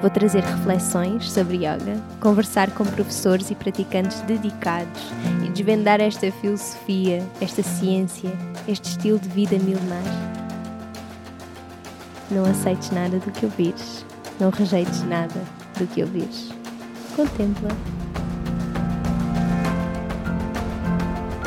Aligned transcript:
Vou 0.00 0.08
trazer 0.08 0.44
reflexões 0.44 1.28
sobre 1.28 1.56
yoga, 1.56 2.00
conversar 2.20 2.70
com 2.70 2.84
professores 2.84 3.50
e 3.50 3.54
praticantes 3.56 4.20
dedicados 4.20 5.10
e 5.44 5.48
desvendar 5.50 6.00
esta 6.00 6.30
filosofia, 6.30 7.20
esta 7.40 7.64
ciência, 7.64 8.30
este 8.68 8.90
estilo 8.90 9.18
de 9.18 9.28
vida 9.28 9.58
milenar. 9.58 10.04
Não 12.30 12.44
aceites 12.44 12.92
nada 12.92 13.18
do 13.18 13.30
que 13.32 13.44
ouvires, 13.44 14.06
não 14.38 14.50
rejeites 14.50 15.02
nada 15.02 15.40
do 15.76 15.86
que 15.88 16.02
ouvires. 16.02 16.50
Contempla. 17.16 17.70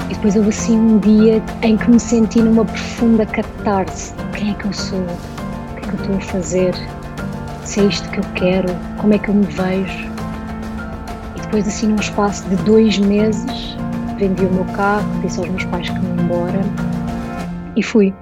E 0.10 0.14
depois 0.14 0.36
houve 0.36 0.50
assim 0.50 0.78
um 0.78 1.00
dia 1.00 1.42
em 1.62 1.78
que 1.78 1.90
me 1.90 2.00
senti 2.02 2.42
numa 2.42 2.66
profunda 2.66 3.26
catarse. 3.26 4.14
Quem 4.38 4.52
é 4.52 4.54
que 4.56 4.66
eu 4.66 4.74
sou? 4.74 5.00
O 5.00 5.76
que 5.76 5.86
é 5.86 5.88
que 5.88 5.94
eu 5.94 6.02
estou 6.02 6.16
a 6.18 6.22
fazer? 6.22 7.01
Se 7.72 7.80
é 7.80 7.84
isto 7.86 8.10
que 8.10 8.20
eu 8.20 8.34
quero? 8.36 8.68
Como 9.00 9.14
é 9.14 9.18
que 9.18 9.30
eu 9.30 9.34
me 9.34 9.46
vejo? 9.46 10.12
E 11.38 11.42
depois 11.42 11.66
assim 11.66 11.88
num 11.88 11.96
espaço 11.96 12.44
de 12.50 12.58
dois 12.66 12.98
meses 12.98 13.78
vendi 14.18 14.44
o 14.44 14.52
meu 14.52 14.66
carro, 14.74 15.08
disse 15.22 15.40
aos 15.40 15.48
meus 15.48 15.64
pais 15.64 15.90
que 15.90 15.98
me 15.98 16.06
ia 16.06 16.22
embora 16.22 16.62
e 17.78 17.82
fui. 17.82 18.14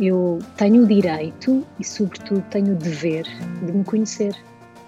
Eu 0.00 0.38
tenho 0.56 0.84
o 0.84 0.86
direito 0.86 1.66
e 1.78 1.84
sobretudo 1.84 2.40
tenho 2.48 2.72
o 2.72 2.76
dever 2.76 3.24
de 3.62 3.70
me 3.70 3.84
conhecer, 3.84 4.34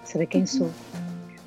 saber 0.03 0.25
quem 0.25 0.47
sou 0.47 0.71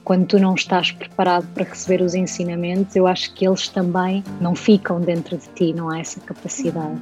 quando 0.04 0.28
tu 0.28 0.40
não 0.40 0.54
estás 0.54 0.92
preparado 0.92 1.48
para 1.54 1.64
receber 1.64 2.04
os 2.04 2.14
ensinamentos, 2.14 2.96
eu 2.96 3.08
acho 3.08 3.34
que 3.34 3.48
eles 3.48 3.68
também 3.68 4.24
não 4.40 4.54
ficam 4.54 5.00
dentro 5.00 5.38
de 5.38 5.48
ti, 5.56 5.74
não 5.74 5.90
há 5.90 6.00
essa 6.00 6.20
capacidade. 6.20 7.00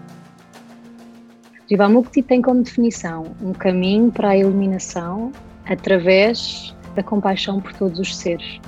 Jivamukti 1.69 2.23
tem 2.23 2.41
como 2.41 2.63
definição 2.63 3.27
um 3.43 3.53
caminho 3.53 4.11
para 4.11 4.29
a 4.29 4.37
iluminação 4.37 5.31
através 5.67 6.75
da 6.95 7.03
compaixão 7.03 7.61
por 7.61 7.71
todos 7.73 7.99
os 7.99 8.17
seres. 8.17 8.59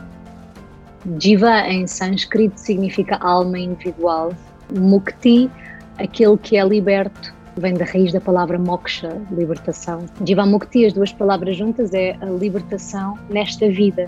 Jiva 1.19 1.61
em 1.61 1.87
sânscrito 1.87 2.59
significa 2.59 3.17
alma 3.17 3.57
individual. 3.57 4.31
Mukti, 4.77 5.49
aquele 5.97 6.37
que 6.37 6.55
é 6.57 6.63
liberto, 6.63 7.33
vem 7.57 7.73
da 7.73 7.85
raiz 7.85 8.13
da 8.13 8.21
palavra 8.21 8.59
moksha, 8.59 9.19
libertação. 9.31 10.05
Jivamukti, 10.23 10.85
as 10.85 10.93
duas 10.93 11.11
palavras 11.11 11.57
juntas, 11.57 11.91
é 11.95 12.15
a 12.21 12.25
libertação 12.25 13.17
nesta 13.31 13.67
vida. 13.67 14.07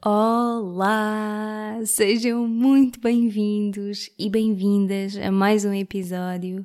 Olá! 0.00 1.80
Sejam 1.84 2.46
muito 2.46 3.00
bem-vindos 3.00 4.08
e 4.16 4.30
bem-vindas 4.30 5.16
a 5.16 5.32
mais 5.32 5.64
um 5.64 5.74
episódio. 5.74 6.64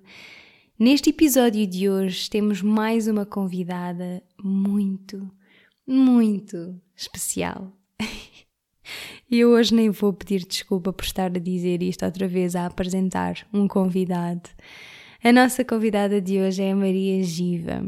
Neste 0.78 1.10
episódio 1.10 1.66
de 1.66 1.90
hoje 1.90 2.30
temos 2.30 2.62
mais 2.62 3.08
uma 3.08 3.26
convidada 3.26 4.22
muito, 4.40 5.28
muito 5.86 6.80
especial. 6.96 7.74
E 9.32 9.40
eu 9.42 9.50
hoje 9.50 9.74
nem 9.74 9.90
vou 9.90 10.14
pedir 10.14 10.46
desculpa 10.46 10.94
por 10.94 11.04
estar 11.04 11.36
a 11.36 11.40
dizer 11.40 11.82
isto 11.82 12.06
outra 12.06 12.28
vez, 12.28 12.56
a 12.56 12.68
apresentar 12.68 13.48
um 13.52 13.68
convidado. 13.68 14.48
A 15.24 15.34
nossa 15.34 15.66
convidada 15.66 16.22
de 16.22 16.38
hoje 16.38 16.62
é 16.62 16.72
a 16.72 16.76
Maria 16.76 17.24
Giva. 17.24 17.84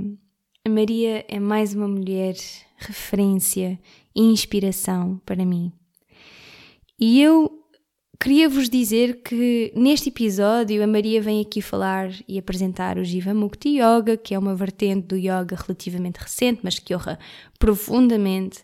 A 0.66 0.70
Maria 0.70 1.24
é 1.28 1.40
mais 1.40 1.76
uma 1.76 1.88
mulher 1.88 2.34
referência 2.78 3.80
e 4.16 4.22
inspiração 4.22 5.22
para 5.26 5.46
mim. 5.46 5.72
E 7.00 7.22
eu 7.22 7.66
queria 8.20 8.48
vos 8.48 8.70
dizer 8.70 9.22
que 9.22 9.72
neste 9.76 10.10
episódio 10.10 10.84
a 10.84 10.88
Maria 10.88 11.22
vem 11.22 11.42
aqui 11.42 11.62
falar 11.62 12.10
e 12.28 12.38
apresentar 12.38 12.98
o 12.98 13.04
Jiva 13.04 13.34
Mukti 13.34 13.80
Yoga, 13.80 14.18
que 14.18 14.34
é 14.34 14.40
uma 14.40 14.56
vertente 14.56 15.08
do 15.08 15.18
yoga 15.18 15.56
relativamente 15.56 16.18
recente, 16.18 16.62
mas 16.64 16.80
que 16.80 16.96
honra 16.96 17.20
profundamente 17.60 18.64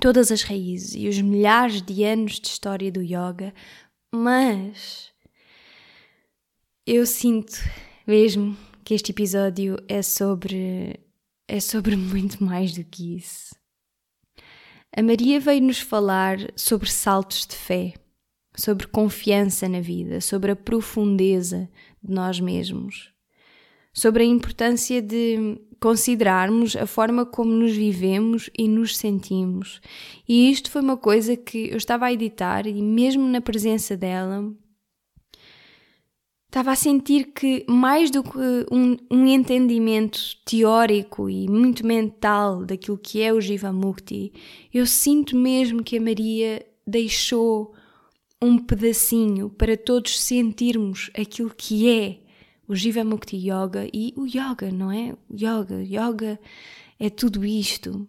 todas 0.00 0.30
as 0.30 0.42
raízes 0.42 0.94
e 0.94 1.08
os 1.08 1.20
milhares 1.20 1.82
de 1.82 2.04
anos 2.04 2.38
de 2.38 2.48
história 2.48 2.92
do 2.92 3.02
yoga, 3.02 3.52
mas 4.14 5.10
eu 6.86 7.06
sinto 7.06 7.52
mesmo 8.06 8.56
que 8.84 8.94
este 8.94 9.10
episódio 9.12 9.76
é 9.88 10.02
sobre 10.02 11.00
é 11.50 11.58
sobre 11.58 11.96
muito 11.96 12.44
mais 12.44 12.72
do 12.72 12.84
que 12.84 13.16
isso. 13.16 13.56
A 14.96 15.02
Maria 15.02 15.40
veio 15.40 15.60
nos 15.60 15.80
falar 15.80 16.38
sobre 16.54 16.88
saltos 16.88 17.44
de 17.44 17.56
fé, 17.56 17.94
sobre 18.54 18.86
confiança 18.86 19.68
na 19.68 19.80
vida, 19.80 20.20
sobre 20.20 20.52
a 20.52 20.56
profundeza 20.56 21.68
de 22.00 22.14
nós 22.14 22.38
mesmos, 22.38 23.12
sobre 23.92 24.22
a 24.22 24.26
importância 24.26 25.02
de 25.02 25.60
considerarmos 25.80 26.76
a 26.76 26.86
forma 26.86 27.26
como 27.26 27.50
nos 27.50 27.72
vivemos 27.72 28.48
e 28.56 28.68
nos 28.68 28.96
sentimos. 28.96 29.80
E 30.28 30.52
isto 30.52 30.70
foi 30.70 30.80
uma 30.80 30.96
coisa 30.96 31.36
que 31.36 31.68
eu 31.70 31.76
estava 31.76 32.06
a 32.06 32.12
editar 32.12 32.64
e, 32.64 32.80
mesmo 32.80 33.26
na 33.26 33.40
presença 33.40 33.96
dela, 33.96 34.54
estava 36.50 36.72
a 36.72 36.76
sentir 36.76 37.26
que, 37.26 37.64
mais 37.68 38.10
do 38.10 38.24
que 38.24 38.36
um, 38.72 38.96
um, 39.08 39.24
entendimento 39.24 40.18
teórico 40.44 41.30
e 41.30 41.48
muito 41.48 41.86
mental 41.86 42.64
daquilo 42.64 42.98
que 42.98 43.22
é 43.22 43.32
o 43.32 43.40
Jivamukti, 43.40 44.32
eu 44.74 44.84
sinto 44.84 45.36
mesmo 45.36 45.84
que 45.84 45.96
a 45.96 46.00
Maria 46.00 46.66
deixou 46.84 47.72
um 48.42 48.58
pedacinho 48.58 49.48
para 49.48 49.76
todos 49.76 50.20
sentirmos 50.20 51.08
aquilo 51.16 51.54
que 51.56 51.88
é 51.88 52.18
o 52.66 52.74
Jivamukti 52.74 53.36
Yoga 53.36 53.88
e 53.94 54.12
o 54.16 54.26
Yoga, 54.26 54.72
não 54.72 54.90
é? 54.90 55.16
Yoga, 55.32 55.84
yoga 55.84 56.40
é 56.98 57.08
tudo 57.08 57.44
isto. 57.44 58.08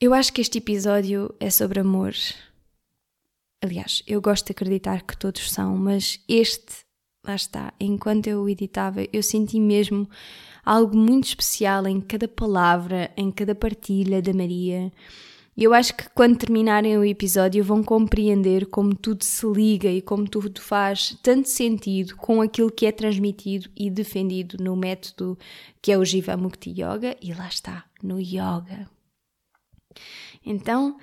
Eu 0.00 0.14
acho 0.14 0.32
que 0.32 0.40
este 0.40 0.58
episódio 0.58 1.34
é 1.40 1.50
sobre 1.50 1.80
amor. 1.80 2.14
Aliás, 3.64 4.02
eu 4.06 4.20
gosto 4.20 4.44
de 4.44 4.52
acreditar 4.52 5.00
que 5.00 5.16
todos 5.16 5.50
são, 5.50 5.74
mas 5.74 6.22
este, 6.28 6.84
lá 7.26 7.34
está, 7.34 7.72
enquanto 7.80 8.26
eu 8.26 8.42
o 8.42 8.48
editava, 8.50 9.06
eu 9.10 9.22
senti 9.22 9.58
mesmo 9.58 10.06
algo 10.62 10.94
muito 10.94 11.28
especial 11.28 11.86
em 11.86 11.98
cada 11.98 12.28
palavra, 12.28 13.10
em 13.16 13.30
cada 13.30 13.54
partilha 13.54 14.20
da 14.20 14.34
Maria. 14.34 14.92
E 15.56 15.64
eu 15.64 15.72
acho 15.72 15.96
que 15.96 16.10
quando 16.10 16.36
terminarem 16.36 16.98
o 16.98 17.04
episódio 17.06 17.64
vão 17.64 17.82
compreender 17.82 18.66
como 18.66 18.94
tudo 18.94 19.24
se 19.24 19.46
liga 19.46 19.88
e 19.88 20.02
como 20.02 20.28
tudo 20.28 20.60
faz 20.60 21.16
tanto 21.22 21.48
sentido 21.48 22.16
com 22.16 22.42
aquilo 22.42 22.70
que 22.70 22.84
é 22.84 22.92
transmitido 22.92 23.70
e 23.74 23.88
defendido 23.88 24.62
no 24.62 24.76
método 24.76 25.38
que 25.80 25.90
é 25.90 25.96
o 25.96 26.04
Jivamukti 26.04 26.68
Yoga 26.68 27.16
e 27.18 27.32
lá 27.32 27.48
está, 27.48 27.86
no 28.02 28.20
yoga. 28.20 28.90
Então, 30.44 30.98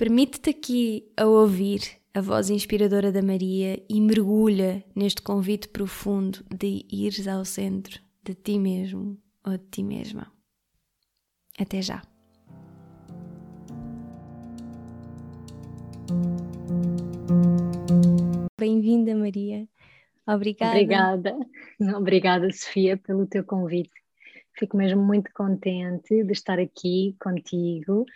permite-te 0.00 0.48
aqui 0.48 1.12
a 1.14 1.26
ouvir 1.26 1.82
a 2.14 2.22
voz 2.22 2.48
inspiradora 2.48 3.12
da 3.12 3.20
Maria 3.20 3.84
e 3.86 4.00
mergulha 4.00 4.82
neste 4.96 5.20
convite 5.20 5.68
profundo 5.68 6.42
de 6.50 6.86
ires 6.90 7.28
ao 7.28 7.44
centro 7.44 8.00
de 8.24 8.34
ti 8.34 8.58
mesmo 8.58 9.18
ou 9.46 9.58
de 9.58 9.64
ti 9.70 9.82
mesma. 9.82 10.32
Até 11.58 11.82
já! 11.82 12.00
Bem-vinda, 18.58 19.14
Maria. 19.14 19.68
Obrigada. 20.26 20.72
Obrigada. 20.72 21.36
Obrigada, 21.94 22.50
Sofia, 22.50 22.96
pelo 22.96 23.26
teu 23.26 23.44
convite. 23.44 23.92
Fico 24.58 24.78
mesmo 24.78 25.02
muito 25.02 25.30
contente 25.34 26.24
de 26.24 26.32
estar 26.32 26.58
aqui 26.58 27.14
contigo, 27.20 28.06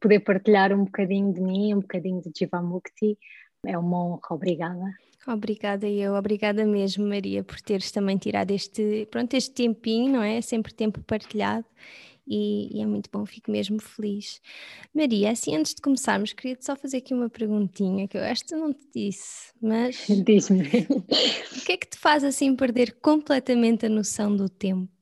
poder 0.00 0.20
partilhar 0.20 0.72
um 0.72 0.84
bocadinho 0.84 1.32
de 1.32 1.40
mim, 1.40 1.74
um 1.74 1.80
bocadinho 1.80 2.20
de 2.20 2.30
Jivamukti. 2.36 3.18
É 3.66 3.76
uma 3.76 4.04
honra, 4.04 4.20
obrigada. 4.30 4.94
Obrigada 5.26 5.86
eu, 5.88 6.14
obrigada 6.14 6.64
mesmo, 6.64 7.06
Maria, 7.06 7.44
por 7.44 7.60
teres 7.60 7.90
também 7.90 8.16
tirado 8.16 8.50
este, 8.50 9.06
pronto, 9.10 9.34
este 9.34 9.50
tempinho, 9.50 10.12
não 10.12 10.22
é? 10.22 10.38
é 10.38 10.40
sempre 10.40 10.72
tempo 10.72 11.02
partilhado 11.02 11.66
e, 12.28 12.76
e, 12.76 12.82
é 12.82 12.86
muito 12.86 13.08
bom, 13.10 13.24
fico 13.24 13.50
mesmo 13.50 13.80
feliz. 13.80 14.40
Maria, 14.94 15.30
assim 15.30 15.56
antes 15.56 15.74
de 15.74 15.80
começarmos, 15.80 16.32
queria-te 16.34 16.64
só 16.64 16.76
fazer 16.76 16.98
aqui 16.98 17.14
uma 17.14 17.30
perguntinha 17.30 18.06
que 18.06 18.18
eu 18.18 18.22
esta 18.22 18.56
não 18.56 18.72
te 18.72 18.86
disse, 18.94 19.52
mas. 19.60 20.06
Diz-me. 20.24 20.60
O 20.60 21.64
que 21.64 21.72
é 21.72 21.76
que 21.76 21.88
te 21.88 21.98
faz 21.98 22.22
assim 22.22 22.54
perder 22.54 22.98
completamente 23.00 23.86
a 23.86 23.88
noção 23.88 24.36
do 24.36 24.48
tempo? 24.48 24.92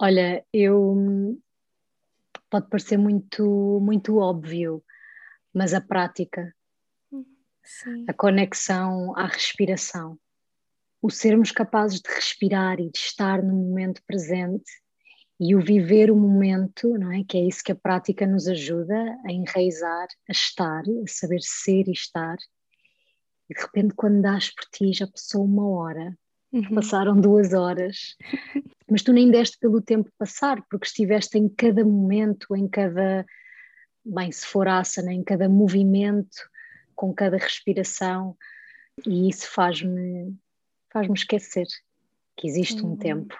Olha, 0.00 0.44
eu 0.52 1.36
pode 2.52 2.68
parecer 2.68 2.98
muito, 2.98 3.80
muito 3.82 4.18
óbvio, 4.18 4.84
mas 5.54 5.72
a 5.72 5.80
prática, 5.80 6.54
Sim. 7.64 8.04
a 8.06 8.12
conexão 8.12 9.16
à 9.16 9.24
respiração, 9.24 10.18
o 11.00 11.08
sermos 11.08 11.50
capazes 11.50 11.98
de 11.98 12.12
respirar 12.12 12.78
e 12.78 12.90
de 12.90 12.98
estar 12.98 13.42
no 13.42 13.54
momento 13.54 14.02
presente 14.06 14.70
e 15.40 15.56
o 15.56 15.64
viver 15.64 16.10
o 16.10 16.14
momento, 16.14 16.90
não 16.98 17.10
é? 17.10 17.24
Que 17.24 17.38
é 17.38 17.40
isso 17.40 17.64
que 17.64 17.72
a 17.72 17.76
prática 17.76 18.26
nos 18.26 18.46
ajuda 18.46 19.18
a 19.26 19.32
enraizar, 19.32 20.06
a 20.28 20.32
estar, 20.32 20.82
a 20.82 21.08
saber 21.08 21.40
ser 21.40 21.88
e 21.88 21.92
estar. 21.92 22.36
E 23.48 23.54
de 23.54 23.62
repente, 23.62 23.94
quando 23.94 24.20
dás 24.20 24.54
por 24.54 24.66
ti, 24.70 24.92
já 24.92 25.06
passou 25.06 25.42
uma 25.46 25.66
hora, 25.66 26.14
uhum. 26.52 26.74
passaram 26.74 27.18
duas 27.18 27.54
horas, 27.54 28.14
mas 28.90 29.02
tu 29.02 29.12
nem 29.12 29.30
deste 29.30 29.58
pelo 29.58 29.80
tempo 29.80 30.10
passar, 30.18 30.62
porque 30.70 30.86
estiveste 30.86 31.38
em 31.38 31.48
cada 31.48 31.84
momento, 31.84 32.54
em 32.56 32.68
cada, 32.68 33.24
bem, 34.04 34.30
se 34.30 34.46
for 34.46 34.68
asana, 34.68 35.12
em 35.12 35.22
cada 35.22 35.48
movimento, 35.48 36.36
com 36.94 37.12
cada 37.12 37.36
respiração, 37.36 38.36
e 39.06 39.28
isso 39.28 39.50
faz-me 39.50 40.36
faz-me 40.92 41.14
esquecer 41.14 41.66
que 42.36 42.46
existe 42.46 42.84
um 42.84 42.96
tempo. 42.96 43.34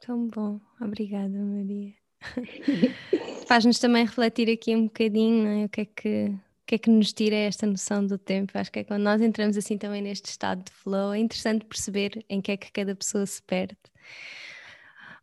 Tão 0.00 0.28
bom, 0.28 0.60
obrigada 0.80 1.38
Maria. 1.38 1.94
Faz-nos 3.46 3.78
também 3.78 4.04
refletir 4.04 4.50
aqui 4.50 4.74
um 4.74 4.84
bocadinho 4.84 5.46
é? 5.46 5.64
o 5.64 5.68
que 5.68 5.80
é 5.80 5.84
que 5.84 6.26
o 6.28 6.66
que 6.66 6.74
é 6.76 6.78
que 6.78 6.88
nos 6.88 7.12
tira 7.12 7.36
esta 7.36 7.66
noção 7.66 8.06
do 8.06 8.16
tempo? 8.16 8.56
Acho 8.56 8.72
que 8.72 8.78
é 8.78 8.84
quando 8.84 9.02
nós 9.02 9.20
entramos 9.20 9.54
assim 9.58 9.76
também 9.76 10.00
neste 10.00 10.30
estado 10.30 10.64
de 10.64 10.72
flow, 10.72 11.12
é 11.12 11.18
interessante 11.18 11.66
perceber 11.66 12.24
em 12.26 12.40
que 12.40 12.52
é 12.52 12.56
que 12.56 12.72
cada 12.72 12.96
pessoa 12.96 13.26
se 13.26 13.42
perde. 13.42 13.76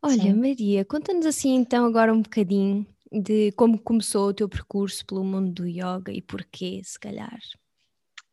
Olha, 0.03 0.15
Sim. 0.15 0.33
Maria, 0.33 0.83
conta-nos 0.83 1.25
assim 1.27 1.53
então 1.53 1.85
agora 1.85 2.11
um 2.11 2.21
bocadinho 2.21 2.85
de 3.11 3.51
como 3.51 3.79
começou 3.79 4.29
o 4.29 4.33
teu 4.33 4.49
percurso 4.49 5.05
pelo 5.05 5.23
mundo 5.23 5.51
do 5.51 5.67
yoga 5.67 6.11
e 6.11 6.21
porquê, 6.21 6.81
se 6.83 6.99
calhar. 6.99 7.37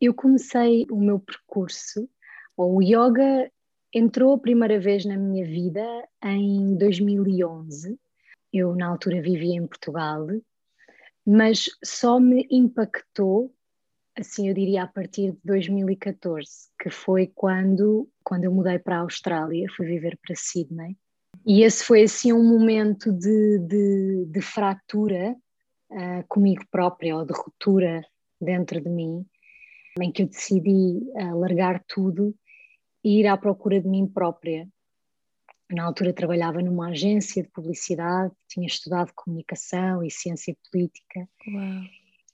Eu 0.00 0.14
comecei 0.14 0.86
o 0.90 0.96
meu 0.96 1.18
percurso, 1.18 2.08
ou 2.56 2.76
o 2.76 2.82
yoga 2.82 3.50
entrou 3.92 4.34
a 4.34 4.38
primeira 4.38 4.78
vez 4.78 5.04
na 5.04 5.16
minha 5.16 5.44
vida 5.44 5.84
em 6.24 6.76
2011. 6.76 7.98
Eu, 8.52 8.74
na 8.74 8.86
altura, 8.86 9.20
vivia 9.20 9.56
em 9.56 9.66
Portugal, 9.66 10.26
mas 11.26 11.68
só 11.84 12.18
me 12.18 12.46
impactou, 12.50 13.52
assim 14.16 14.48
eu 14.48 14.54
diria, 14.54 14.84
a 14.84 14.86
partir 14.86 15.32
de 15.32 15.38
2014, 15.44 16.70
que 16.80 16.88
foi 16.88 17.26
quando, 17.34 18.08
quando 18.24 18.44
eu 18.44 18.52
mudei 18.52 18.78
para 18.78 18.98
a 18.98 19.00
Austrália, 19.00 19.66
fui 19.76 19.86
viver 19.86 20.16
para 20.24 20.34
Sydney. 20.34 20.96
E 21.48 21.62
esse 21.62 21.82
foi, 21.82 22.02
assim, 22.02 22.30
um 22.30 22.46
momento 22.46 23.10
de, 23.10 23.58
de, 23.60 24.26
de 24.26 24.40
fratura 24.42 25.34
uh, 25.90 26.22
comigo 26.28 26.62
própria, 26.70 27.16
ou 27.16 27.24
de 27.24 27.32
ruptura 27.32 28.04
dentro 28.38 28.78
de 28.82 28.90
mim, 28.90 29.24
em 29.98 30.12
que 30.12 30.24
eu 30.24 30.26
decidi 30.26 31.00
uh, 31.14 31.38
largar 31.38 31.82
tudo 31.88 32.34
e 33.02 33.20
ir 33.20 33.26
à 33.26 33.34
procura 33.34 33.80
de 33.80 33.88
mim 33.88 34.06
própria. 34.06 34.68
Na 35.70 35.84
altura 35.84 36.12
trabalhava 36.12 36.60
numa 36.60 36.90
agência 36.90 37.42
de 37.42 37.48
publicidade, 37.48 38.30
tinha 38.46 38.66
estudado 38.66 39.14
comunicação 39.14 40.04
e 40.04 40.10
ciência 40.10 40.54
política. 40.70 41.26
Uau. 41.48 41.82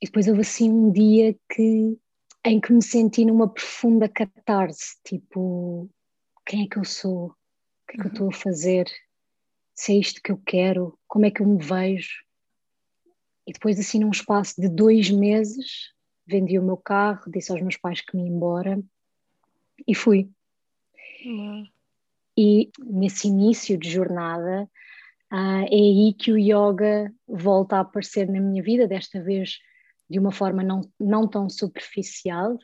E 0.02 0.06
depois 0.06 0.26
houve 0.26 0.40
assim 0.40 0.72
um 0.72 0.90
dia 0.90 1.36
que, 1.54 1.96
em 2.44 2.60
que 2.60 2.72
me 2.72 2.82
senti 2.82 3.24
numa 3.24 3.48
profunda 3.48 4.08
catarse, 4.08 4.96
tipo, 5.04 5.88
quem 6.44 6.64
é 6.64 6.68
que 6.68 6.80
eu 6.80 6.84
sou? 6.84 7.32
O 7.84 7.92
que 7.92 7.98
é 7.98 8.00
que 8.00 8.06
eu 8.08 8.12
estou 8.12 8.28
a 8.28 8.32
fazer? 8.32 8.86
Se 9.74 9.92
é 9.92 9.96
isto 9.98 10.22
que 10.22 10.32
eu 10.32 10.40
quero? 10.44 10.98
Como 11.06 11.26
é 11.26 11.30
que 11.30 11.42
eu 11.42 11.46
me 11.46 11.62
vejo? 11.62 12.24
E 13.46 13.52
depois 13.52 13.78
assim 13.78 14.00
num 14.00 14.10
espaço 14.10 14.60
de 14.60 14.68
dois 14.68 15.10
meses, 15.10 15.92
vendi 16.26 16.58
o 16.58 16.62
meu 16.62 16.76
carro, 16.76 17.30
disse 17.30 17.52
aos 17.52 17.60
meus 17.60 17.76
pais 17.76 18.00
que 18.00 18.16
me 18.16 18.22
ia 18.24 18.28
embora 18.28 18.82
e 19.86 19.94
fui. 19.94 20.30
Uhum. 21.24 21.68
E 22.36 22.70
nesse 22.78 23.28
início 23.28 23.78
de 23.78 23.90
jornada, 23.90 24.68
uh, 25.32 25.64
é 25.70 25.74
aí 25.74 26.14
que 26.18 26.32
o 26.32 26.38
yoga 26.38 27.12
volta 27.28 27.76
a 27.76 27.80
aparecer 27.80 28.28
na 28.28 28.40
minha 28.40 28.62
vida, 28.62 28.88
desta 28.88 29.22
vez 29.22 29.58
de 30.08 30.18
uma 30.18 30.32
forma 30.32 30.62
não, 30.62 30.80
não 30.98 31.28
tão 31.28 31.48
superficial. 31.48 32.58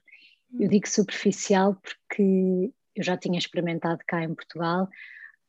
Eu 0.58 0.69
digo 0.69 0.88
superficial 0.88 1.76
porque 1.76 2.72
eu 2.94 3.02
já 3.04 3.16
tinha 3.16 3.38
experimentado 3.38 4.00
cá 4.06 4.22
em 4.22 4.34
Portugal, 4.34 4.88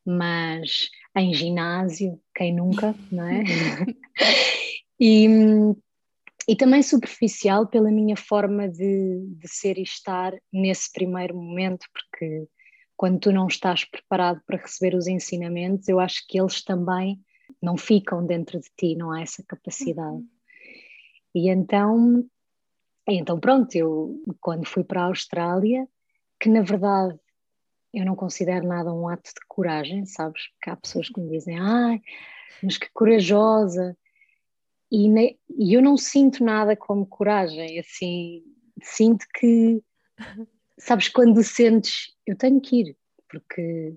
mas 0.06 0.90
em 1.16 1.34
ginásio, 1.34 2.20
quem 2.36 2.56
nunca, 2.56 2.96
não 3.12 3.26
é? 3.26 3.44
e, 5.00 5.28
e 6.48 6.56
também 6.56 6.82
superficial 6.82 7.68
pela 7.68 7.92
minha 7.92 8.16
forma 8.16 8.68
de, 8.68 9.26
de 9.38 9.48
ser 9.48 9.78
e 9.78 9.84
estar 9.84 10.34
nesse 10.52 10.92
primeiro 10.92 11.36
momento, 11.36 11.86
porque 11.94 12.48
quando 12.96 13.20
tu 13.20 13.32
não 13.32 13.48
estás 13.48 13.84
preparado 13.86 14.42
para 14.46 14.62
receber 14.62 14.96
os 14.96 15.08
ensinamentos, 15.08 15.88
eu 15.88 16.00
acho 16.00 16.26
que 16.28 16.40
eles 16.40 16.64
também 16.64 17.20
não 17.62 17.78
ficam 17.78 18.26
dentro 18.26 18.60
de 18.60 18.70
ti, 18.78 18.96
não 18.96 19.12
há 19.12 19.22
essa 19.22 19.44
capacidade. 19.48 20.16
Uhum. 20.16 20.28
E 21.34 21.50
então, 21.50 22.26
então 23.08 23.40
pronto, 23.40 23.76
eu 23.76 24.22
quando 24.40 24.66
fui 24.66 24.84
para 24.84 25.02
a 25.02 25.06
Austrália, 25.06 25.88
que 26.40 26.50
na 26.50 26.62
verdade 26.62 27.18
eu 27.94 28.06
não 28.06 28.16
considero 28.16 28.68
nada 28.68 28.94
um 28.94 29.08
ato 29.08 29.30
de 29.30 29.46
coragem, 29.48 30.06
sabes? 30.06 30.42
Porque 30.54 30.70
há 30.70 30.76
pessoas 30.76 31.10
que 31.10 31.20
me 31.20 31.30
dizem, 31.30 31.60
ai, 31.60 32.02
mas 32.64 32.78
que 32.78 32.90
corajosa. 32.94 33.98
E, 34.92 35.08
ne, 35.10 35.40
e 35.58 35.74
eu 35.74 35.82
não 35.82 35.98
sinto 35.98 36.44
nada 36.44 36.76
como 36.76 37.06
coragem, 37.06 37.80
assim, 37.80 38.44
sinto 38.82 39.26
que 39.34 39.82
sabes, 40.82 41.08
quando 41.10 41.44
sentes, 41.44 42.14
eu 42.26 42.36
tenho 42.36 42.60
que 42.60 42.82
ir, 42.82 42.98
porque 43.30 43.96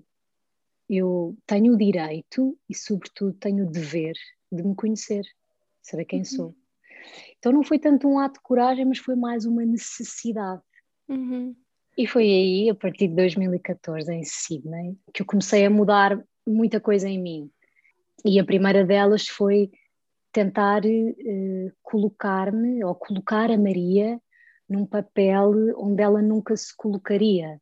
eu 0.89 1.35
tenho 1.45 1.73
o 1.73 1.77
direito 1.77 2.57
e, 2.69 2.75
sobretudo, 2.75 3.33
tenho 3.33 3.65
o 3.65 3.71
dever 3.71 4.13
de 4.51 4.63
me 4.63 4.75
conhecer, 4.75 5.25
saber 5.81 6.05
quem 6.05 6.19
uhum. 6.19 6.25
sou. 6.25 6.55
Então 7.37 7.51
não 7.51 7.63
foi 7.63 7.79
tanto 7.79 8.07
um 8.07 8.19
ato 8.19 8.35
de 8.35 8.43
coragem, 8.43 8.85
mas 8.85 8.99
foi 8.99 9.15
mais 9.15 9.45
uma 9.45 9.65
necessidade. 9.65 10.61
Uhum. 11.07 11.55
E 11.97 12.05
foi 12.05 12.23
aí, 12.23 12.69
a 12.69 12.75
partir 12.75 13.07
de 13.07 13.15
2014, 13.15 14.11
em 14.11 14.23
Sydney, 14.23 14.97
que 15.13 15.21
eu 15.21 15.25
comecei 15.25 15.65
a 15.65 15.69
mudar 15.69 16.21
muita 16.45 16.79
coisa 16.79 17.07
em 17.07 17.21
mim. 17.21 17.49
E 18.25 18.39
a 18.39 18.43
primeira 18.43 18.83
delas 18.83 19.27
foi 19.27 19.71
tentar 20.31 20.83
uh, 20.85 21.71
colocar-me, 21.81 22.83
ou 22.83 22.93
colocar 22.95 23.49
a 23.49 23.57
Maria 23.57 24.19
num 24.67 24.85
papel 24.85 25.53
onde 25.77 26.03
ela 26.03 26.21
nunca 26.21 26.57
se 26.57 26.75
colocaria. 26.75 27.61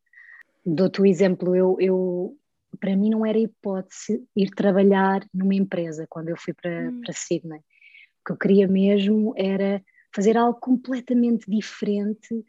Dou-te 0.66 1.02
o 1.02 1.06
exemplo, 1.06 1.56
eu, 1.56 1.78
eu, 1.80 2.36
para 2.80 2.96
mim 2.96 3.12
não 3.12 3.24
era 3.24 3.38
hipótese 3.38 4.26
ir 4.36 4.50
trabalhar 4.50 5.24
numa 5.32 5.54
empresa 5.54 6.08
quando 6.10 6.30
eu 6.30 6.38
fui 6.38 6.54
para, 6.54 6.90
hum. 6.90 7.02
para 7.02 7.14
Sydney. 7.14 7.60
O 7.60 8.26
que 8.26 8.32
eu 8.32 8.38
queria 8.38 8.68
mesmo 8.68 9.34
era 9.38 9.84
fazer 10.12 10.38
algo 10.38 10.60
completamente 10.60 11.50
diferente 11.50 12.44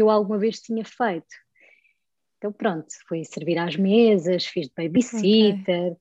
que 0.00 0.02
eu 0.02 0.08
alguma 0.08 0.38
vez 0.38 0.60
tinha 0.60 0.82
feito. 0.82 1.26
Então 2.38 2.50
pronto, 2.50 2.86
fui 3.06 3.22
servir 3.22 3.58
às 3.58 3.76
mesas, 3.76 4.46
fiz 4.46 4.66
de 4.66 4.72
babysitter. 4.74 5.92
Okay. 5.92 5.96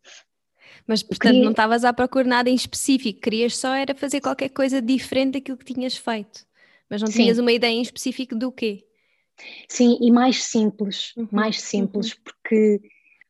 Mas 0.87 1.03
portanto 1.03 1.33
queria... 1.33 1.43
não 1.43 1.51
estavas 1.51 1.83
à 1.83 1.91
procura 1.91 2.23
nada 2.23 2.49
em 2.49 2.55
específico, 2.55 3.19
querias 3.19 3.57
só 3.57 3.73
era 3.73 3.93
fazer 3.93 4.21
qualquer 4.21 4.49
coisa 4.49 4.81
diferente 4.81 5.33
daquilo 5.33 5.57
que 5.57 5.73
tinhas 5.73 5.97
feito. 5.97 6.47
Mas 6.89 7.01
não 7.01 7.09
tinhas 7.09 7.35
Sim. 7.35 7.41
uma 7.41 7.51
ideia 7.51 7.73
em 7.73 7.81
específico 7.81 8.35
do 8.35 8.53
quê? 8.53 8.85
Sim, 9.67 9.97
e 10.01 10.09
mais 10.11 10.43
simples, 10.45 11.13
uhum. 11.17 11.27
mais 11.29 11.59
simples, 11.61 12.13
uhum. 12.13 12.19
porque, 12.23 12.81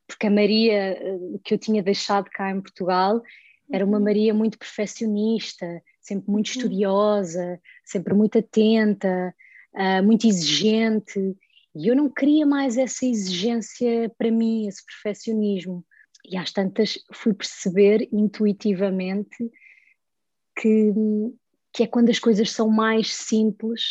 porque 0.07 0.27
a 0.27 0.31
Maria 0.31 0.73
eh, 0.73 1.17
que 1.43 1.55
eu 1.55 1.57
tinha 1.57 1.81
deixado 1.81 2.29
cá 2.29 2.51
em 2.51 2.61
Portugal 2.61 3.21
era 3.71 3.83
uma 3.83 3.97
uhum. 3.97 4.03
Maria 4.03 4.33
muito 4.33 4.57
perfeccionista, 4.57 5.81
sempre 5.99 6.29
muito 6.29 6.47
uhum. 6.47 6.53
estudiosa, 6.53 7.59
sempre 7.83 8.13
muito 8.13 8.37
atenta, 8.37 9.33
uh, 9.73 10.03
muito 10.03 10.27
exigente, 10.27 11.35
e 11.75 11.87
eu 11.87 11.95
não 11.95 12.09
queria 12.09 12.45
mais 12.45 12.77
essa 12.77 13.05
exigência 13.05 14.11
para 14.17 14.31
mim, 14.31 14.67
esse 14.67 14.83
perfeccionismo. 14.85 15.85
E 16.25 16.37
às 16.37 16.51
tantas 16.51 16.99
fui 17.13 17.33
perceber 17.33 18.07
intuitivamente 18.11 19.37
que 20.59 20.93
que 21.71 21.83
é 21.83 21.87
quando 21.87 22.09
as 22.09 22.19
coisas 22.19 22.51
são 22.51 22.67
mais 22.69 23.13
simples 23.13 23.81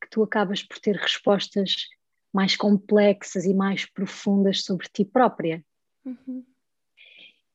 que 0.00 0.10
tu 0.10 0.22
acabas 0.22 0.62
por 0.62 0.78
ter 0.78 0.96
respostas 0.96 1.88
mais 2.32 2.56
complexas 2.56 3.44
e 3.44 3.54
mais 3.54 3.86
profundas 3.86 4.64
sobre 4.64 4.88
ti 4.92 5.04
própria. 5.04 5.64
Uhum. 6.04 6.44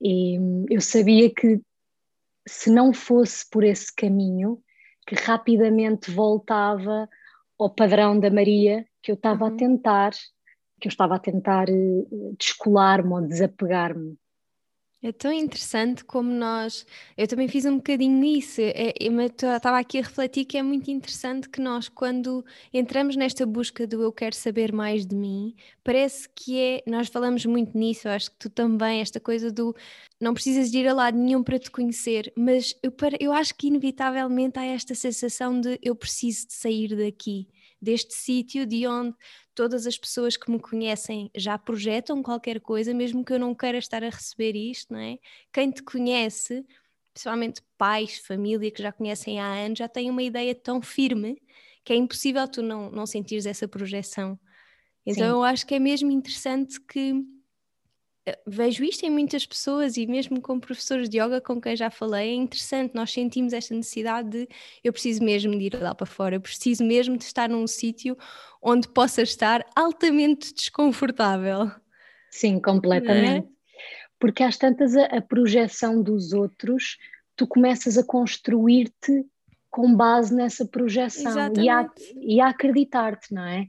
E 0.01 0.37
eu 0.69 0.79
sabia 0.79 1.29
que 1.33 1.59
se 2.47 2.69
não 2.69 2.93
fosse 2.93 3.47
por 3.49 3.63
esse 3.63 3.93
caminho, 3.93 4.63
que 5.05 5.15
rapidamente 5.15 6.11
voltava 6.11 7.09
ao 7.59 7.69
padrão 7.69 8.19
da 8.19 8.29
Maria 8.29 8.85
que 9.01 9.11
eu 9.11 9.15
estava 9.15 9.45
uhum. 9.45 9.53
a 9.53 9.57
tentar, 9.57 10.11
que 10.79 10.87
eu 10.87 10.89
estava 10.89 11.15
a 11.15 11.19
tentar 11.19 11.69
eh, 11.69 12.05
descolar-me 12.37 13.13
ou 13.13 13.21
desapegar-me. 13.21 14.17
É 15.01 15.11
tão 15.11 15.31
interessante 15.31 16.03
como 16.03 16.31
nós. 16.31 16.83
Eu 17.15 17.27
também 17.27 17.47
fiz 17.47 17.65
um 17.65 17.77
bocadinho 17.77 18.23
isso. 18.25 18.59
É, 18.61 18.93
eu 18.99 19.21
estava 19.21 19.77
aqui 19.77 19.99
a 19.99 20.01
refletir 20.01 20.43
que 20.45 20.57
é 20.57 20.63
muito 20.63 20.89
interessante 20.89 21.47
que 21.49 21.61
nós, 21.61 21.87
quando 21.87 22.43
entramos 22.73 23.15
nesta 23.15 23.45
busca 23.45 23.85
do 23.85 24.01
eu 24.01 24.11
quero 24.11 24.35
saber 24.35 24.73
mais 24.73 25.05
de 25.05 25.15
mim, 25.15 25.55
parece 25.83 26.27
que 26.33 26.59
é. 26.59 26.83
Nós 26.87 27.09
falamos 27.09 27.45
muito 27.45 27.77
nisso, 27.77 28.09
acho 28.09 28.31
que 28.31 28.37
tu 28.39 28.49
também, 28.49 28.99
esta 28.99 29.19
coisa 29.19 29.51
do 29.51 29.75
não 30.19 30.33
precisas 30.33 30.71
de 30.71 30.79
ir 30.79 30.87
a 30.87 30.93
lado 30.95 31.15
nenhum 31.17 31.43
para 31.43 31.59
te 31.59 31.69
conhecer, 31.69 32.33
mas 32.35 32.75
eu, 32.81 32.91
eu 33.19 33.31
acho 33.31 33.53
que 33.55 33.67
inevitavelmente 33.67 34.57
há 34.57 34.65
esta 34.65 34.95
sensação 34.95 35.61
de 35.61 35.79
eu 35.83 35.95
preciso 35.95 36.47
de 36.47 36.53
sair 36.53 36.95
daqui 36.95 37.47
deste 37.81 38.13
sítio 38.13 38.65
de 38.65 38.87
onde 38.87 39.15
todas 39.53 39.85
as 39.87 39.97
pessoas 39.97 40.37
que 40.37 40.49
me 40.51 40.59
conhecem 40.59 41.29
já 41.35 41.57
projetam 41.57 42.23
qualquer 42.23 42.59
coisa, 42.59 42.93
mesmo 42.93 43.23
que 43.23 43.33
eu 43.33 43.39
não 43.39 43.55
queira 43.55 43.77
estar 43.77 44.03
a 44.03 44.09
receber 44.09 44.55
isto, 44.55 44.93
não 44.93 44.99
é? 44.99 45.17
Quem 45.51 45.71
te 45.71 45.83
conhece, 45.83 46.65
principalmente 47.13 47.61
pais, 47.77 48.19
família 48.19 48.71
que 48.71 48.81
já 48.81 48.91
conhecem 48.91 49.39
há 49.39 49.47
anos, 49.53 49.79
já 49.79 49.87
têm 49.87 50.09
uma 50.09 50.23
ideia 50.23 50.53
tão 50.55 50.81
firme 50.81 51.41
que 51.83 51.93
é 51.93 51.95
impossível 51.95 52.47
tu 52.47 52.61
não, 52.61 52.91
não 52.91 53.05
sentires 53.05 53.45
essa 53.45 53.67
projeção. 53.67 54.39
Então 55.05 55.25
Sim. 55.25 55.31
eu 55.31 55.43
acho 55.43 55.65
que 55.65 55.75
é 55.75 55.79
mesmo 55.79 56.11
interessante 56.11 56.81
que 56.81 57.13
vejo 58.45 58.83
isto 58.83 59.05
em 59.05 59.09
muitas 59.09 59.45
pessoas 59.45 59.97
e 59.97 60.07
mesmo 60.07 60.41
com 60.41 60.59
professores 60.59 61.09
de 61.09 61.19
yoga 61.19 61.39
com 61.39 61.59
quem 61.61 61.75
já 61.75 61.89
falei, 61.89 62.29
é 62.29 62.33
interessante, 62.33 62.95
nós 62.95 63.11
sentimos 63.11 63.53
esta 63.53 63.73
necessidade 63.73 64.29
de 64.29 64.49
eu 64.83 64.91
preciso 64.91 65.23
mesmo 65.23 65.57
de 65.57 65.65
ir 65.65 65.81
lá 65.81 65.93
para 65.93 66.05
fora, 66.05 66.35
eu 66.35 66.41
preciso 66.41 66.83
mesmo 66.83 67.17
de 67.17 67.23
estar 67.23 67.49
num 67.49 67.67
sítio 67.67 68.17
onde 68.61 68.87
possa 68.87 69.21
estar 69.21 69.65
altamente 69.75 70.53
desconfortável. 70.53 71.71
Sim, 72.29 72.59
completamente. 72.59 73.45
É? 73.45 73.57
Porque 74.19 74.43
às 74.43 74.57
tantas 74.57 74.95
a, 74.95 75.05
a 75.05 75.21
projeção 75.21 76.01
dos 76.01 76.33
outros, 76.33 76.97
tu 77.35 77.47
começas 77.47 77.97
a 77.97 78.03
construir-te 78.03 79.25
com 79.69 79.95
base 79.95 80.33
nessa 80.33 80.65
projeção 80.65 81.53
e 81.55 81.69
a, 81.69 81.87
e 82.19 82.41
a 82.41 82.47
acreditar-te, 82.49 83.33
não 83.33 83.45
é? 83.45 83.67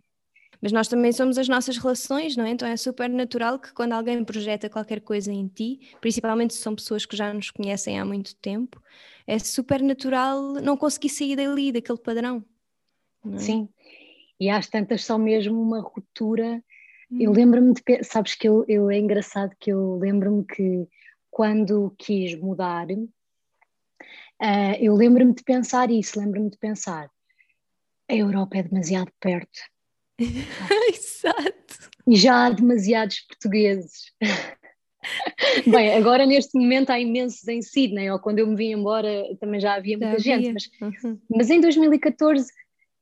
Mas 0.60 0.72
nós 0.72 0.88
também 0.88 1.12
somos 1.12 1.38
as 1.38 1.48
nossas 1.48 1.76
relações, 1.76 2.36
não 2.36 2.44
é? 2.44 2.50
Então 2.50 2.66
é 2.66 2.76
super 2.76 3.08
natural 3.08 3.58
que 3.58 3.72
quando 3.72 3.92
alguém 3.92 4.24
projeta 4.24 4.68
qualquer 4.68 5.00
coisa 5.00 5.32
em 5.32 5.46
ti, 5.46 5.80
principalmente 6.00 6.54
se 6.54 6.60
são 6.60 6.74
pessoas 6.74 7.06
que 7.06 7.16
já 7.16 7.32
nos 7.32 7.50
conhecem 7.50 7.98
há 7.98 8.04
muito 8.04 8.34
tempo, 8.36 8.82
é 9.26 9.38
super 9.38 9.80
natural 9.80 10.54
não 10.54 10.76
conseguir 10.76 11.10
sair 11.10 11.36
dali, 11.36 11.70
daquele 11.70 11.98
padrão. 11.98 12.44
É? 13.34 13.38
Sim, 13.38 13.68
e 14.40 14.50
às 14.50 14.66
tantas 14.68 15.04
só 15.04 15.16
mesmo 15.16 15.60
uma 15.60 15.80
ruptura. 15.80 16.62
Hum. 17.10 17.20
Eu 17.20 17.32
lembro-me 17.32 17.74
de. 17.74 17.82
Sabes 18.04 18.34
que 18.34 18.48
eu, 18.48 18.64
eu, 18.68 18.90
é 18.90 18.98
engraçado 18.98 19.54
que 19.60 19.70
eu 19.70 19.96
lembro-me 19.96 20.44
que 20.44 20.88
quando 21.30 21.94
quis 21.96 22.34
mudar, 22.38 22.88
uh, 22.90 23.06
eu 24.80 24.94
lembro-me 24.94 25.34
de 25.34 25.44
pensar 25.44 25.90
isso, 25.90 26.18
lembro-me 26.18 26.50
de 26.50 26.58
pensar 26.58 27.08
a 28.08 28.14
Europa 28.14 28.56
é 28.56 28.62
demasiado 28.62 29.12
perto 29.20 29.60
Exato. 30.92 31.90
E 32.06 32.16
já 32.16 32.46
há 32.46 32.50
demasiados 32.50 33.20
portugueses. 33.20 34.12
Bem, 35.66 35.94
agora 35.94 36.26
neste 36.26 36.58
momento 36.58 36.90
há 36.90 36.98
imensos 36.98 37.46
em 37.48 37.62
Sydney, 37.62 38.10
ou 38.10 38.18
quando 38.18 38.40
eu 38.40 38.46
me 38.46 38.56
vim 38.56 38.72
embora 38.72 39.24
também 39.38 39.60
já 39.60 39.74
havia 39.74 39.96
muita 39.96 40.18
já 40.18 40.34
havia. 40.34 40.46
gente, 40.48 40.70
mas, 40.80 41.04
uhum. 41.04 41.18
mas 41.30 41.50
em 41.50 41.60
2014 41.60 42.50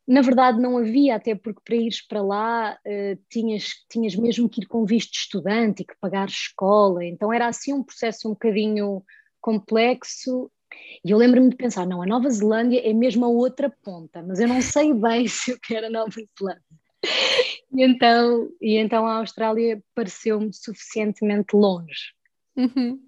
na 0.07 0.21
verdade 0.21 0.61
não 0.61 0.79
havia, 0.79 1.17
até 1.17 1.35
porque 1.35 1.61
para 1.65 1.75
ires 1.75 2.07
para 2.07 2.23
lá 2.23 2.79
uh, 2.87 3.19
tinhas, 3.29 3.71
tinhas 3.91 4.15
mesmo 4.15 4.49
que 4.49 4.61
ir 4.61 4.67
com 4.67 4.85
visto 4.85 5.11
de 5.11 5.19
estudante 5.19 5.83
e 5.83 5.85
que 5.85 5.97
pagar 6.01 6.29
escola, 6.29 7.05
então 7.05 7.33
era 7.33 7.49
assim 7.49 7.73
um 7.73 7.83
processo 7.83 8.29
um 8.29 8.33
bocadinho 8.33 9.03
complexo 9.41 10.51
e 11.05 11.11
eu 11.11 11.19
lembro-me 11.19 11.51
de 11.51 11.57
pensar, 11.57 11.87
não, 11.87 12.03
a 12.03 12.07
Nova 12.07 12.29
Zelândia 12.29 12.89
é 12.89 12.93
mesmo 12.93 13.25
a 13.25 13.29
outra 13.29 13.71
ponta, 13.83 14.23
mas 14.23 14.39
eu 14.39 14.47
não 14.47 14.61
sei 14.61 14.93
bem 14.95 15.27
se 15.27 15.51
eu 15.51 15.59
quero 15.61 15.87
a 15.87 15.91
Nova 15.91 16.11
Zelândia 16.39 16.63
e, 17.73 17.85
então, 17.85 18.49
e 18.61 18.77
então 18.77 19.07
a 19.07 19.19
Austrália 19.19 19.83
pareceu-me 19.95 20.53
suficientemente 20.53 21.55
longe. 21.55 22.13
Uhum. 22.57 23.01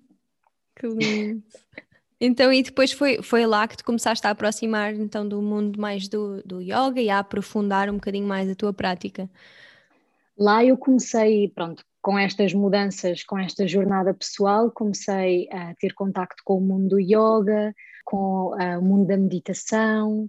Que 0.77 0.87
lindo. 0.87 1.43
Então, 2.21 2.53
e 2.53 2.63
depois 2.63 2.91
foi, 2.91 3.23
foi 3.23 3.47
lá 3.47 3.69
que 3.69 3.77
tu 3.77 3.85
começaste 3.85 4.27
a 4.27 4.31
aproximar 4.31 4.93
então 4.93 5.27
do 5.27 5.41
mundo 5.41 5.81
mais 5.81 6.09
do, 6.09 6.43
do 6.43 6.61
yoga 6.61 7.01
e 7.01 7.09
a 7.09 7.21
aprofundar 7.21 7.89
um 7.89 7.95
bocadinho 7.95 8.27
mais 8.27 8.51
a 8.51 8.57
tua 8.57 8.73
prática? 8.73 9.31
Lá 10.37 10.65
eu 10.65 10.77
comecei, 10.77 11.49
pronto, 11.49 11.85
com 12.03 12.19
estas 12.19 12.53
mudanças, 12.53 13.23
com 13.23 13.39
esta 13.39 13.67
jornada 13.69 14.13
pessoal, 14.15 14.71
comecei 14.71 15.49
a 15.53 15.75
ter 15.77 15.95
contacto 15.95 16.43
com 16.45 16.59
o 16.59 16.61
mundo 16.61 16.89
do 16.89 17.01
yoga, 17.01 17.75
com 18.05 18.53
uh, 18.55 18.79
o 18.79 18.83
mundo 18.83 19.07
da 19.07 19.17
meditação, 19.17 20.29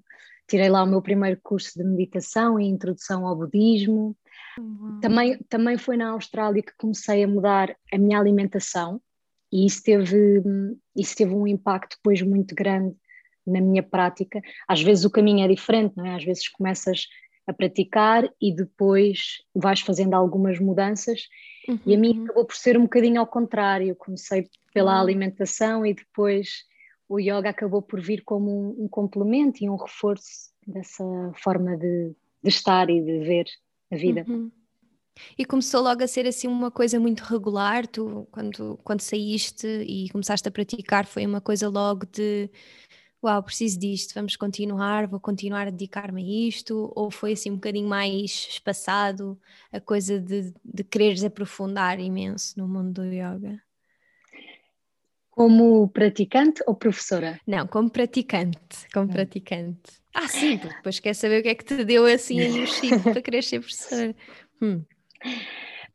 tirei 0.49 0.69
lá 0.69 0.83
o 0.83 0.87
meu 0.87 1.01
primeiro 1.01 1.39
curso 1.43 1.77
de 1.77 1.83
meditação 1.83 2.59
e 2.59 2.67
introdução 2.67 3.25
ao 3.25 3.35
budismo. 3.35 4.17
Uhum. 4.57 4.99
Também, 4.99 5.39
também 5.47 5.77
foi 5.77 5.95
na 5.95 6.09
Austrália 6.09 6.63
que 6.63 6.73
comecei 6.77 7.23
a 7.23 7.27
mudar 7.27 7.75
a 7.93 7.97
minha 7.97 8.19
alimentação 8.19 8.99
e 9.51 9.65
isso 9.65 9.83
teve, 9.83 10.41
isso 10.95 11.15
teve 11.15 11.33
um 11.33 11.47
impacto 11.47 11.95
depois 11.97 12.21
muito 12.21 12.53
grande 12.55 12.95
na 13.45 13.61
minha 13.61 13.83
prática. 13.83 14.41
Às 14.67 14.81
vezes 14.81 15.05
o 15.05 15.09
caminho 15.09 15.45
é 15.45 15.47
diferente, 15.47 15.95
não 15.95 16.05
é? 16.05 16.15
Às 16.15 16.23
vezes 16.23 16.47
começas 16.49 17.07
a 17.47 17.53
praticar 17.53 18.29
e 18.39 18.53
depois 18.53 19.37
vais 19.55 19.81
fazendo 19.81 20.13
algumas 20.13 20.59
mudanças 20.59 21.21
uhum. 21.67 21.79
e 21.85 21.95
a 21.95 21.97
mim 21.97 22.17
uhum. 22.17 22.23
acabou 22.25 22.45
por 22.45 22.55
ser 22.55 22.77
um 22.77 22.83
bocadinho 22.83 23.19
ao 23.19 23.27
contrário. 23.27 23.95
Comecei 23.95 24.47
pela 24.73 24.99
alimentação 24.99 25.85
e 25.85 25.93
depois 25.93 26.68
o 27.09 27.19
yoga 27.19 27.49
acabou 27.49 27.81
por 27.81 27.99
vir 27.99 28.23
como 28.23 28.51
um, 28.51 28.85
um 28.85 28.87
complemento 28.87 29.63
e 29.63 29.69
um 29.69 29.75
reforço 29.75 30.51
dessa 30.65 31.03
forma 31.35 31.75
de, 31.75 32.15
de, 32.43 32.49
estar 32.49 32.87
e 32.89 33.01
de 33.01 33.19
ver 33.19 33.47
a 33.91 33.95
vida. 33.97 34.23
Uhum. 34.27 34.51
E 35.37 35.43
começou 35.43 35.81
logo 35.81 36.03
a 36.03 36.07
ser 36.07 36.27
assim 36.27 36.47
uma 36.47 36.69
coisa 36.69 36.99
muito 36.99 37.21
regular, 37.21 37.87
tu 37.87 38.27
quando, 38.31 38.79
quando 38.83 39.01
saíste 39.01 39.67
e 39.67 40.07
começaste 40.11 40.47
a 40.47 40.51
praticar 40.51 41.05
foi 41.05 41.25
uma 41.25 41.41
coisa 41.41 41.67
logo 41.67 42.05
de 42.05 42.49
uau, 43.21 43.43
preciso 43.43 43.77
disto, 43.77 44.13
vamos 44.13 44.35
continuar, 44.37 45.07
vou 45.07 45.19
continuar 45.19 45.67
a 45.67 45.71
dedicar-me 45.71 46.21
a 46.21 46.47
isto, 46.47 46.89
ou 46.95 47.11
foi 47.11 47.33
assim 47.33 47.51
um 47.51 47.55
bocadinho 47.55 47.89
mais 47.89 48.47
espaçado 48.49 49.37
a 49.73 49.81
coisa 49.81 50.19
de, 50.19 50.53
de 50.63 50.83
quereres 50.85 51.23
aprofundar 51.23 51.99
imenso 51.99 52.53
no 52.57 52.67
mundo 52.67 53.01
do 53.01 53.05
yoga? 53.05 53.61
Como 55.39 55.87
praticante 55.87 56.61
ou 56.67 56.75
professora? 56.75 57.39
Não, 57.47 57.65
como 57.65 57.89
praticante, 57.89 58.89
como 58.93 59.05
hum. 59.05 59.09
praticante. 59.09 59.79
Ah, 60.13 60.27
sim, 60.27 60.57
porque 60.57 60.75
depois 60.75 60.99
quer 60.99 61.15
saber 61.15 61.39
o 61.39 61.43
que 61.43 61.47
é 61.47 61.55
que 61.55 61.63
te 61.63 61.85
deu 61.85 62.05
assim 62.05 62.41
aí 62.41 62.61
o 62.61 62.67
chip 62.67 62.99
para 62.99 63.21
querer 63.21 63.41
ser 63.41 63.61
professora. 63.61 64.13
Hum. 64.61 64.83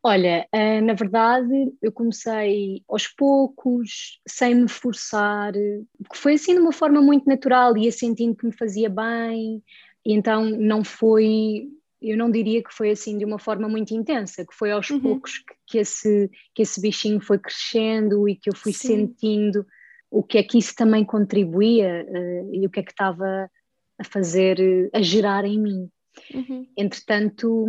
Olha, 0.01 0.47
eh, 0.51 0.81
na 0.81 0.93
verdade 0.93 1.71
eu 1.79 1.91
comecei 1.91 2.81
aos 2.89 3.07
poucos, 3.07 4.19
sem 4.27 4.55
me 4.55 4.67
forçar, 4.67 5.53
porque 5.99 6.17
foi 6.17 6.33
assim 6.33 6.55
de 6.55 6.61
uma 6.61 6.71
forma 6.71 6.99
muito 6.99 7.27
natural, 7.27 7.77
ia 7.77 7.91
sentindo 7.91 8.35
que 8.35 8.47
me 8.47 8.51
fazia 8.51 8.89
bem, 8.89 9.61
e 10.03 10.13
então 10.15 10.43
não 10.43 10.83
foi 10.83 11.69
eu 12.01 12.17
não 12.17 12.29
diria 12.29 12.63
que 12.63 12.73
foi 12.73 12.91
assim 12.91 13.17
de 13.17 13.25
uma 13.25 13.39
forma 13.39 13.67
muito 13.67 13.93
intensa, 13.93 14.45
que 14.45 14.53
foi 14.53 14.71
aos 14.71 14.89
uhum. 14.89 14.99
poucos 14.99 15.39
que, 15.39 15.53
que, 15.67 15.77
esse, 15.77 16.29
que 16.53 16.61
esse 16.61 16.81
bichinho 16.81 17.19
foi 17.19 17.39
crescendo 17.39 18.27
e 18.27 18.35
que 18.35 18.49
eu 18.49 18.55
fui 18.55 18.73
Sim. 18.73 18.87
sentindo 18.87 19.65
o 20.11 20.23
que 20.23 20.37
é 20.37 20.43
que 20.43 20.57
isso 20.57 20.73
também 20.75 21.03
contribuía 21.03 22.05
uh, 22.07 22.53
e 22.53 22.65
o 22.65 22.69
que 22.69 22.79
é 22.79 22.83
que 22.83 22.91
estava 22.91 23.49
a 23.97 24.03
fazer, 24.03 24.89
a 24.93 25.01
gerar 25.01 25.45
em 25.45 25.59
mim. 25.59 25.89
Uhum. 26.33 26.67
Entretanto, 26.77 27.65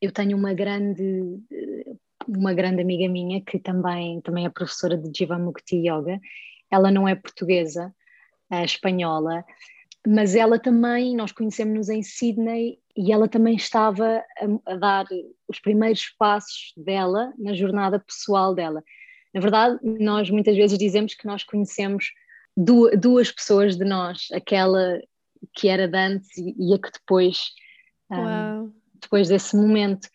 eu 0.00 0.12
tenho 0.12 0.36
uma 0.36 0.54
grande, 0.54 1.38
uma 2.26 2.54
grande 2.54 2.80
amiga 2.80 3.08
minha 3.08 3.40
que 3.42 3.58
também, 3.58 4.20
também 4.22 4.46
é 4.46 4.50
professora 4.50 4.96
de 4.96 5.10
Jivamukti 5.16 5.76
Yoga. 5.76 6.18
Ela 6.70 6.90
não 6.90 7.06
é 7.06 7.14
portuguesa, 7.14 7.94
é 8.50 8.64
espanhola, 8.64 9.44
mas 10.06 10.34
ela 10.34 10.58
também, 10.58 11.14
nós 11.14 11.32
conhecemos-nos 11.32 11.88
em 11.88 12.02
Sydney 12.02 12.79
e 12.96 13.12
ela 13.12 13.28
também 13.28 13.54
estava 13.54 14.22
a, 14.66 14.72
a, 14.72 14.76
dar 14.76 15.06
os 15.48 15.60
primeiros 15.60 16.08
passos 16.18 16.72
dela 16.76 17.32
na 17.38 17.54
jornada 17.54 18.00
pessoal 18.00 18.54
dela. 18.54 18.82
Na 19.32 19.40
verdade, 19.40 19.78
nós 19.82 20.28
muitas 20.30 20.56
vezes 20.56 20.76
dizemos 20.76 21.14
que 21.14 21.26
nós 21.26 21.44
conhecemos 21.44 22.12
duas, 22.56 22.98
duas 22.98 23.30
pessoas 23.30 23.76
de 23.76 23.84
nós, 23.84 24.28
aquela 24.32 25.00
que 25.54 25.68
era 25.68 25.88
de 25.88 25.96
antes 25.96 26.36
e, 26.36 26.54
e 26.58 26.74
a 26.74 26.78
que 26.78 26.90
depois, 26.90 27.52
um, 28.10 28.72
depois 29.00 29.28
desse 29.28 29.56
momento. 29.56 30.08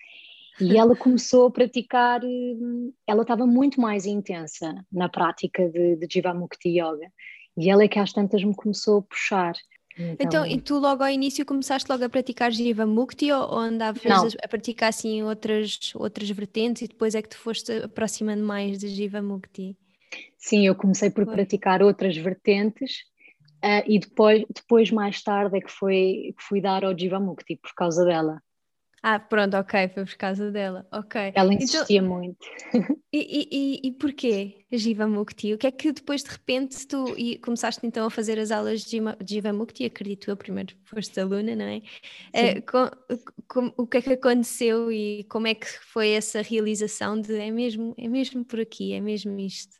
E 0.59 0.77
ela 0.77 0.95
começou 0.97 1.47
a 1.47 1.51
praticar, 1.51 2.23
hum, 2.23 2.93
ela 3.07 3.21
estava 3.21 3.45
muito 3.45 3.79
mais 3.79 4.05
intensa 4.05 4.73
na 4.91 5.09
prática 5.09 5.67
de, 5.69 5.95
de 5.95 6.07
Jivamukti 6.11 6.69
Yoga. 6.69 7.11
E 7.57 7.69
ela 7.69 7.83
é 7.83 7.87
que 7.87 7.99
às 7.99 8.11
tantas 8.11 8.43
me 8.43 8.53
começou 8.53 8.99
a 8.99 9.01
puxar. 9.01 9.55
Então, 9.97 10.15
então, 10.19 10.45
e 10.45 10.59
tu 10.59 10.77
logo 10.77 11.03
ao 11.03 11.09
início 11.09 11.45
começaste 11.45 11.89
logo 11.89 12.03
a 12.03 12.09
praticar 12.09 12.51
Jiva 12.51 12.85
Mukti 12.85 13.31
ou, 13.31 13.41
ou 13.41 13.57
andavas 13.57 14.05
a, 14.05 14.27
a, 14.43 14.47
praticar 14.47 14.89
assim 14.89 15.23
outras, 15.23 15.93
outras 15.95 16.29
vertentes 16.29 16.81
e 16.81 16.87
depois 16.87 17.15
é 17.15 17.21
que 17.21 17.29
te 17.29 17.37
foste 17.37 17.71
aproximando 17.71 18.43
mais 18.43 18.79
de 18.79 18.89
Jiva 18.89 19.21
Mukti? 19.21 19.77
Sim, 20.37 20.67
eu 20.67 20.75
comecei 20.75 21.09
por 21.09 21.25
foi. 21.25 21.33
praticar 21.33 21.81
outras 21.81 22.15
vertentes 22.15 23.03
uh, 23.63 23.83
e 23.87 23.99
depois, 23.99 24.45
depois, 24.53 24.91
mais 24.91 25.21
tarde, 25.21 25.57
é 25.57 25.61
que, 25.61 25.71
foi, 25.71 26.33
que 26.37 26.43
fui 26.43 26.61
dar 26.61 26.85
ao 26.85 26.97
Jivamukti 26.97 27.55
por 27.55 27.73
causa 27.73 28.05
dela. 28.05 28.41
Ah, 29.03 29.19
pronto, 29.19 29.55
ok, 29.55 29.89
foi 29.89 30.05
por 30.05 30.15
causa 30.15 30.51
dela, 30.51 30.87
ok. 30.91 31.31
Ela 31.35 31.53
então 31.53 31.63
insistia 31.63 31.99
então, 31.99 32.09
muito. 32.09 32.45
E, 33.17 33.47
e, 33.49 33.87
e, 33.87 33.91
porquê 33.93 34.65
Jiva 34.73 35.07
Mukti? 35.07 35.53
O 35.53 35.57
que 35.57 35.67
é 35.67 35.71
que 35.71 35.93
depois 35.93 36.21
de 36.21 36.29
repente 36.29 36.85
tu 36.85 37.15
e 37.17 37.37
começaste 37.37 37.87
então 37.87 38.05
a 38.05 38.09
fazer 38.09 38.37
as 38.37 38.51
aulas 38.51 38.81
de 38.81 38.99
Jiva 39.25 39.53
Mukti, 39.53 39.85
acredito 39.85 40.29
eu, 40.29 40.35
primeiro 40.35 40.75
foste 40.83 41.17
aluna, 41.17 41.55
não 41.55 41.63
é? 41.63 41.81
é 42.33 42.59
com, 42.59 42.91
com, 43.47 43.73
o 43.77 43.87
que 43.87 43.99
é 43.99 44.01
que 44.01 44.13
aconteceu 44.13 44.91
e 44.91 45.23
como 45.29 45.47
é 45.47 45.55
que 45.55 45.65
foi 45.65 46.09
essa 46.09 46.41
realização 46.41 47.21
de 47.21 47.33
é 47.37 47.49
mesmo, 47.51 47.95
é 47.97 48.09
mesmo 48.09 48.43
por 48.43 48.59
aqui, 48.59 48.91
é 48.91 48.99
mesmo 48.99 49.39
isto? 49.39 49.77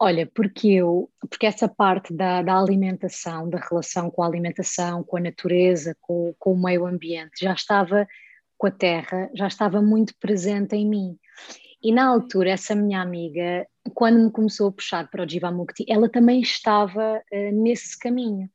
Olha, 0.00 0.30
porque 0.32 0.68
eu, 0.68 1.10
porque 1.28 1.46
essa 1.46 1.68
parte 1.68 2.14
da, 2.14 2.40
da, 2.40 2.56
alimentação, 2.56 3.50
da 3.50 3.58
relação 3.58 4.10
com 4.10 4.22
a 4.22 4.26
alimentação, 4.26 5.02
com 5.02 5.16
a 5.16 5.20
natureza, 5.20 5.96
com, 6.00 6.32
com, 6.38 6.52
o 6.52 6.62
meio 6.62 6.86
ambiente, 6.86 7.42
já 7.44 7.52
estava 7.52 8.06
com 8.56 8.66
a 8.68 8.70
terra, 8.70 9.28
já 9.34 9.48
estava 9.48 9.82
muito 9.82 10.14
presente 10.20 10.76
em 10.76 10.88
mim. 10.88 11.18
E 11.82 11.92
na 11.92 12.06
altura, 12.06 12.50
essa 12.50 12.74
minha 12.74 13.00
amiga, 13.00 13.66
quando 13.94 14.20
me 14.20 14.30
começou 14.30 14.68
a 14.68 14.72
puxar 14.72 15.08
para 15.10 15.24
o 15.24 15.28
Jivamukti, 15.28 15.84
ela 15.88 16.08
também 16.08 16.40
estava 16.40 17.22
uh, 17.32 17.62
nesse 17.62 17.98
caminho. 17.98 18.48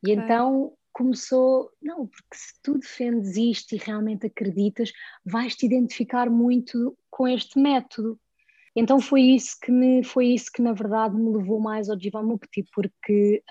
Okay. 0.00 0.14
E 0.14 0.16
então 0.16 0.72
começou, 0.92 1.70
não, 1.82 2.06
porque 2.06 2.36
se 2.36 2.54
tu 2.62 2.78
defendes 2.78 3.36
isto 3.36 3.74
e 3.74 3.78
realmente 3.78 4.26
acreditas, 4.26 4.92
vais-te 5.24 5.66
identificar 5.66 6.28
muito 6.28 6.96
com 7.10 7.26
este 7.26 7.58
método. 7.58 8.18
Então 8.74 9.00
foi 9.00 9.22
isso 9.22 9.56
que 9.60 9.72
me 9.72 10.04
foi 10.04 10.28
isso 10.28 10.50
que 10.52 10.62
na 10.62 10.72
verdade 10.72 11.16
me 11.16 11.36
levou 11.36 11.60
mais 11.60 11.90
ao 11.90 11.98
Jivamukti, 11.98 12.64
porque 12.72 13.42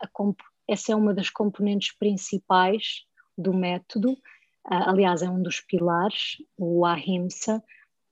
essa 0.67 0.93
é 0.93 0.95
uma 0.95 1.13
das 1.13 1.29
componentes 1.29 1.95
principais 1.97 3.03
do 3.37 3.53
método, 3.53 4.13
uh, 4.13 4.17
aliás 4.87 5.21
é 5.21 5.29
um 5.29 5.41
dos 5.41 5.59
pilares, 5.61 6.37
o 6.57 6.85
Ahimsa, 6.85 7.63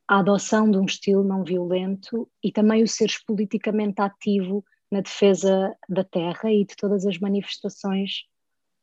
a 0.08 0.20
adoção 0.20 0.70
de 0.70 0.78
um 0.78 0.86
estilo 0.86 1.24
não 1.24 1.44
violento 1.44 2.30
e 2.44 2.52
também 2.52 2.84
o 2.84 2.88
seres 2.88 3.24
politicamente 3.24 4.02
ativo 4.02 4.64
na 4.90 5.02
defesa 5.02 5.76
da 5.88 6.04
terra 6.04 6.52
e 6.52 6.66
de 6.66 6.76
todas 6.76 7.06
as 7.06 7.20
manifestações 7.20 8.24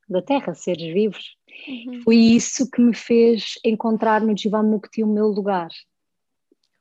da 0.06 0.20
terra, 0.20 0.54
seres 0.54 0.92
vivos. 0.92 1.36
Uhum. 1.66 2.02
Foi 2.02 2.16
isso 2.16 2.70
que 2.70 2.80
me 2.80 2.94
fez 2.94 3.54
encontrar 3.64 4.20
no 4.20 4.36
Jivamukti 4.36 5.02
o 5.02 5.06
meu 5.06 5.28
lugar. 5.28 5.70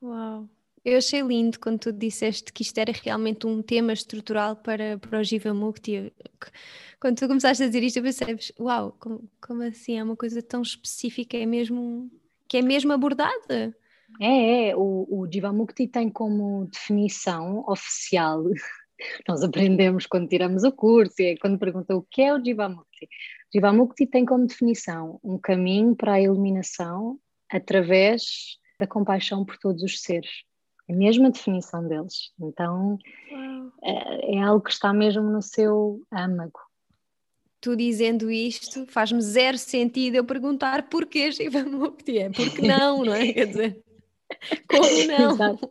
Uau! 0.02 0.46
Eu 0.84 0.98
achei 0.98 1.22
lindo 1.22 1.58
quando 1.58 1.78
tu 1.78 1.92
disseste 1.92 2.52
que 2.52 2.62
isto 2.62 2.76
era 2.76 2.92
realmente 2.92 3.46
um 3.46 3.62
tema 3.62 3.94
estrutural 3.94 4.54
para, 4.54 4.98
para 4.98 5.18
o 5.18 5.24
Jiva 5.24 5.54
Mukti. 5.54 6.12
Quando 7.00 7.16
tu 7.16 7.26
começaste 7.26 7.62
a 7.62 7.66
dizer 7.66 7.82
isto, 7.82 7.96
eu 7.96 8.02
pensei, 8.02 8.36
uau, 8.60 8.94
como, 9.00 9.30
como 9.40 9.62
assim? 9.62 9.98
É 9.98 10.04
uma 10.04 10.14
coisa 10.14 10.42
tão 10.42 10.60
específica, 10.60 11.38
é 11.38 11.46
mesmo 11.46 12.10
que 12.46 12.58
é 12.58 12.62
mesmo 12.62 12.92
abordada. 12.92 13.74
É, 14.20 14.68
é. 14.68 14.76
O, 14.76 15.06
o 15.08 15.26
Jiva 15.32 15.54
Mukti 15.54 15.88
tem 15.88 16.10
como 16.10 16.66
definição 16.66 17.64
oficial, 17.66 18.44
nós 19.26 19.42
aprendemos 19.42 20.04
quando 20.04 20.28
tiramos 20.28 20.64
o 20.64 20.72
curso, 20.72 21.14
é 21.20 21.34
quando 21.38 21.58
perguntam 21.58 21.96
o 21.96 22.02
que 22.02 22.20
é 22.20 22.34
o 22.34 22.44
Jiva 22.44 22.68
Mukti. 22.68 23.08
Jiva 23.50 23.72
Mukti 23.72 24.06
tem 24.06 24.26
como 24.26 24.46
definição 24.46 25.18
um 25.24 25.38
caminho 25.38 25.96
para 25.96 26.14
a 26.14 26.20
iluminação 26.20 27.18
através 27.50 28.58
da 28.78 28.86
compaixão 28.86 29.46
por 29.46 29.56
todos 29.56 29.82
os 29.82 30.02
seres 30.02 30.44
a 30.88 30.92
mesma 30.92 31.30
definição 31.30 31.86
deles. 31.86 32.32
Então 32.40 32.98
é, 33.82 34.36
é, 34.36 34.42
algo 34.42 34.64
que 34.64 34.72
está 34.72 34.92
mesmo 34.92 35.22
no 35.22 35.42
seu 35.42 36.02
âmago. 36.12 36.60
Tu 37.60 37.76
dizendo 37.76 38.30
isto 38.30 38.86
faz-me 38.88 39.22
zero 39.22 39.56
sentido 39.56 40.16
eu 40.16 40.24
perguntar 40.24 40.88
porquê 40.88 41.32
Shiva 41.32 41.64
Mukti 41.64 42.18
é, 42.18 42.30
porque 42.30 42.60
não, 42.60 43.04
não 43.04 43.14
é? 43.14 43.32
Quer 43.32 43.46
dizer, 43.46 43.84
como 44.68 44.82
não? 45.08 45.30
Exato. 45.32 45.68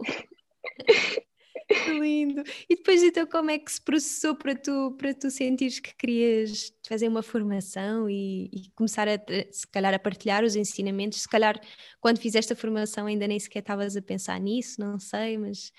lindo. 1.99 2.43
E 2.69 2.75
depois 2.75 3.01
então 3.03 3.25
como 3.25 3.51
é 3.51 3.59
que 3.59 3.71
se 3.71 3.81
processou 3.81 4.35
para 4.35 4.55
tu, 4.55 4.95
para 4.97 5.13
tu 5.13 5.29
sentires 5.29 5.79
que 5.79 5.95
querias 5.95 6.73
fazer 6.87 7.07
uma 7.07 7.23
formação 7.23 8.09
e, 8.09 8.49
e, 8.51 8.69
começar 8.75 9.07
a 9.07 9.17
se 9.51 9.67
calhar 9.67 9.93
a 9.93 9.99
partilhar 9.99 10.43
os 10.43 10.55
ensinamentos? 10.55 11.21
Se 11.21 11.29
calhar 11.29 11.59
quando 11.99 12.19
fizeste 12.19 12.53
a 12.53 12.55
formação 12.55 13.05
ainda 13.05 13.27
nem 13.27 13.39
sequer 13.39 13.59
estavas 13.59 13.95
a 13.95 14.01
pensar 14.01 14.39
nisso, 14.39 14.79
não 14.79 14.99
sei, 14.99 15.37
mas 15.37 15.71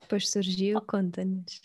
depois 0.00 0.30
surgiu, 0.30 0.80
conta-nos. 0.82 1.60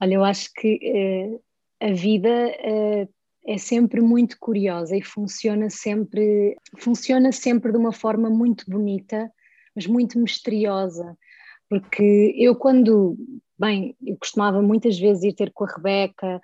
Olha, 0.00 0.14
eu 0.14 0.24
acho 0.24 0.52
que 0.54 0.78
uh, 0.82 1.42
a 1.80 1.92
vida 1.92 2.28
uh, 2.28 3.08
é 3.46 3.58
sempre 3.58 4.00
muito 4.00 4.38
curiosa 4.38 4.96
e 4.96 5.02
funciona 5.02 5.68
sempre, 5.70 6.56
funciona 6.78 7.32
sempre 7.32 7.72
de 7.72 7.78
uma 7.78 7.92
forma 7.92 8.30
muito 8.30 8.64
bonita, 8.68 9.30
mas 9.74 9.86
muito 9.86 10.18
misteriosa 10.18 11.16
porque 11.72 12.34
eu 12.36 12.54
quando, 12.54 13.16
bem, 13.58 13.96
eu 14.04 14.14
costumava 14.18 14.60
muitas 14.60 14.98
vezes 14.98 15.24
ir 15.24 15.32
ter 15.32 15.50
com 15.54 15.64
a 15.64 15.68
Rebeca 15.74 16.38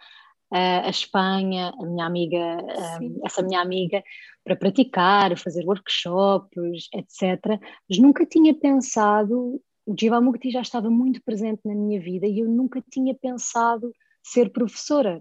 a, 0.51 0.89
Espanha, 0.89 1.71
a 1.79 1.85
minha 1.85 2.07
amiga, 2.07 2.39
a, 2.39 2.99
essa 3.27 3.43
minha 3.43 3.61
amiga, 3.61 4.03
para 4.43 4.57
praticar, 4.57 5.37
fazer 5.37 5.67
workshops, 5.67 6.89
etc. 6.95 7.61
Mas 7.91 7.99
nunca 7.99 8.25
tinha 8.25 8.55
pensado, 8.55 9.61
o 9.85 9.95
Jivamukti 10.01 10.51
já 10.51 10.63
estava 10.63 10.89
muito 10.89 11.23
presente 11.23 11.61
na 11.63 11.75
minha 11.75 12.01
vida 12.01 12.27
e 12.27 12.39
eu 12.39 12.49
nunca 12.49 12.83
tinha 12.91 13.15
pensado 13.15 13.93
ser 14.23 14.51
professora. 14.51 15.21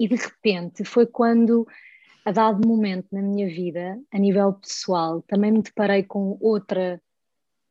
E 0.00 0.08
de 0.08 0.16
repente 0.16 0.84
foi 0.84 1.06
quando, 1.06 1.64
a 2.24 2.32
dado 2.32 2.66
momento 2.66 3.06
na 3.12 3.22
minha 3.22 3.46
vida, 3.46 3.96
a 4.12 4.18
nível 4.18 4.54
pessoal, 4.54 5.22
também 5.28 5.52
me 5.52 5.62
deparei 5.62 6.02
com 6.02 6.36
outra 6.40 7.00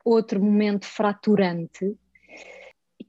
outro 0.10 0.42
momento 0.42 0.86
fraturante 0.86 1.98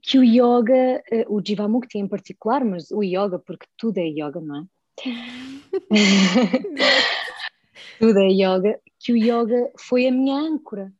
que 0.01 0.17
o 0.17 0.23
yoga, 0.23 1.03
eh, 1.11 1.25
o 1.27 1.41
Jivamukti 1.45 1.97
em 1.97 2.07
particular, 2.07 2.63
mas 2.63 2.89
o 2.91 3.03
yoga, 3.03 3.37
porque 3.37 3.65
tudo 3.77 3.97
é 3.97 4.07
yoga, 4.07 4.39
não 4.39 4.61
é? 4.61 4.65
tudo 7.99 8.19
é 8.19 8.29
yoga, 8.29 8.79
que 8.97 9.11
o 9.11 9.17
yoga 9.17 9.71
foi 9.77 10.07
a 10.07 10.11
minha 10.11 10.35
âncora. 10.35 10.91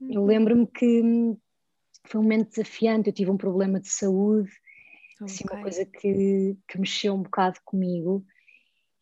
Eu 0.00 0.20
uhum. 0.20 0.26
lembro-me 0.26 0.66
que 0.66 1.02
foi 2.04 2.20
um 2.20 2.22
momento 2.22 2.50
desafiante, 2.50 3.08
eu 3.08 3.14
tive 3.14 3.30
um 3.30 3.36
problema 3.36 3.80
de 3.80 3.88
saúde, 3.88 4.50
okay. 5.20 5.26
assim, 5.26 5.44
uma 5.50 5.62
coisa 5.62 5.84
que, 5.84 6.56
que 6.68 6.78
mexeu 6.78 7.14
um 7.14 7.22
bocado 7.22 7.58
comigo. 7.64 8.24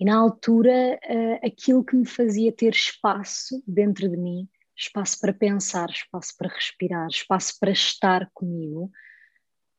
E 0.00 0.04
na 0.04 0.16
altura, 0.16 0.98
uh, 1.04 1.46
aquilo 1.46 1.84
que 1.84 1.94
me 1.94 2.06
fazia 2.06 2.52
ter 2.52 2.72
espaço 2.72 3.62
dentro 3.66 4.08
de 4.08 4.16
mim 4.16 4.48
espaço 4.76 5.20
para 5.20 5.32
pensar, 5.32 5.88
espaço 5.90 6.34
para 6.36 6.52
respirar, 6.52 7.08
espaço 7.08 7.58
para 7.58 7.70
estar 7.70 8.30
comigo, 8.32 8.90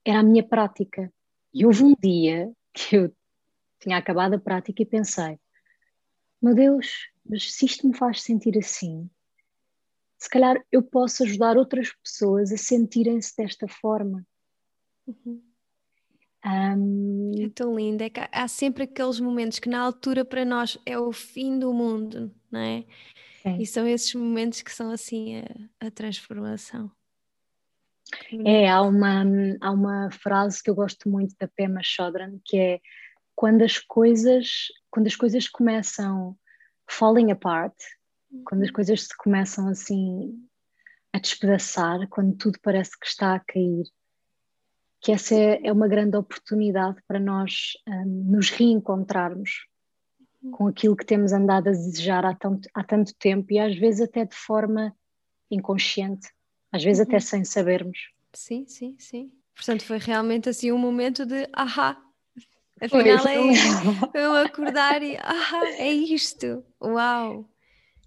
era 0.06 0.20
a 0.20 0.24
minha 0.24 0.48
prática. 0.48 1.12
E 1.54 1.66
houve 1.66 1.84
um 1.84 1.96
dia 2.02 2.52
que 2.74 2.96
eu 2.96 3.16
tinha 3.80 3.98
acabado 3.98 4.36
a 4.36 4.40
prática 4.40 4.82
e 4.82 4.86
pensei: 4.86 5.40
meu 6.42 6.56
Deus, 6.56 7.10
mas 7.26 7.54
se 7.54 7.66
isto 7.66 7.88
me 7.88 7.96
faz 7.96 8.22
sentir 8.22 8.58
assim, 8.58 9.10
se 10.18 10.30
calhar 10.30 10.64
eu 10.72 10.82
posso 10.82 11.24
ajudar 11.24 11.58
outras 11.58 11.92
pessoas 12.04 12.52
a 12.52 12.58
sentirem-se 12.58 13.36
desta 13.36 13.68
forma. 13.68 14.26
Uhum. 15.06 15.42
Um... 16.46 17.32
É 17.40 17.50
tão 17.50 17.76
lindo, 17.76 18.04
é 18.04 18.10
que 18.10 18.20
há 18.32 18.48
sempre 18.48 18.84
aqueles 18.84 19.20
momentos 19.20 19.60
que 19.60 19.70
na 19.70 19.80
altura 19.80 20.26
para 20.26 20.44
nós 20.44 20.78
é 20.86 21.00
o 21.00 21.12
fim 21.12 21.58
do 21.58 21.74
mundo, 21.74 22.34
não 22.52 22.60
é? 22.60 22.86
Sim. 23.44 23.58
E 23.62 23.68
são 23.68 23.86
esses 23.86 24.14
momentos 24.16 24.62
que 24.62 24.72
são 24.72 24.90
assim 24.90 25.42
a, 25.42 25.88
a 25.88 25.92
transformação. 25.92 26.90
É, 28.46 28.70
há 28.70 28.82
uma, 28.82 29.24
há 29.62 29.72
uma 29.72 30.10
frase 30.12 30.62
que 30.62 30.70
eu 30.70 30.76
gosto 30.76 31.10
muito 31.10 31.36
da 31.40 31.48
Pema 31.48 31.82
Chodron 31.84 32.40
que 32.46 32.58
é 32.58 32.80
quando 33.36 33.64
as 33.64 33.80
coisas, 33.80 34.68
quando 34.90 35.08
as 35.08 35.16
coisas 35.16 35.48
começam 35.48 36.38
falling 36.88 37.32
apart, 37.32 37.74
quando 38.46 38.62
as 38.62 38.70
uhum. 38.70 38.76
coisas 38.76 39.04
se 39.04 39.18
começam 39.18 39.68
assim 39.68 40.32
a 41.12 41.20
despedaçar, 41.20 42.08
quando 42.10 42.36
tudo 42.36 42.60
parece 42.62 42.98
que 43.00 43.06
está 43.06 43.36
a 43.36 43.40
cair, 43.40 43.84
que 45.02 45.12
essa 45.12 45.36
é, 45.36 45.68
é 45.68 45.72
uma 45.72 45.88
grande 45.88 46.16
oportunidade 46.16 47.02
para 47.08 47.20
nós 47.20 47.74
um, 47.88 48.32
nos 48.32 48.50
reencontrarmos 48.50 49.68
com 50.52 50.68
aquilo 50.68 50.96
que 50.96 51.06
temos 51.06 51.32
andado 51.32 51.70
a 51.70 51.72
desejar 51.72 52.26
há 52.26 52.36
tanto, 52.36 52.68
há 52.74 52.84
tanto 52.84 53.14
tempo 53.16 53.52
e 53.52 53.60
às 53.60 53.76
vezes 53.78 54.02
até 54.02 54.26
de 54.26 54.36
forma 54.36 54.96
inconsciente, 55.50 56.30
às 56.72 56.84
vezes 56.84 57.00
uhum. 57.00 57.08
até 57.08 57.20
sem 57.20 57.44
sabermos. 57.44 57.98
Sim, 58.34 58.66
sim, 58.68 58.96
sim. 59.00 59.32
Portanto, 59.56 59.84
foi 59.86 60.00
realmente 60.00 60.50
assim 60.50 60.72
um 60.72 60.78
momento 60.78 61.26
de 61.26 61.48
ahá, 61.54 62.02
afinal 62.82 63.20
foi, 63.20 63.32
é 63.32 63.52
isto. 63.52 63.68
Eu 64.14 64.34
acordar 64.36 65.04
e 65.04 65.16
ahá, 65.18 65.66
é 65.78 65.92
isto, 65.92 66.64
uau. 66.82 67.48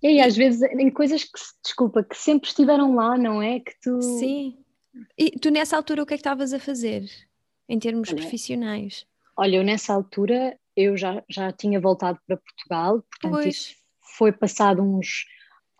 E 0.02 0.08
aí, 0.08 0.20
às 0.20 0.36
vezes, 0.36 0.62
em 0.62 0.90
coisas 0.90 1.24
que, 1.24 1.38
desculpa, 1.64 2.04
que 2.04 2.16
sempre 2.16 2.48
estiveram 2.48 2.94
lá, 2.94 3.16
não 3.16 3.42
é? 3.42 3.60
Que 3.60 3.72
tu. 3.80 4.02
Sim. 4.02 4.58
E 5.16 5.30
tu 5.32 5.50
nessa 5.50 5.76
altura 5.76 6.02
o 6.02 6.06
que 6.06 6.14
é 6.14 6.16
que 6.16 6.20
estavas 6.20 6.52
a 6.52 6.58
fazer 6.58 7.08
em 7.68 7.78
termos 7.78 8.08
olha, 8.08 8.18
profissionais? 8.18 9.06
Olha, 9.36 9.56
eu 9.56 9.64
nessa 9.64 9.92
altura 9.92 10.58
eu 10.76 10.96
já, 10.96 11.22
já 11.28 11.52
tinha 11.52 11.80
voltado 11.80 12.18
para 12.26 12.36
Portugal, 12.36 13.02
portanto 13.10 13.32
pois. 13.32 13.46
isso 13.46 13.74
foi 14.16 14.32
passado 14.32 14.82
uns 14.82 15.24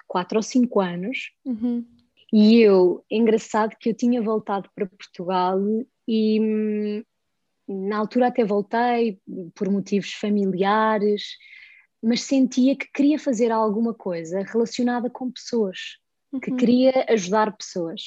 quatro 0.07 0.39
ou 0.39 0.43
cinco 0.43 0.81
anos. 0.81 1.31
Uhum. 1.45 1.85
E 2.33 2.61
eu, 2.61 3.05
engraçado 3.11 3.77
que 3.79 3.91
eu 3.91 3.95
tinha 3.95 4.21
voltado 4.21 4.69
para 4.75 4.87
Portugal 4.87 5.61
e 6.09 6.41
hum, 6.41 7.03
na 7.69 7.99
altura 7.99 8.29
até 8.29 8.45
voltei 8.45 9.21
por 9.55 9.71
motivos 9.71 10.13
familiares, 10.13 11.37
mas 12.03 12.23
sentia 12.23 12.77
que 12.77 12.91
queria 12.93 13.19
fazer 13.19 13.51
alguma 13.51 13.95
coisa 13.95 14.43
relacionada 14.43 15.11
com 15.11 15.31
pessoas, 15.31 15.79
uhum. 16.33 16.41
que 16.41 16.53
queria 16.55 17.05
ajudar 17.09 17.57
pessoas. 17.57 18.03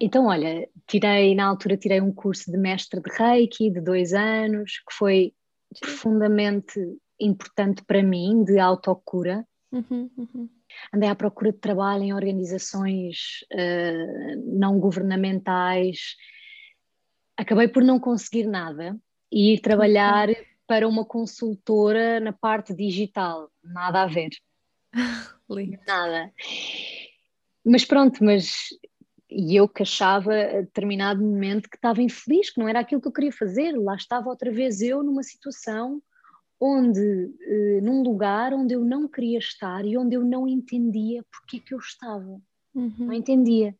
Então, 0.00 0.26
olha, 0.26 0.68
tirei, 0.86 1.34
na 1.34 1.46
altura 1.46 1.76
tirei 1.76 2.00
um 2.00 2.12
curso 2.12 2.50
de 2.50 2.58
mestre 2.58 3.00
de 3.00 3.10
Reiki 3.10 3.70
de 3.70 3.80
dois 3.80 4.12
anos, 4.12 4.72
que 4.88 4.94
foi. 4.94 5.32
Profundamente 5.80 6.80
importante 7.20 7.82
para 7.84 8.02
mim, 8.02 8.44
de 8.44 8.58
autocura. 8.58 9.46
Uhum, 9.72 10.10
uhum. 10.16 10.48
Andei 10.92 11.08
à 11.08 11.14
procura 11.14 11.52
de 11.52 11.58
trabalho 11.58 12.02
em 12.02 12.14
organizações 12.14 13.44
uh, 13.52 14.58
não 14.58 14.78
governamentais. 14.78 16.16
Acabei 17.36 17.68
por 17.68 17.82
não 17.82 17.98
conseguir 17.98 18.46
nada 18.46 18.96
e 19.30 19.54
ir 19.54 19.60
trabalhar 19.60 20.28
para 20.66 20.88
uma 20.88 21.04
consultora 21.04 22.20
na 22.20 22.32
parte 22.32 22.74
digital. 22.74 23.50
Nada 23.62 24.02
a 24.02 24.06
ver. 24.06 24.30
Nada. 25.86 26.32
Mas 27.64 27.84
pronto, 27.84 28.24
mas 28.24 28.68
e 29.34 29.56
eu 29.56 29.68
que 29.68 29.82
achava 29.82 30.32
a 30.32 30.60
determinado 30.60 31.22
momento 31.22 31.68
que 31.68 31.76
estava 31.76 32.00
infeliz, 32.00 32.50
que 32.50 32.60
não 32.60 32.68
era 32.68 32.80
aquilo 32.80 33.00
que 33.00 33.08
eu 33.08 33.12
queria 33.12 33.32
fazer. 33.32 33.72
Lá 33.72 33.96
estava 33.96 34.28
outra 34.28 34.50
vez 34.52 34.80
eu 34.80 35.02
numa 35.02 35.22
situação 35.22 36.00
onde, 36.60 37.34
eh, 37.42 37.80
num 37.82 38.02
lugar 38.02 38.54
onde 38.54 38.74
eu 38.74 38.84
não 38.84 39.08
queria 39.08 39.38
estar 39.38 39.84
e 39.84 39.98
onde 39.98 40.14
eu 40.14 40.24
não 40.24 40.46
entendia 40.46 41.24
porque 41.30 41.56
é 41.56 41.60
que 41.60 41.74
eu 41.74 41.78
estava. 41.78 42.40
Uhum. 42.74 42.94
Não 42.98 43.12
entendia. 43.12 43.74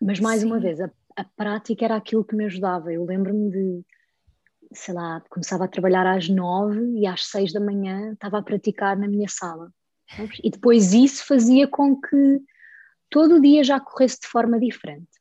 Mas 0.00 0.20
mais 0.20 0.40
Sim. 0.40 0.46
uma 0.46 0.60
vez, 0.60 0.80
a, 0.80 0.90
a, 1.16 1.24
prática 1.24 1.84
era 1.84 1.96
aquilo 1.96 2.24
que 2.24 2.36
me 2.36 2.44
ajudava. 2.44 2.92
Eu 2.92 3.04
lembro-me 3.04 3.50
de, 3.50 3.84
sei 4.72 4.94
lá, 4.94 5.22
começava 5.30 5.64
a 5.64 5.68
trabalhar 5.68 6.06
às 6.06 6.28
nove 6.28 6.98
e 6.98 7.06
às 7.06 7.24
seis 7.26 7.52
da 7.52 7.60
manhã 7.60 8.12
estava 8.12 8.38
a 8.38 8.42
praticar 8.42 8.96
na 8.96 9.08
minha 9.08 9.28
sala. 9.28 9.72
Sabes? 10.14 10.40
E 10.44 10.50
depois 10.50 10.92
isso 10.92 11.26
fazia 11.26 11.66
com 11.66 11.98
que 11.98 12.42
todo 13.12 13.36
o 13.36 13.40
dia 13.40 13.62
já 13.62 13.78
corresse 13.78 14.20
de 14.22 14.26
forma 14.26 14.58
diferente. 14.58 15.12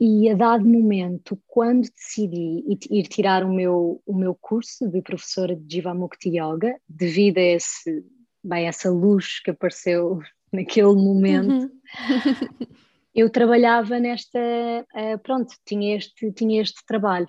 E 0.00 0.28
a 0.28 0.34
dado 0.34 0.66
momento, 0.66 1.38
quando 1.46 1.88
decidi 1.88 2.64
ir 2.90 3.06
tirar 3.08 3.44
o 3.44 3.52
meu, 3.52 4.02
o 4.04 4.14
meu 4.14 4.34
curso 4.34 4.88
de 4.88 5.00
professora 5.02 5.54
de 5.54 5.76
Jivamukti 5.76 6.30
Yoga, 6.30 6.76
devido 6.88 7.38
a 7.38 7.42
esse, 7.42 8.04
bem, 8.42 8.66
essa 8.66 8.90
luz 8.90 9.40
que 9.40 9.50
apareceu 9.50 10.18
naquele 10.52 10.94
momento, 10.94 11.70
uhum. 11.70 12.66
eu 13.14 13.30
trabalhava 13.30 13.98
nesta, 13.98 14.38
uh, 14.38 15.18
pronto, 15.22 15.54
tinha 15.64 15.96
este, 15.96 16.32
tinha 16.32 16.60
este 16.60 16.84
trabalho. 16.86 17.28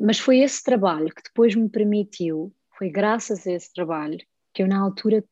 Mas 0.00 0.18
foi 0.18 0.38
esse 0.38 0.62
trabalho 0.62 1.14
que 1.14 1.22
depois 1.22 1.54
me 1.54 1.68
permitiu, 1.68 2.52
foi 2.76 2.88
graças 2.88 3.46
a 3.46 3.52
esse 3.52 3.72
trabalho, 3.72 4.18
que 4.52 4.62
eu 4.62 4.66
na 4.66 4.80
altura 4.80 5.24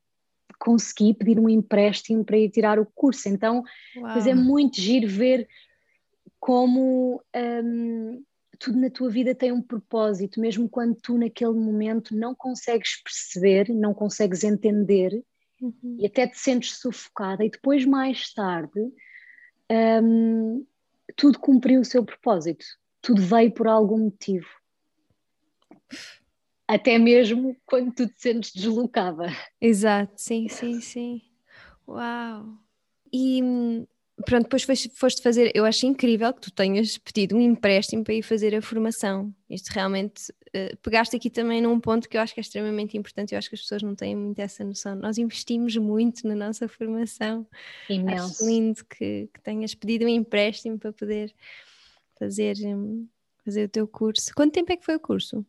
consegui 0.60 1.14
pedir 1.14 1.40
um 1.40 1.48
empréstimo 1.48 2.24
para 2.24 2.36
ir 2.36 2.50
tirar 2.50 2.78
o 2.78 2.86
curso. 2.86 3.28
Então, 3.28 3.64
mas 3.96 4.26
é 4.26 4.34
muito 4.34 4.80
giro 4.80 5.08
ver 5.08 5.48
como 6.38 7.22
um, 7.34 8.22
tudo 8.58 8.78
na 8.78 8.90
tua 8.90 9.10
vida 9.10 9.34
tem 9.34 9.50
um 9.50 9.62
propósito, 9.62 10.38
mesmo 10.38 10.68
quando 10.68 10.94
tu 10.94 11.16
naquele 11.16 11.54
momento 11.54 12.14
não 12.14 12.34
consegues 12.34 13.02
perceber, 13.02 13.70
não 13.70 13.94
consegues 13.94 14.44
entender 14.44 15.24
uhum. 15.60 15.96
e 15.98 16.06
até 16.06 16.26
te 16.26 16.38
sentes 16.38 16.78
sufocada, 16.78 17.44
e 17.44 17.50
depois, 17.50 17.86
mais 17.86 18.32
tarde, 18.32 18.92
um, 20.02 20.64
tudo 21.16 21.38
cumpriu 21.38 21.80
o 21.80 21.84
seu 21.84 22.04
propósito, 22.04 22.64
tudo 23.00 23.22
veio 23.22 23.50
por 23.50 23.66
algum 23.66 23.98
motivo 23.98 24.46
até 26.70 26.98
mesmo 26.98 27.56
quando 27.66 27.92
tu 27.92 28.06
te 28.06 28.14
sentes 28.16 28.52
deslocada. 28.52 29.26
Exato, 29.60 30.12
sim, 30.16 30.48
sim, 30.48 30.80
sim. 30.80 31.20
Uau! 31.88 32.46
E 33.12 33.42
pronto, 34.24 34.44
depois 34.44 34.86
foste 34.94 35.20
fazer, 35.20 35.50
eu 35.52 35.64
acho 35.64 35.84
incrível 35.84 36.32
que 36.32 36.42
tu 36.42 36.52
tenhas 36.52 36.96
pedido 36.96 37.36
um 37.36 37.40
empréstimo 37.40 38.04
para 38.04 38.14
ir 38.14 38.22
fazer 38.22 38.54
a 38.54 38.62
formação. 38.62 39.34
Isto 39.48 39.70
realmente, 39.70 40.30
uh, 40.30 40.76
pegaste 40.80 41.16
aqui 41.16 41.28
também 41.28 41.60
num 41.60 41.80
ponto 41.80 42.08
que 42.08 42.16
eu 42.16 42.20
acho 42.20 42.32
que 42.32 42.38
é 42.38 42.42
extremamente 42.42 42.96
importante, 42.96 43.32
eu 43.34 43.38
acho 43.38 43.48
que 43.48 43.56
as 43.56 43.62
pessoas 43.62 43.82
não 43.82 43.96
têm 43.96 44.14
muito 44.14 44.38
essa 44.38 44.62
noção. 44.62 44.94
Nós 44.94 45.18
investimos 45.18 45.76
muito 45.76 46.24
na 46.28 46.36
nossa 46.36 46.68
formação. 46.68 47.44
Imenso. 47.88 48.26
Acho 48.26 48.46
lindo 48.46 48.84
que, 48.84 49.28
que 49.34 49.40
tenhas 49.42 49.74
pedido 49.74 50.04
um 50.04 50.08
empréstimo 50.08 50.78
para 50.78 50.92
poder 50.92 51.34
fazer, 52.16 52.56
um, 52.64 53.08
fazer 53.44 53.64
o 53.64 53.68
teu 53.68 53.88
curso. 53.88 54.32
Quanto 54.36 54.52
tempo 54.52 54.70
é 54.70 54.76
que 54.76 54.84
foi 54.84 54.94
o 54.94 55.00
curso? 55.00 55.44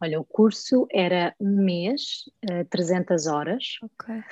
Olha, 0.00 0.20
o 0.20 0.24
curso 0.24 0.86
era 0.90 1.34
um 1.40 1.64
mês, 1.64 2.24
uh, 2.48 2.60
eh, 2.60 2.64
300 2.64 3.26
horas. 3.26 3.78
Ok. 3.82 4.22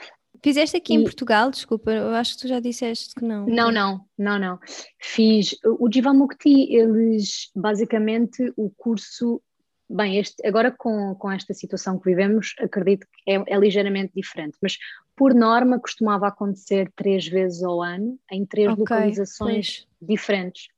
Fizeste 0.43 0.77
aqui 0.77 0.95
e... 0.95 0.97
em 0.97 1.03
Portugal, 1.03 1.51
desculpa, 1.51 1.91
eu 1.91 2.15
acho 2.15 2.35
que 2.35 2.43
tu 2.43 2.49
já 2.49 2.61
disseste 2.61 3.15
que 3.15 3.25
não. 3.25 3.47
Não, 3.47 3.73
não, 3.73 4.01
não, 4.17 4.39
não. 4.39 4.59
Fiz 4.99 5.57
o 5.65 5.91
Jivamukti, 5.93 6.73
eles 6.73 7.51
basicamente 7.55 8.53
o 8.57 8.71
curso, 8.71 9.43
bem, 9.89 10.19
este, 10.19 10.47
agora 10.47 10.71
com, 10.71 11.15
com 11.17 11.31
esta 11.31 11.53
situação 11.53 11.99
que 11.99 12.09
vivemos, 12.09 12.55
acredito 12.59 13.07
que 13.07 13.33
é, 13.33 13.43
é 13.47 13.59
ligeiramente 13.59 14.13
diferente, 14.15 14.57
mas 14.63 14.79
por 15.17 15.35
norma 15.35 15.81
costumava 15.81 16.29
acontecer 16.29 16.93
três 16.95 17.27
vezes 17.27 17.63
ao 17.63 17.83
ano, 17.83 18.19
em 18.31 18.45
três 18.45 18.69
okay, 18.69 18.81
localizações 18.81 19.87
pois. 19.99 20.11
diferentes. 20.11 20.69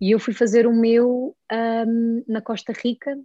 E 0.00 0.10
eu 0.10 0.18
fui 0.18 0.34
fazer 0.34 0.66
o 0.66 0.72
meu 0.72 1.34
um, 1.50 2.24
na 2.28 2.42
Costa 2.42 2.72
Rica, 2.72 3.18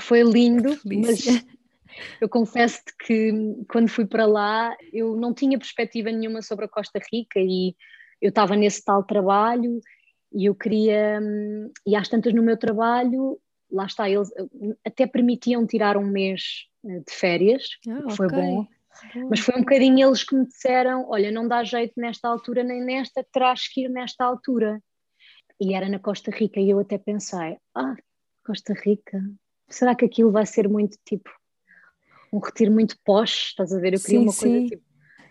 foi 0.00 0.22
lindo, 0.22 0.78
mas 0.84 1.24
eu 2.20 2.28
confesso-te 2.28 2.92
que 3.06 3.32
quando 3.68 3.88
fui 3.88 4.06
para 4.06 4.26
lá 4.26 4.76
eu 4.92 5.16
não 5.16 5.32
tinha 5.32 5.58
perspectiva 5.58 6.10
nenhuma 6.10 6.42
sobre 6.42 6.64
a 6.64 6.68
Costa 6.68 7.00
Rica 7.12 7.38
e 7.38 7.74
eu 8.20 8.30
estava 8.30 8.56
nesse 8.56 8.84
tal 8.84 9.04
trabalho 9.04 9.80
e 10.32 10.46
eu 10.46 10.54
queria, 10.54 11.20
e 11.86 11.94
às 11.94 12.08
tantas 12.08 12.34
no 12.34 12.42
meu 12.42 12.56
trabalho, 12.56 13.38
lá 13.70 13.86
está, 13.86 14.10
eles 14.10 14.30
até 14.84 15.06
permitiam 15.06 15.64
tirar 15.64 15.96
um 15.96 16.06
mês 16.06 16.66
eh, 16.84 16.98
de 17.06 17.12
férias, 17.12 17.68
ah, 17.88 18.10
foi 18.10 18.26
okay. 18.26 18.40
bom. 18.40 18.66
Mas 19.28 19.40
foi 19.40 19.54
um 19.56 19.60
bocadinho 19.60 20.08
eles 20.08 20.22
que 20.22 20.36
me 20.36 20.46
disseram: 20.46 21.08
Olha, 21.08 21.30
não 21.30 21.48
dá 21.48 21.64
jeito 21.64 21.94
nesta 21.96 22.28
altura 22.28 22.62
nem 22.62 22.80
nesta, 22.84 23.26
terás 23.32 23.68
que 23.68 23.82
ir 23.82 23.88
nesta 23.88 24.24
altura. 24.24 24.80
E 25.60 25.74
era 25.74 25.88
na 25.88 25.98
Costa 25.98 26.30
Rica, 26.30 26.60
e 26.60 26.70
eu 26.70 26.78
até 26.78 26.96
pensei: 26.96 27.56
Ah, 27.74 27.96
Costa 28.44 28.74
Rica. 28.74 29.22
Será 29.68 29.94
que 29.94 30.04
aquilo 30.04 30.30
vai 30.30 30.46
ser 30.46 30.68
muito 30.68 30.98
tipo 31.04 31.30
um 32.32 32.38
retiro 32.38 32.72
muito 32.72 32.96
posh? 33.04 33.48
Estás 33.48 33.72
a 33.72 33.78
ver? 33.78 33.94
Eu 33.94 34.00
queria 34.00 34.18
sim, 34.18 34.24
uma 34.24 34.32
sim. 34.32 34.50
coisa 34.50 34.66
tipo. 34.68 34.84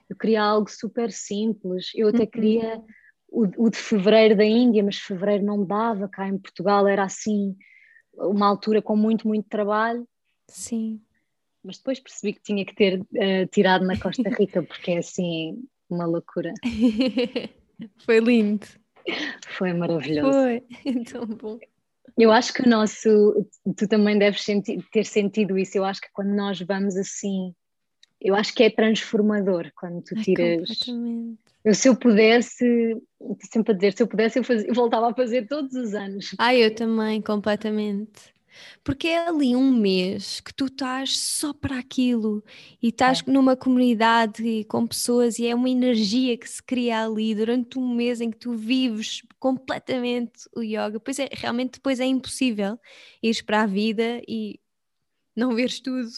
Eu 0.09 0.17
queria 0.17 0.43
algo 0.43 0.69
super 0.69 1.11
simples. 1.11 1.91
Eu 1.95 2.09
até 2.09 2.23
uhum. 2.23 2.27
queria 2.27 2.83
o, 3.29 3.65
o, 3.65 3.69
de 3.69 3.77
fevereiro 3.77 4.35
da 4.35 4.45
Índia, 4.45 4.83
mas 4.83 4.97
fevereiro 4.97 5.43
não 5.43 5.65
dava. 5.65 6.07
Cá 6.07 6.27
em 6.27 6.37
Portugal 6.37 6.87
era 6.87 7.03
assim, 7.03 7.55
uma 8.13 8.47
altura 8.47 8.81
com 8.81 8.95
muito, 8.95 9.27
muito 9.27 9.47
trabalho. 9.49 10.07
Sim. 10.49 11.01
Mas 11.63 11.77
depois 11.77 11.99
percebi 11.99 12.33
que 12.33 12.43
tinha 12.43 12.65
que 12.65 12.75
ter 12.75 12.99
uh, 12.99 13.47
tirado 13.49 13.85
na 13.85 13.97
Costa 13.97 14.29
Rica, 14.29 14.61
porque 14.61 14.91
é 14.91 14.97
assim 14.97 15.63
uma 15.89 16.05
loucura. 16.05 16.53
Foi 18.05 18.19
lindo. 18.19 18.67
Foi 19.57 19.73
maravilhoso. 19.73 20.31
Foi, 20.31 20.61
tão 21.11 21.25
bom. 21.25 21.57
Eu 22.17 22.31
acho 22.31 22.53
que 22.53 22.61
o 22.61 22.69
nosso, 22.69 23.47
tu 23.75 23.87
também 23.87 24.17
deves 24.17 24.45
ter 24.91 25.05
sentido 25.05 25.57
isso. 25.57 25.77
Eu 25.77 25.83
acho 25.85 25.99
que 26.01 26.11
quando 26.13 26.29
nós 26.29 26.59
vamos 26.61 26.95
assim, 26.95 27.53
eu 28.21 28.35
acho 28.35 28.53
que 28.53 28.63
é 28.63 28.69
transformador 28.69 29.71
quando 29.75 30.01
tu 30.01 30.15
tiras. 30.15 30.69
Ai, 30.87 31.35
eu, 31.65 31.73
se 31.73 31.87
eu 31.87 31.95
pudesse, 31.95 33.01
sempre 33.51 33.71
a 33.71 33.75
dizer, 33.75 33.93
se 33.95 34.03
eu 34.03 34.07
pudesse, 34.07 34.37
eu, 34.37 34.43
fazia, 34.43 34.67
eu 34.67 34.73
voltava 34.73 35.09
a 35.09 35.13
fazer 35.13 35.47
todos 35.47 35.73
os 35.75 35.93
anos. 35.93 36.35
Ah, 36.37 36.53
eu 36.53 36.73
também, 36.75 37.21
completamente. 37.21 38.33
Porque 38.83 39.07
é 39.07 39.27
ali 39.27 39.55
um 39.55 39.71
mês 39.71 40.39
que 40.39 40.53
tu 40.53 40.65
estás 40.65 41.17
só 41.17 41.53
para 41.53 41.77
aquilo 41.79 42.43
e 42.81 42.89
estás 42.89 43.23
é. 43.25 43.31
numa 43.31 43.55
comunidade 43.55 44.63
com 44.65 44.85
pessoas 44.87 45.39
e 45.39 45.47
é 45.47 45.55
uma 45.55 45.69
energia 45.69 46.37
que 46.37 46.49
se 46.49 46.61
cria 46.61 47.03
ali 47.03 47.33
durante 47.35 47.77
um 47.79 47.93
mês 47.93 48.21
em 48.21 48.31
que 48.31 48.37
tu 48.37 48.53
vives 48.53 49.21
completamente 49.39 50.47
o 50.55 50.61
yoga. 50.61 50.99
Pois 50.99 51.19
é, 51.19 51.29
realmente 51.31 51.73
depois 51.73 51.99
é 51.99 52.05
impossível 52.05 52.79
ires 53.21 53.41
para 53.41 53.61
a 53.61 53.65
vida 53.65 54.21
e 54.27 54.59
não 55.35 55.55
veres 55.55 55.79
tudo 55.79 56.09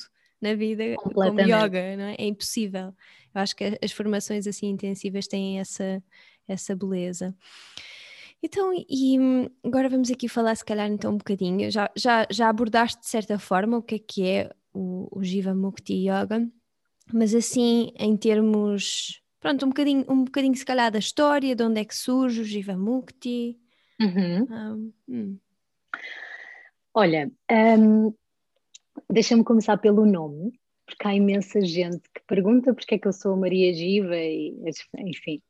na 0.41 0.53
vida 0.53 0.95
como 0.97 1.39
yoga, 1.41 1.97
não 1.97 2.05
é? 2.05 2.15
É 2.17 2.25
impossível. 2.25 2.93
Eu 3.33 3.41
acho 3.41 3.55
que 3.55 3.77
as 3.81 3.91
formações 3.91 4.47
assim 4.47 4.67
intensivas 4.67 5.27
têm 5.27 5.59
essa, 5.59 6.01
essa 6.47 6.75
beleza. 6.75 7.35
Então, 8.45 8.71
e 8.88 9.17
agora 9.63 9.89
vamos 9.89 10.12
aqui 10.12 10.29
falar 10.29 10.53
se 10.53 10.63
calhar 10.63 10.88
então 10.88 11.13
um 11.13 11.17
bocadinho, 11.17 11.71
já, 11.71 11.89
já, 11.95 12.27
já 12.29 12.47
abordaste 12.47 13.01
de 13.01 13.08
certa 13.08 13.39
forma 13.39 13.77
o 13.79 13.81
que 13.81 13.95
é 13.95 13.99
que 13.99 14.27
é 14.27 14.51
o, 14.71 15.08
o 15.12 15.23
Jiva 15.23 15.55
Mukti 15.55 16.08
Yoga, 16.08 16.47
mas 17.12 17.34
assim 17.34 17.91
em 17.97 18.15
termos, 18.15 19.19
pronto, 19.39 19.65
um 19.65 19.69
bocadinho, 19.69 20.05
um 20.08 20.25
bocadinho 20.25 20.55
se 20.55 20.63
calhar 20.63 20.91
da 20.91 20.99
história, 20.99 21.55
de 21.55 21.63
onde 21.63 21.81
é 21.81 21.86
que 21.86 21.95
surge 21.95 22.41
o 22.41 22.43
Jiva 22.43 22.77
Mukti. 22.77 23.58
Uhum. 23.99 24.43
Um, 24.43 24.93
hum. 25.10 25.39
Olha, 26.93 27.31
um, 27.79 28.13
deixa-me 29.10 29.43
começar 29.43 29.77
pelo 29.77 30.05
nome, 30.05 30.51
porque 30.86 31.08
há 31.08 31.15
imensa 31.15 31.62
gente 31.62 32.03
que 32.13 32.21
pergunta 32.27 32.75
porque 32.75 32.93
é 32.93 32.99
que 32.99 33.08
eu 33.08 33.13
sou 33.13 33.36
Maria 33.36 33.73
Giva 33.73 34.15
e 34.15 34.55
enfim. 34.99 35.41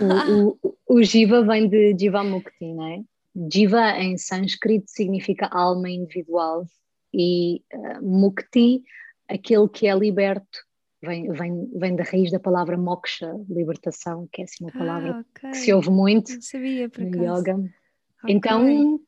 O, 0.00 0.68
o, 0.68 0.76
o 0.88 1.02
Jiva 1.02 1.42
vem 1.44 1.68
de 1.68 1.96
Jivamukti, 1.98 2.74
não 2.74 2.86
é? 2.86 3.02
Jiva 3.50 3.98
em 3.98 4.16
sânscrito 4.18 4.90
significa 4.90 5.46
alma 5.46 5.88
individual 5.88 6.66
e 7.12 7.62
uh, 7.72 8.02
Mukti, 8.02 8.82
aquele 9.28 9.68
que 9.68 9.86
é 9.86 9.94
liberto, 9.94 10.58
vem, 11.02 11.30
vem, 11.32 11.70
vem 11.74 11.96
da 11.96 12.04
raiz 12.04 12.30
da 12.30 12.38
palavra 12.38 12.76
moksha, 12.76 13.34
libertação, 13.48 14.28
que 14.30 14.42
é 14.42 14.44
assim 14.44 14.64
uma 14.64 14.72
palavra 14.72 15.12
ah, 15.12 15.24
okay. 15.30 15.50
que 15.50 15.56
se 15.56 15.72
ouve 15.72 15.90
muito 15.90 16.32
Não 16.32 16.42
sabia, 16.42 16.88
por 16.88 17.04
no 17.04 17.16
yoga. 17.16 17.54
Okay. 17.54 18.34
Então, 18.34 19.00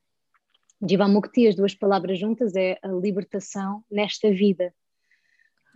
Jivamukti, 0.87 1.47
as 1.47 1.55
duas 1.55 1.73
palavras 1.73 2.19
juntas, 2.19 2.55
é 2.55 2.77
a 2.81 2.87
libertação 2.89 3.83
nesta 3.89 4.31
vida. 4.31 4.73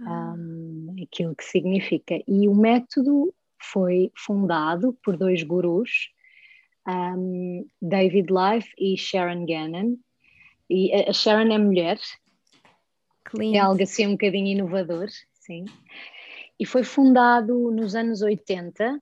Ah. 0.01 0.33
Um, 0.37 0.95
aquilo 1.03 1.35
que 1.35 1.43
significa. 1.43 2.15
E 2.27 2.47
o 2.47 2.55
método 2.55 3.33
foi 3.61 4.11
fundado 4.15 4.97
por 5.03 5.17
dois 5.17 5.43
gurus, 5.43 6.09
um, 6.87 7.65
David 7.81 8.29
Life 8.31 8.73
e 8.77 8.97
Sharon 8.97 9.45
Gannon. 9.45 9.95
E 10.69 10.93
a 10.93 11.13
Sharon 11.13 11.53
é 11.53 11.57
mulher, 11.57 11.99
é 13.53 13.57
algo 13.57 13.81
assim 13.81 14.07
um 14.07 14.11
bocadinho 14.11 14.47
inovador, 14.47 15.07
sim. 15.33 15.65
E 16.59 16.65
foi 16.65 16.83
fundado 16.83 17.71
nos 17.71 17.95
anos 17.95 18.21
80 18.21 19.01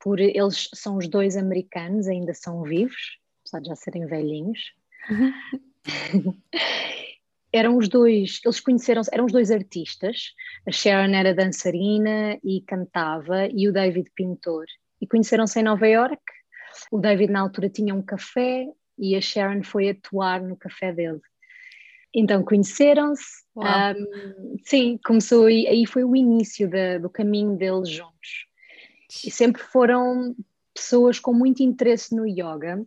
por 0.00 0.20
eles 0.20 0.68
são 0.74 0.96
os 0.96 1.08
dois 1.08 1.36
americanos, 1.36 2.06
ainda 2.06 2.32
são 2.32 2.62
vivos, 2.62 3.18
apesar 3.40 3.60
de 3.60 3.68
já 3.68 3.76
serem 3.76 4.06
velhinhos. 4.06 4.72
eram 7.52 7.76
os 7.76 7.88
dois, 7.88 8.40
eles 8.44 8.60
conheceram-se, 8.60 9.10
eram 9.12 9.24
os 9.24 9.32
dois 9.32 9.50
artistas. 9.50 10.34
A 10.66 10.72
Sharon 10.72 11.14
era 11.14 11.34
dançarina 11.34 12.38
e 12.44 12.62
cantava, 12.66 13.46
e 13.46 13.68
o 13.68 13.72
David 13.72 14.10
pintor. 14.14 14.66
E 15.00 15.06
conheceram-se 15.06 15.60
em 15.60 15.62
Nova 15.62 15.86
York. 15.86 16.22
O 16.90 16.98
David, 16.98 17.32
na 17.32 17.40
altura, 17.40 17.68
tinha 17.68 17.94
um 17.94 18.02
café 18.02 18.66
e 18.98 19.14
a 19.16 19.20
Sharon 19.20 19.62
foi 19.62 19.90
atuar 19.90 20.42
no 20.42 20.56
café 20.56 20.92
dele. 20.92 21.20
Então 22.14 22.42
conheceram-se, 22.42 23.44
um, 23.54 24.56
sim, 24.64 24.98
começou 25.04 25.46
aí, 25.46 25.66
aí 25.66 25.86
foi 25.86 26.04
o 26.04 26.16
início 26.16 26.68
do 27.00 27.10
caminho 27.10 27.56
deles 27.56 27.90
juntos. 27.90 28.46
E 29.24 29.30
sempre 29.30 29.62
foram 29.62 30.34
pessoas 30.74 31.18
com 31.18 31.32
muito 31.32 31.62
interesse 31.62 32.14
no 32.14 32.26
yoga 32.26 32.84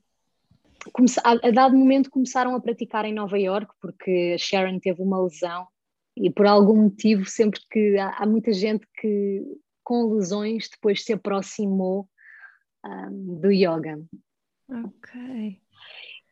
a, 1.24 1.48
a 1.48 1.52
dado 1.52 1.76
momento 1.76 2.10
começaram 2.10 2.56
a 2.56 2.62
praticar 2.62 3.06
em 3.06 3.13
Nova 3.13 3.38
York 3.38 3.74
porque 3.80 4.34
a 4.36 4.38
Sharon 4.38 4.80
teve 4.80 5.02
uma 5.02 5.22
lesão 5.22 5.67
e 6.15 6.30
por 6.30 6.46
algum 6.46 6.84
motivo 6.84 7.26
sempre 7.26 7.60
que 7.70 7.98
há, 7.98 8.17
há 8.17 8.26
muita 8.26 8.52
gente 8.52 8.88
que 9.00 9.44
com 9.84 10.13
lesões 10.13 10.70
depois 10.70 11.04
se 11.04 11.13
aproximou 11.13 12.08
um, 12.86 13.39
do 13.39 13.52
yoga. 13.52 14.02
Ok. 14.70 15.60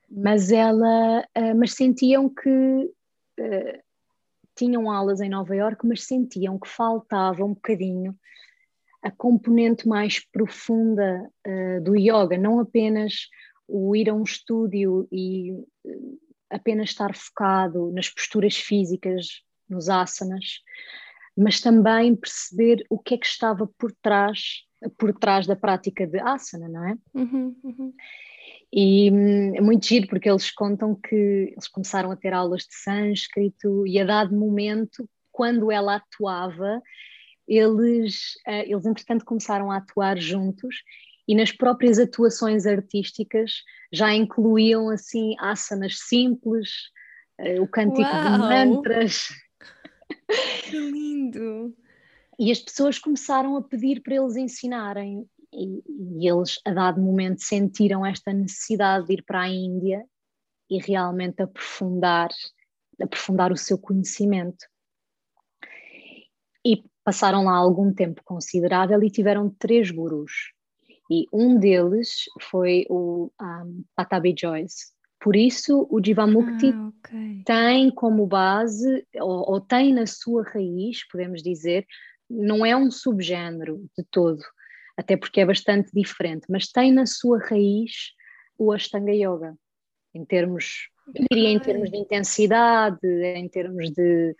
Mas 0.09 0.51
ela, 0.51 1.21
uh, 1.21 1.55
mas 1.57 1.73
sentiam 1.73 2.29
que 2.29 2.49
uh, 2.49 3.83
tinham 4.55 4.89
aulas 4.89 5.21
em 5.21 5.29
Nova 5.29 5.55
York, 5.55 5.85
mas 5.85 6.03
sentiam 6.03 6.59
que 6.59 6.67
faltava 6.67 7.43
um 7.43 7.53
bocadinho 7.53 8.17
a 9.01 9.11
componente 9.11 9.87
mais 9.87 10.19
profunda 10.19 11.29
uh, 11.47 11.83
do 11.83 11.95
yoga, 11.95 12.37
não 12.37 12.59
apenas 12.59 13.29
o 13.69 13.95
ir 13.95 14.09
a 14.09 14.13
um 14.13 14.23
estúdio 14.23 15.07
e 15.11 15.51
eh, 15.85 15.99
apenas 16.49 16.89
estar 16.89 17.15
focado 17.15 17.91
nas 17.91 18.09
posturas 18.09 18.57
físicas, 18.57 19.43
nos 19.69 19.87
asanas, 19.87 20.61
mas 21.37 21.61
também 21.61 22.15
perceber 22.15 22.83
o 22.89 22.97
que 22.97 23.13
é 23.13 23.17
que 23.17 23.27
estava 23.27 23.67
por 23.77 23.91
trás, 24.01 24.63
por 24.97 25.13
trás 25.13 25.45
da 25.45 25.55
prática 25.55 26.05
de 26.07 26.19
asana, 26.19 26.67
não 26.67 26.87
é? 26.87 26.97
Uhum, 27.13 27.55
uhum. 27.63 27.93
E 28.71 29.11
hum, 29.11 29.55
é 29.55 29.61
muito 29.61 29.87
giro 29.87 30.07
porque 30.07 30.29
eles 30.29 30.51
contam 30.51 30.95
que 30.95 31.15
eles 31.51 31.67
começaram 31.67 32.11
a 32.11 32.15
ter 32.15 32.33
aulas 32.33 32.63
de 32.63 32.75
sânscrito 32.75 33.85
e 33.87 33.99
a 33.99 34.05
dado 34.05 34.35
momento, 34.35 35.09
quando 35.31 35.71
ela 35.71 35.95
atuava, 35.95 36.81
eles, 37.47 38.35
uh, 38.47 38.63
eles 38.65 38.85
entretanto 38.85 39.25
começaram 39.25 39.71
a 39.71 39.77
atuar 39.77 40.17
juntos 40.19 40.83
e 41.29 41.35
nas 41.35 41.51
próprias 41.51 41.99
atuações 41.99 42.65
artísticas 42.65 43.61
já 43.93 44.11
incluíam 44.11 44.89
assim 44.89 45.35
asanas 45.37 45.99
simples, 45.99 46.71
uh, 47.39 47.61
o 47.61 47.67
cântico 47.67 48.01
Uau! 48.01 48.31
de 48.31 48.39
mantras. 48.39 49.27
Que 50.63 50.75
lindo! 50.75 51.77
E 52.39 52.51
as 52.51 52.57
pessoas 52.57 52.97
começaram 52.97 53.55
a 53.55 53.61
pedir 53.61 54.01
para 54.01 54.15
eles 54.15 54.35
ensinarem, 54.37 55.23
e, 55.53 55.83
e 56.17 56.27
eles, 56.27 56.59
a 56.65 56.73
dado 56.73 56.99
momento, 56.99 57.43
sentiram 57.43 58.03
esta 58.03 58.33
necessidade 58.33 59.05
de 59.05 59.13
ir 59.13 59.23
para 59.23 59.41
a 59.41 59.49
Índia 59.49 60.03
e 60.67 60.79
realmente 60.79 61.43
aprofundar, 61.43 62.29
aprofundar 62.99 63.51
o 63.51 63.57
seu 63.57 63.77
conhecimento. 63.77 64.65
E 66.65 66.83
passaram 67.03 67.43
lá 67.43 67.55
algum 67.55 67.93
tempo 67.93 68.23
considerável 68.23 69.03
e 69.03 69.11
tiveram 69.11 69.47
três 69.47 69.91
gurus. 69.91 70.57
E 71.09 71.27
um 71.33 71.57
deles 71.57 72.25
foi 72.39 72.85
o 72.89 73.31
um, 73.41 73.83
Patabi 73.95 74.35
Joyce. 74.39 74.93
Por 75.19 75.35
isso, 75.35 75.87
o 75.89 76.01
Jivamukti 76.03 76.71
ah, 76.71 76.91
okay. 76.99 77.43
tem 77.45 77.89
como 77.89 78.25
base, 78.25 79.05
ou, 79.15 79.51
ou, 79.51 79.59
tem 79.59 79.93
na 79.93 80.05
sua 80.05 80.43
raiz, 80.43 81.05
podemos 81.09 81.43
dizer, 81.43 81.85
não 82.29 82.65
é 82.65 82.75
um 82.75 82.89
subgénero 82.89 83.89
de 83.97 84.05
todo, 84.09 84.41
até 84.95 85.17
porque 85.17 85.41
é 85.41 85.45
bastante 85.45 85.91
diferente, 85.93 86.45
mas 86.49 86.67
tem 86.67 86.93
na 86.93 87.05
sua 87.05 87.39
raiz 87.39 88.13
o 88.57 88.71
Ashtanga 88.71 89.11
Yoga, 89.11 89.57
em 90.13 90.23
termos, 90.23 90.89
eu 91.13 91.25
diria 91.29 91.49
em 91.49 91.59
termos 91.59 91.89
de 91.89 91.97
intensidade, 91.97 92.99
em 93.03 93.49
termos 93.49 93.91
de, 93.91 94.35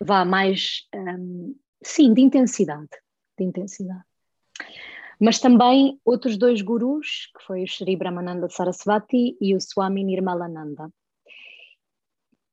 vá, 0.00 0.24
mais, 0.24 0.86
um, 0.94 1.54
sim, 1.82 2.14
de 2.14 2.22
intensidade, 2.22 2.88
de 3.38 3.44
intensidade 3.44 4.04
mas 5.18 5.38
também 5.38 5.98
outros 6.04 6.36
dois 6.36 6.60
gurus, 6.60 7.30
que 7.36 7.44
foi 7.44 7.62
o 7.62 7.68
Sri 7.68 7.96
Brahmananda 7.96 8.48
Sarasvati 8.48 9.36
e 9.40 9.54
o 9.54 9.60
Swami 9.60 10.04
Nirmalananda. 10.04 10.90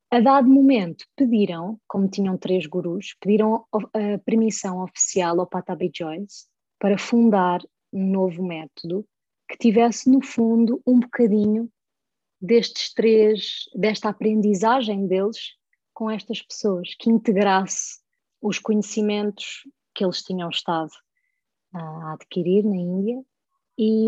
A 0.09 0.19
dado 0.19 0.47
momento 0.47 1.05
pediram, 1.15 1.79
como 1.87 2.07
tinham 2.07 2.37
três 2.37 2.65
gurus, 2.65 3.15
pediram 3.19 3.65
a 3.73 4.17
permissão 4.23 4.83
oficial 4.83 5.39
ao 5.39 5.47
Patabi 5.47 5.91
Joyce 5.93 6.45
para 6.79 6.97
fundar 6.97 7.61
um 7.91 8.11
novo 8.11 8.43
método 8.43 9.05
que 9.49 9.57
tivesse 9.57 10.09
no 10.09 10.23
fundo 10.23 10.81
um 10.85 10.99
bocadinho 10.99 11.69
destes 12.39 12.93
três, 12.93 13.65
desta 13.75 14.09
aprendizagem 14.09 15.07
deles 15.07 15.55
com 15.93 16.09
estas 16.09 16.41
pessoas, 16.41 16.93
que 16.95 17.09
integrasse 17.09 17.99
os 18.41 18.59
conhecimentos 18.59 19.63
que 19.95 20.03
eles 20.03 20.21
tinham 20.21 20.49
estado 20.49 20.91
a 21.73 22.13
adquirir 22.13 22.63
na 22.63 22.75
Índia 22.75 23.23
e, 23.77 24.07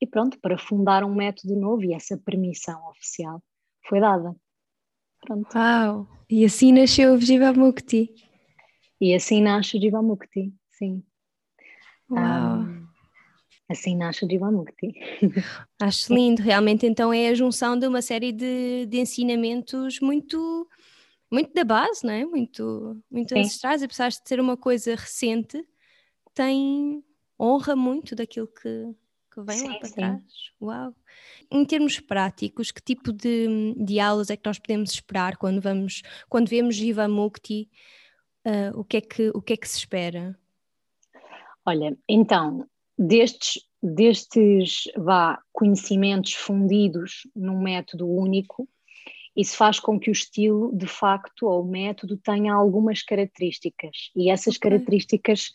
e 0.00 0.06
pronto, 0.06 0.38
para 0.40 0.58
fundar 0.58 1.04
um 1.04 1.14
método 1.14 1.54
novo 1.56 1.84
e 1.84 1.94
essa 1.94 2.18
permissão 2.18 2.88
oficial 2.88 3.42
foi 3.88 4.00
dada. 4.00 4.34
Pronto. 5.20 5.54
Uau! 5.54 6.08
E 6.28 6.44
assim 6.44 6.72
nasceu 6.72 7.14
o 7.14 7.20
Jivamukti. 7.20 8.12
E 9.00 9.14
assim 9.14 9.42
nasce 9.42 9.76
o 9.76 9.80
Jivamukti, 9.80 10.52
sim. 10.70 11.02
Uau! 12.10 12.60
Um, 12.60 12.86
assim 13.68 13.96
nasce 13.96 14.24
o 14.24 14.28
Jivamukti. 14.28 14.92
Acho 15.80 16.14
lindo, 16.14 16.42
realmente 16.42 16.86
então 16.86 17.12
é 17.12 17.28
a 17.28 17.34
junção 17.34 17.78
de 17.78 17.86
uma 17.86 18.02
série 18.02 18.32
de, 18.32 18.86
de 18.86 18.98
ensinamentos 18.98 20.00
muito 20.00 20.68
muito 21.30 21.52
da 21.54 21.62
base, 21.62 22.04
não 22.04 22.12
é? 22.12 22.24
Muito, 22.24 23.00
muito 23.08 23.32
ancestrais, 23.36 23.82
apesar 23.82 24.08
de 24.08 24.20
ser 24.24 24.40
uma 24.40 24.56
coisa 24.56 24.96
recente, 24.96 25.64
tem 26.34 27.04
honra 27.38 27.74
muito 27.74 28.14
daquilo 28.14 28.46
que, 28.46 28.94
que 29.32 29.40
vem 29.42 29.58
sim, 29.58 29.68
lá 29.68 29.78
para 29.78 29.88
sim. 29.88 29.94
trás. 29.94 30.22
Uau! 30.60 30.94
Em 31.50 31.64
termos 31.64 31.98
práticos, 32.00 32.70
que 32.70 32.82
tipo 32.82 33.12
de, 33.12 33.74
de 33.76 33.98
aulas 33.98 34.30
é 34.30 34.36
que 34.36 34.46
nós 34.46 34.58
podemos 34.58 34.90
esperar 34.92 35.36
quando 35.36 35.60
vamos, 35.60 36.02
quando 36.28 36.48
vemos 36.48 36.76
Jiva 36.76 37.08
Mukti? 37.08 37.68
Uh, 38.46 38.78
o, 38.78 38.84
que 38.84 38.96
é 38.96 39.00
que, 39.02 39.30
o 39.34 39.42
que 39.42 39.52
é 39.52 39.56
que 39.56 39.68
se 39.68 39.78
espera? 39.78 40.38
Olha, 41.66 41.96
então, 42.08 42.66
destes, 42.98 43.62
destes 43.82 44.84
vá, 44.96 45.38
conhecimentos 45.52 46.32
fundidos 46.32 47.28
num 47.36 47.60
método 47.60 48.08
único, 48.08 48.68
isso 49.36 49.56
faz 49.56 49.78
com 49.78 49.98
que 49.98 50.10
o 50.10 50.12
estilo, 50.12 50.70
de 50.76 50.86
facto, 50.86 51.46
ou 51.46 51.62
o 51.62 51.66
método 51.66 52.16
tenha 52.16 52.52
algumas 52.52 53.02
características. 53.02 54.10
E 54.16 54.30
essas 54.30 54.56
okay. 54.56 54.70
características, 54.70 55.52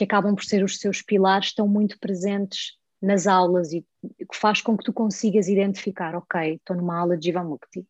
que 0.00 0.04
acabam 0.04 0.34
por 0.34 0.44
ser 0.44 0.64
os 0.64 0.78
seus 0.78 1.02
pilares, 1.02 1.48
estão 1.48 1.68
muito 1.68 1.98
presentes 1.98 2.78
nas 3.02 3.26
aulas 3.26 3.70
e 3.70 3.84
que 4.02 4.34
faz 4.34 4.62
com 4.62 4.74
que 4.74 4.84
tu 4.84 4.94
consigas 4.94 5.46
identificar, 5.46 6.16
ok, 6.16 6.54
estou 6.54 6.74
numa 6.74 6.98
aula 6.98 7.18
de 7.18 7.26
Jivamukti, 7.26 7.86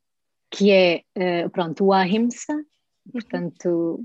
que 0.51 0.73
é, 0.73 1.03
uh, 1.17 1.51
pronto, 1.51 1.85
o 1.85 1.93
Ahimsa, 1.93 2.53
uhum. 2.53 2.65
portanto, 3.13 4.05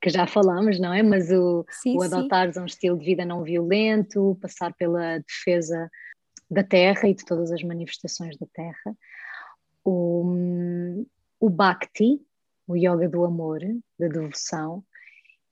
que 0.00 0.08
já 0.08 0.24
falamos, 0.24 0.78
não 0.78 0.94
é? 0.94 1.02
Mas 1.02 1.32
o, 1.32 1.64
sim, 1.68 1.98
o 1.98 2.02
adotar 2.02 2.48
um 2.56 2.64
estilo 2.64 2.96
de 2.96 3.04
vida 3.04 3.24
não 3.24 3.42
violento, 3.42 4.38
passar 4.40 4.72
pela 4.74 5.18
defesa 5.18 5.90
da 6.48 6.62
terra 6.62 7.08
e 7.08 7.14
de 7.14 7.24
todas 7.24 7.50
as 7.50 7.62
manifestações 7.64 8.36
da 8.36 8.46
terra. 8.54 8.96
O, 9.84 11.04
o 11.40 11.50
Bhakti, 11.50 12.20
o 12.68 12.76
yoga 12.76 13.08
do 13.08 13.24
amor, 13.24 13.58
da 13.98 14.06
devoção, 14.06 14.84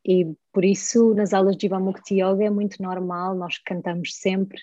e 0.05 0.35
por 0.53 0.65
isso 0.65 1.15
nas 1.15 1.33
aulas 1.33 1.57
de 1.57 1.63
Jivamukti 1.63 2.21
Yoga 2.21 2.45
é 2.45 2.51
muito 2.51 2.83
normal, 2.83 3.35
nós 3.35 3.59
cantamos 3.59 4.15
sempre 4.15 4.59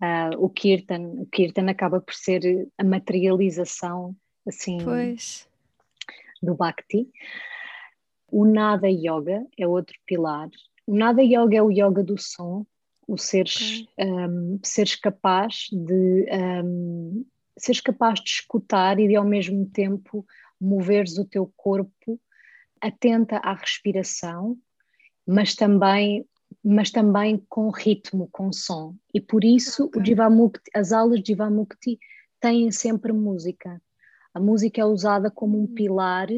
uh, 0.00 0.36
o 0.38 0.48
Kirtan. 0.48 1.02
O 1.18 1.26
Kirtan 1.26 1.68
acaba 1.68 2.00
por 2.00 2.14
ser 2.14 2.68
a 2.78 2.84
materialização 2.84 4.14
assim 4.46 4.78
pois. 4.82 5.48
do 6.42 6.54
Bhakti. 6.54 7.08
O 8.30 8.44
Nada 8.44 8.88
Yoga 8.88 9.44
é 9.58 9.66
outro 9.66 9.96
pilar. 10.06 10.48
O 10.86 10.94
Nada 10.96 11.22
Yoga 11.22 11.56
é 11.56 11.62
o 11.62 11.70
yoga 11.70 12.02
do 12.02 12.16
som, 12.20 12.64
o 13.06 13.16
seres, 13.16 13.86
okay. 13.92 14.06
um, 14.06 14.58
seres 14.62 14.96
capaz 14.96 15.66
de 15.72 16.26
um, 16.64 17.24
seres 17.56 17.80
capaz 17.80 18.20
de 18.20 18.30
escutar 18.30 18.98
e 18.98 19.08
de 19.08 19.16
ao 19.16 19.24
mesmo 19.24 19.66
tempo 19.66 20.24
moveres 20.60 21.18
o 21.18 21.24
teu 21.24 21.52
corpo 21.56 22.20
atenta 22.80 23.38
à 23.38 23.54
respiração, 23.54 24.58
mas 25.26 25.54
também 25.54 26.26
mas 26.62 26.90
também 26.90 27.44
com 27.48 27.70
ritmo, 27.70 28.28
com 28.30 28.52
som. 28.52 28.94
E 29.14 29.20
por 29.20 29.44
isso 29.44 29.84
okay. 29.84 30.02
o 30.02 30.04
Jivamukti, 30.04 30.70
as 30.74 30.92
aulas 30.92 31.20
de 31.20 31.28
Jivamukti 31.28 31.98
têm 32.40 32.70
sempre 32.72 33.12
música. 33.12 33.80
A 34.34 34.40
música 34.40 34.80
é 34.80 34.84
usada 34.84 35.30
como 35.30 35.58
um 35.58 35.62
hum. 35.62 35.74
pilar 35.74 36.28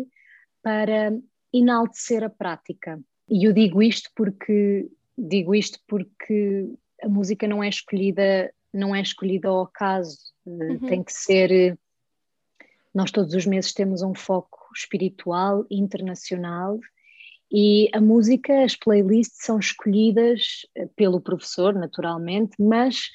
para 0.63 1.19
enaltecer 1.53 2.23
a 2.23 2.29
prática. 2.29 3.01
E 3.29 3.47
eu 3.47 3.53
digo 3.53 3.83
isto 3.83 4.11
porque 4.15 4.91
digo 5.17 5.55
isto 5.55 5.79
porque 5.87 6.71
a 7.03 7.09
música 7.09 7.47
não 7.49 7.63
é 7.63 7.69
escolhida 7.69 8.53
não 8.73 8.95
é 8.95 9.01
escolhida 9.01 9.49
ao 9.49 9.63
acaso, 9.63 10.19
uhum. 10.45 10.79
tem 10.81 11.03
que 11.03 11.13
ser 11.13 11.77
nós 12.95 13.11
todos 13.11 13.35
os 13.35 13.47
meses 13.47 13.73
temos 13.73 14.03
um 14.03 14.15
foco 14.15 14.59
espiritual 14.75 15.65
internacional 15.71 16.79
e 17.51 17.89
a 17.95 18.01
música, 18.01 18.65
as 18.65 18.77
playlists 18.77 19.45
são 19.45 19.59
escolhidas 19.59 20.67
pelo 20.97 21.21
professor, 21.21 21.75
naturalmente, 21.75 22.55
mas 22.59 23.11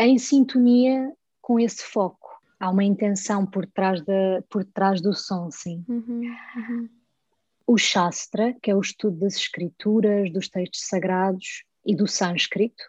em 0.00 0.18
sintonia 0.18 1.12
com 1.40 1.58
esse 1.60 1.82
foco. 1.82 2.26
Há 2.58 2.70
uma 2.70 2.84
intenção 2.84 3.46
por 3.46 3.66
trás, 3.66 4.02
da, 4.04 4.42
por 4.48 4.64
trás 4.64 5.00
do 5.00 5.12
som, 5.12 5.50
sim. 5.50 5.84
Uhum, 5.88 6.22
uhum 6.56 6.88
o 7.66 7.76
Shastra, 7.76 8.54
que 8.62 8.70
é 8.70 8.74
o 8.74 8.80
estudo 8.80 9.18
das 9.18 9.34
escrituras, 9.34 10.32
dos 10.32 10.48
textos 10.48 10.86
sagrados 10.86 11.64
e 11.84 11.96
do 11.96 12.06
sânscrito. 12.06 12.84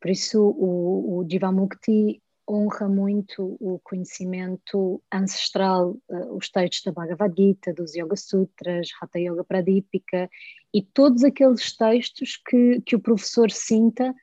Por 0.00 0.10
isso, 0.10 0.42
o, 0.42 1.18
o 1.20 1.30
Jivamukti 1.30 2.20
honra 2.48 2.88
muito 2.88 3.56
o 3.60 3.80
conhecimento 3.82 5.02
ancestral, 5.12 5.96
uh, 6.08 6.36
os 6.36 6.48
textos 6.48 6.84
da 6.84 6.92
Bhagavad 6.92 7.34
Gita, 7.36 7.72
dos 7.72 7.94
Yoga 7.94 8.16
Sutras, 8.16 8.88
Hatha 9.00 9.18
Yoga 9.18 9.44
Pradipika 9.44 10.30
e 10.72 10.82
todos 10.82 11.24
aqueles 11.24 11.76
textos 11.76 12.36
que, 12.36 12.80
que 12.82 12.94
o 12.94 13.00
professor 13.00 13.50
sinta 13.50 14.14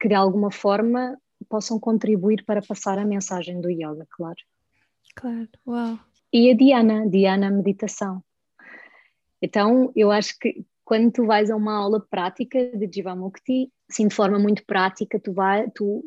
que 0.00 0.08
de 0.08 0.14
alguma 0.14 0.50
forma 0.50 1.18
possam 1.48 1.78
contribuir 1.78 2.44
para 2.44 2.62
passar 2.62 2.98
a 2.98 3.04
mensagem 3.04 3.60
do 3.60 3.70
yoga, 3.70 4.06
claro. 4.10 4.36
Claro, 5.14 5.48
uau. 5.66 5.98
E 6.32 6.50
a 6.50 6.54
Dhyana, 6.54 7.08
Dhyana 7.08 7.50
meditação. 7.50 8.22
Então, 9.40 9.92
eu 9.94 10.10
acho 10.10 10.38
que 10.38 10.64
quando 10.84 11.12
tu 11.12 11.26
vais 11.26 11.50
a 11.50 11.56
uma 11.56 11.76
aula 11.76 12.00
prática 12.00 12.58
de 12.76 12.90
Jivamukti, 12.92 13.70
sim, 13.88 14.08
de 14.08 14.14
forma 14.14 14.38
muito 14.38 14.64
prática, 14.66 15.18
tu, 15.20 15.32
vai, 15.32 15.70
tu 15.70 16.04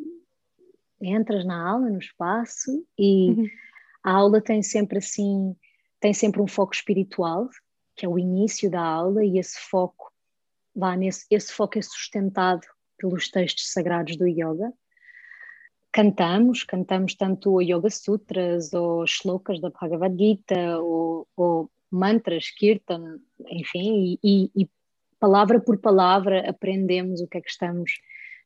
entras 1.01 1.45
na 1.45 1.69
aula, 1.69 1.89
no 1.89 1.99
espaço, 1.99 2.86
e 2.97 3.29
uhum. 3.29 3.47
a 4.03 4.12
aula 4.12 4.41
tem 4.41 4.62
sempre 4.62 4.97
assim, 4.97 5.55
tem 5.99 6.13
sempre 6.13 6.41
um 6.41 6.47
foco 6.47 6.73
espiritual, 6.73 7.49
que 7.95 8.05
é 8.05 8.10
o 8.10 8.19
início 8.19 8.69
da 8.69 8.81
aula, 8.81 9.23
e 9.23 9.38
esse 9.38 9.60
foco, 9.60 10.12
vá 10.75 10.95
nesse, 10.95 11.25
esse 11.29 11.51
foco 11.51 11.77
é 11.77 11.81
sustentado 11.81 12.67
pelos 12.97 13.29
textos 13.29 13.71
sagrados 13.71 14.17
do 14.17 14.27
yoga. 14.27 14.71
Cantamos, 15.91 16.63
cantamos 16.63 17.15
tanto 17.15 17.53
o 17.53 17.62
Yoga 17.62 17.89
Sutras, 17.89 18.73
ou 18.73 19.07
shlokas 19.07 19.60
da 19.60 19.69
Bhagavad 19.69 20.15
Gita, 20.15 20.79
ou, 20.79 21.27
ou 21.36 21.71
mantras, 21.89 22.51
kirtan, 22.51 23.19
enfim, 23.47 24.19
e, 24.23 24.51
e, 24.55 24.69
palavra 25.19 25.60
por 25.60 25.79
palavra 25.79 26.47
aprendemos 26.47 27.21
o 27.21 27.27
que 27.27 27.38
é 27.38 27.41
que 27.41 27.49
estamos 27.49 27.93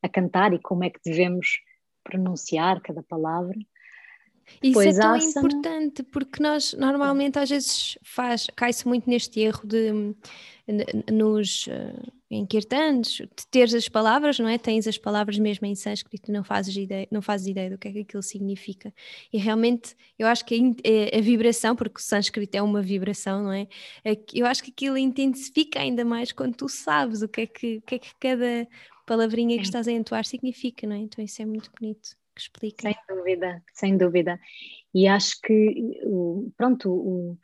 a 0.01 0.07
cantar 0.07 0.53
e 0.53 0.59
como 0.59 0.83
é 0.83 0.89
que 0.89 0.99
devemos 1.03 1.61
pronunciar 2.03 2.81
cada 2.81 3.03
palavra. 3.03 3.57
Isso 4.61 4.81
é 4.81 4.93
tão 4.93 5.13
asana... 5.13 5.47
importante 5.47 6.03
porque 6.03 6.41
nós 6.43 6.73
normalmente 6.73 7.39
às 7.39 7.49
vezes 7.49 7.97
faz, 8.03 8.47
cai-se 8.55 8.87
muito 8.87 9.09
neste 9.09 9.39
erro 9.39 9.65
de 9.65 10.13
nos 11.11 11.67
em 12.31 12.45
kirtans, 12.45 13.17
de 13.17 13.47
teres 13.51 13.73
as 13.73 13.89
palavras, 13.89 14.39
não 14.39 14.47
é? 14.47 14.57
Tens 14.57 14.87
as 14.87 14.97
palavras 14.97 15.37
mesmo 15.37 15.67
em 15.67 15.75
sânscrito, 15.75 16.31
não 16.31 16.45
fazes 16.45 16.73
ideia, 16.77 17.05
não 17.11 17.21
fazes 17.21 17.47
ideia 17.47 17.69
do 17.69 17.77
que 17.77 17.89
é 17.89 17.91
que 17.91 17.99
aquilo 17.99 18.23
significa. 18.23 18.93
E 19.33 19.37
realmente 19.37 19.95
eu 20.17 20.25
acho 20.25 20.45
que 20.45 20.55
a, 20.55 20.87
eh, 20.87 21.17
a 21.17 21.21
vibração, 21.21 21.75
porque 21.75 21.99
o 21.99 22.01
sânscrito 22.01 22.55
é 22.57 22.61
uma 22.61 22.81
vibração, 22.81 23.43
não 23.43 23.51
é? 23.51 23.67
Eu 24.33 24.45
acho 24.45 24.63
que 24.63 24.71
aquilo 24.71 24.97
intensifica 24.97 25.81
ainda 25.81 26.05
mais 26.05 26.31
quando 26.31 26.55
tu 26.55 26.69
sabes 26.69 27.21
o 27.21 27.27
que 27.27 27.41
é 27.41 27.47
que, 27.47 27.77
o 27.77 27.81
que, 27.81 27.95
é 27.95 27.99
que 27.99 28.15
cada 28.17 28.65
palavrinha 29.11 29.57
que 29.57 29.63
estás 29.63 29.89
a 29.89 29.91
entoar 29.91 30.23
significa, 30.23 30.87
não 30.87 30.95
é? 30.95 30.99
Então 30.99 31.21
isso 31.23 31.41
é 31.41 31.45
muito 31.45 31.69
bonito 31.77 32.15
que 32.33 32.41
explica. 32.41 32.81
Sem 32.81 32.95
dúvida, 33.09 33.63
sem 33.73 33.97
dúvida. 33.97 34.39
E 34.93 35.05
acho 35.05 35.35
que, 35.41 35.99
pronto, 36.55 36.89
o, 36.89 37.37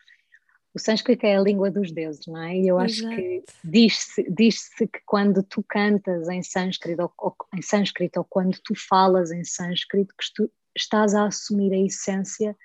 o 0.74 0.80
sânscrito 0.80 1.26
é 1.26 1.36
a 1.36 1.42
língua 1.42 1.70
dos 1.70 1.92
deuses, 1.92 2.26
não 2.26 2.42
é? 2.42 2.56
E 2.56 2.70
eu 2.70 2.80
acho 2.80 3.02
Exato. 3.02 3.16
que 3.18 3.44
diz-se 3.66 4.32
diz 4.32 4.70
que 4.70 4.88
quando 5.06 5.44
tu 5.44 5.62
cantas 5.62 6.30
em 6.30 6.42
sânscrito 6.42 7.02
ou, 7.02 7.14
ou, 7.18 7.36
em 7.54 7.62
sânscrito 7.62 8.20
ou 8.20 8.26
quando 8.26 8.58
tu 8.64 8.74
falas 8.74 9.30
em 9.32 9.44
sânscrito 9.44 10.16
que 10.18 10.34
tu 10.34 10.50
estás 10.74 11.14
a 11.14 11.26
assumir 11.26 11.74
a 11.74 11.86
essência 11.86 12.56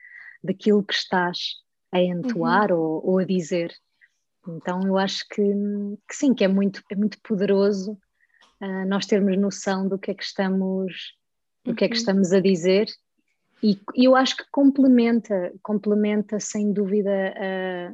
daquilo 0.45 0.85
que 0.85 0.95
estás 0.95 1.39
a 1.91 2.01
entoar 2.01 2.71
uhum. 2.71 2.79
ou, 2.79 3.11
ou, 3.11 3.19
a 3.19 3.25
dizer. 3.25 3.75
Então 4.47 4.87
eu 4.87 4.97
acho 4.97 5.27
que, 5.29 5.43
que, 6.09 6.15
sim, 6.15 6.33
que 6.35 6.45
é 6.45 6.49
muito, 6.49 6.85
é 6.89 6.95
muito 6.95 7.19
poderoso 7.21 7.99
uh, 8.63 8.87
nós 8.87 9.07
termos 9.07 9.37
noção 9.37 9.89
do 9.89 9.99
que 9.99 10.11
é 10.11 10.15
que 10.15 10.25
estamos 10.25 11.15
o 11.67 11.75
que 11.75 11.85
é 11.85 11.89
que 11.89 11.95
uhum. 11.95 12.01
estamos 12.01 12.33
a 12.33 12.41
dizer 12.41 12.89
e, 13.63 13.79
eu 13.95 14.17
acho 14.17 14.37
que 14.37 14.45
complementa, 14.51 15.55
complementa 15.63 16.41
sem 16.41 16.73
dúvida 16.73 17.33
a, 17.37 17.93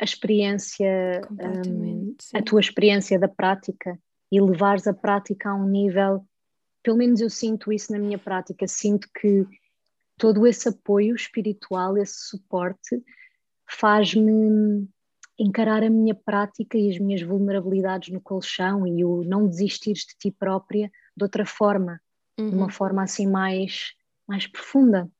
a 0.00 0.04
experiência, 0.04 1.20
um, 1.30 2.16
a 2.32 2.42
tua 2.42 2.60
experiência 2.60 3.18
da 3.18 3.28
prática 3.28 3.98
e 4.32 4.40
levares 4.40 4.86
a 4.86 4.94
prática 4.94 5.50
a 5.50 5.54
um 5.54 5.68
nível, 5.68 6.24
pelo 6.82 6.96
menos 6.96 7.20
eu 7.20 7.28
sinto 7.28 7.70
isso 7.70 7.92
na 7.92 7.98
minha 7.98 8.18
prática, 8.18 8.66
sinto 8.66 9.08
que 9.14 9.46
todo 10.16 10.46
esse 10.46 10.68
apoio 10.68 11.14
espiritual, 11.14 11.98
esse 11.98 12.28
suporte, 12.28 13.02
faz-me 13.68 14.88
encarar 15.38 15.82
a 15.82 15.90
minha 15.90 16.14
prática 16.14 16.78
e 16.78 16.90
as 16.90 16.98
minhas 16.98 17.22
vulnerabilidades 17.22 18.12
no 18.12 18.20
colchão 18.20 18.86
e 18.86 19.04
o 19.04 19.24
não 19.24 19.48
desistir 19.48 19.94
de 19.94 20.16
ti 20.18 20.30
própria 20.30 20.90
de 21.16 21.24
outra 21.24 21.44
forma, 21.44 22.00
uhum. 22.38 22.50
de 22.50 22.56
uma 22.56 22.64
uhum. 22.66 22.70
forma 22.70 23.02
assim 23.02 23.26
mais, 23.26 23.94
mais 24.26 24.46
profunda. 24.46 25.10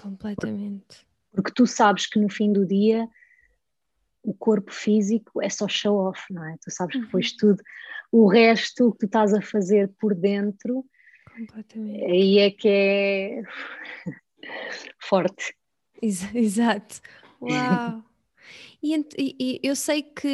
Completamente. 0.00 1.06
Porque 1.32 1.52
tu 1.52 1.66
sabes 1.66 2.06
que 2.06 2.18
no 2.18 2.28
fim 2.28 2.52
do 2.52 2.66
dia 2.66 3.08
o 4.22 4.34
corpo 4.34 4.72
físico 4.72 5.42
é 5.42 5.48
só 5.48 5.66
show 5.66 5.96
off, 5.96 6.32
não 6.32 6.44
é? 6.44 6.56
Tu 6.62 6.70
sabes 6.70 6.92
que 6.92 6.98
uhum. 6.98 7.04
depois 7.06 7.32
tudo, 7.32 7.62
o 8.12 8.28
resto 8.28 8.92
que 8.92 8.98
tu 8.98 9.06
estás 9.06 9.32
a 9.32 9.40
fazer 9.40 9.90
por 9.98 10.14
dentro, 10.14 10.84
aí 12.08 12.38
é 12.38 12.50
que 12.50 12.68
é 12.68 13.42
forte. 15.00 15.54
Exato. 16.02 17.00
Uau! 17.40 18.09
E, 18.82 19.04
e, 19.18 19.60
eu 19.62 19.76
sei 19.76 20.02
que 20.02 20.28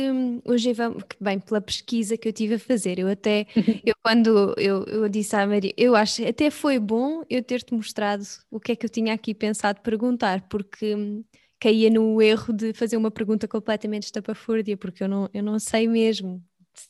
hoje 0.45 0.73
vamos, 0.73 1.03
bem, 1.21 1.41
pela 1.41 1.61
pesquisa 1.61 2.17
que 2.17 2.29
eu 2.29 2.33
tive 2.33 2.55
a 2.55 2.59
fazer, 2.59 2.99
eu 2.99 3.09
até, 3.09 3.47
eu 3.85 3.95
quando 4.03 4.55
eu, 4.57 4.85
eu 4.85 5.09
disse 5.09 5.35
à 5.35 5.45
Maria, 5.47 5.73
eu 5.77 5.97
acho 5.97 6.25
até 6.27 6.49
foi 6.51 6.79
bom 6.79 7.25
eu 7.29 7.43
ter-te 7.43 7.75
mostrado 7.75 8.25
o 8.51 8.61
que 8.61 8.73
é 8.73 8.77
que 8.77 8.87
eu 8.87 8.91
tinha 8.91 9.13
aqui 9.15 9.35
pensado 9.35 9.81
perguntar, 9.81 10.47
porque 10.49 10.95
hum, 10.95 11.25
caía 11.59 11.91
no 11.91 12.23
erro 12.23 12.53
de 12.53 12.73
fazer 12.73 12.97
uma 12.97 13.11
pergunta 13.11 13.49
completamente 13.49 14.05
estapafúrdia, 14.05 14.77
porque 14.77 15.03
eu 15.03 15.09
não, 15.09 15.29
eu 15.35 15.43
não 15.43 15.59
sei 15.59 15.89
mesmo. 15.89 16.43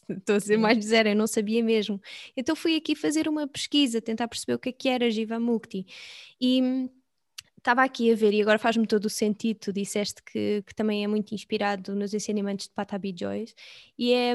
Estou 0.08 0.36
a 0.36 0.40
ser 0.40 0.56
mais 0.58 0.78
de 0.78 0.84
zero, 0.84 1.10
eu 1.10 1.16
não 1.16 1.26
sabia 1.28 1.62
mesmo. 1.62 2.00
Então 2.36 2.56
fui 2.56 2.76
aqui 2.76 2.94
fazer 2.94 3.28
uma 3.28 3.46
pesquisa, 3.46 4.00
tentar 4.02 4.28
perceber 4.28 4.54
o 4.54 4.58
que 4.58 4.68
é 4.70 4.72
que 4.72 4.88
era 4.88 5.10
Jivamukti. 5.10 5.86
E 6.40 6.60
hum, 6.62 6.88
estava 7.66 7.82
aqui 7.82 8.12
a 8.12 8.14
ver, 8.14 8.32
e 8.32 8.40
agora 8.40 8.60
faz-me 8.60 8.86
todo 8.86 9.06
o 9.06 9.10
sentido, 9.10 9.58
tu 9.58 9.72
disseste 9.72 10.22
que, 10.22 10.62
que, 10.64 10.72
também 10.72 11.02
é 11.02 11.08
muito 11.08 11.34
inspirado 11.34 11.96
nos 11.96 12.14
ensinamentos 12.14 12.68
de 12.68 12.72
Patabi 12.72 13.12
Joyce, 13.18 13.56
e 13.98 14.12
é, 14.12 14.34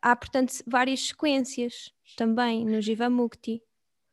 há, 0.00 0.16
portanto, 0.16 0.54
várias 0.66 1.08
sequências 1.08 1.92
também 2.16 2.64
no 2.64 2.80
Jivamukti. 2.80 3.62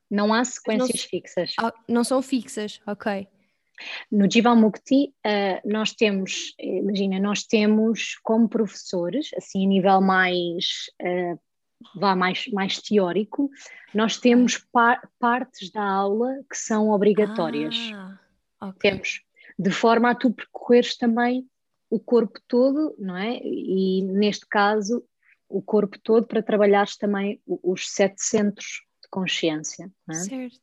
Não 0.09 0.33
há 0.33 0.43
sequências 0.43 1.01
não, 1.01 1.09
fixas. 1.09 1.53
Ah, 1.57 1.73
não 1.87 2.03
são 2.03 2.21
fixas, 2.21 2.81
ok. 2.85 3.25
No 4.11 4.29
Jivamukti, 4.29 5.13
uh, 5.25 5.61
nós 5.65 5.93
temos, 5.93 6.53
imagina, 6.59 7.19
nós 7.21 7.43
temos 7.43 8.19
como 8.21 8.49
professores, 8.49 9.29
assim 9.37 9.65
a 9.65 9.69
nível 9.69 10.01
mais, 10.01 10.91
uh, 11.01 11.39
vá 11.95 12.17
mais, 12.17 12.47
mais 12.47 12.81
teórico, 12.81 13.49
nós 13.93 14.17
temos 14.17 14.57
par 14.57 15.09
partes 15.17 15.71
da 15.71 15.83
aula 15.83 16.43
que 16.49 16.57
são 16.57 16.89
obrigatórias. 16.89 17.75
Ah. 17.93 18.20
Okay. 18.61 18.91
Temos, 18.91 19.21
de 19.57 19.71
forma 19.71 20.11
a 20.11 20.15
tu 20.15 20.31
percorreres 20.31 20.97
também 20.97 21.49
o 21.89 21.99
corpo 21.99 22.39
todo, 22.47 22.95
não 22.97 23.17
é? 23.17 23.39
E 23.43 24.01
neste 24.03 24.45
caso, 24.47 25.03
o 25.49 25.61
corpo 25.61 25.99
todo 25.99 26.25
para 26.25 26.41
trabalhares 26.41 26.95
também 26.95 27.41
os 27.45 27.91
sete 27.91 28.23
centros 28.23 28.83
de 29.03 29.09
consciência. 29.09 29.91
É? 30.09 30.13
Certo. 30.13 30.59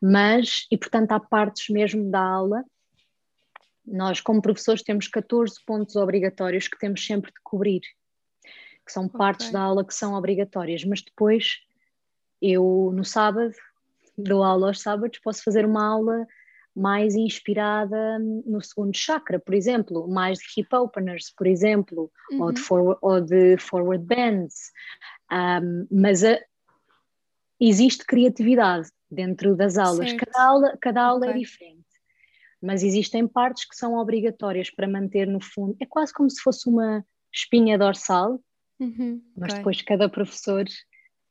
Mas, 0.00 0.66
e 0.70 0.76
portanto, 0.76 1.12
há 1.12 1.20
partes 1.20 1.68
mesmo 1.68 2.10
da 2.10 2.20
aula. 2.20 2.64
Nós, 3.86 4.20
como 4.20 4.42
professores, 4.42 4.82
temos 4.82 5.06
14 5.06 5.54
pontos 5.64 5.94
obrigatórios 5.94 6.66
que 6.66 6.78
temos 6.78 7.04
sempre 7.04 7.30
de 7.30 7.40
cobrir, 7.42 7.80
que 8.84 8.92
são 8.92 9.08
partes 9.08 9.46
okay. 9.46 9.52
da 9.52 9.60
aula 9.60 9.84
que 9.84 9.94
são 9.94 10.14
obrigatórias, 10.14 10.84
mas 10.84 11.02
depois 11.02 11.60
eu, 12.40 12.90
no 12.92 13.04
sábado, 13.04 13.54
dou 14.18 14.42
aula 14.42 14.68
aos 14.68 14.80
sábados, 14.80 15.20
posso 15.20 15.42
fazer 15.44 15.64
uma 15.64 15.86
aula 15.86 16.26
mais 16.74 17.14
inspirada 17.14 18.18
no 18.18 18.60
segundo 18.62 18.96
chakra, 18.96 19.38
por 19.38 19.54
exemplo, 19.54 20.08
mais 20.08 20.38
de 20.38 20.44
hip 20.60 20.74
openers, 20.74 21.32
por 21.36 21.46
exemplo, 21.46 22.10
uhum. 22.30 22.42
ou, 22.42 22.52
de 22.52 22.60
forward, 22.60 22.98
ou 23.02 23.20
de 23.20 23.56
forward 23.58 24.04
bends. 24.04 24.72
Um, 25.30 25.86
mas 25.90 26.24
a, 26.24 26.38
existe 27.60 28.04
criatividade 28.04 28.88
dentro 29.10 29.54
das 29.54 29.76
aulas, 29.76 30.10
certo. 30.10 30.26
cada 30.26 30.44
aula, 30.44 30.78
cada 30.80 31.02
aula 31.02 31.26
é 31.26 31.28
okay. 31.30 31.40
é 31.40 31.44
diferente. 31.44 31.82
Mas 32.60 32.82
existem 32.82 33.26
partes 33.28 33.68
que 33.68 33.76
são 33.76 33.94
obrigatórias 33.94 34.70
para 34.70 34.88
manter 34.88 35.26
no 35.26 35.42
fundo, 35.42 35.76
é 35.80 35.86
quase 35.86 36.12
como 36.12 36.30
se 36.30 36.40
fosse 36.40 36.68
uma 36.68 37.04
espinha 37.32 37.76
dorsal, 37.76 38.40
uhum. 38.80 39.22
mas 39.36 39.50
okay. 39.50 39.58
depois 39.58 39.82
cada 39.82 40.08
professor 40.08 40.64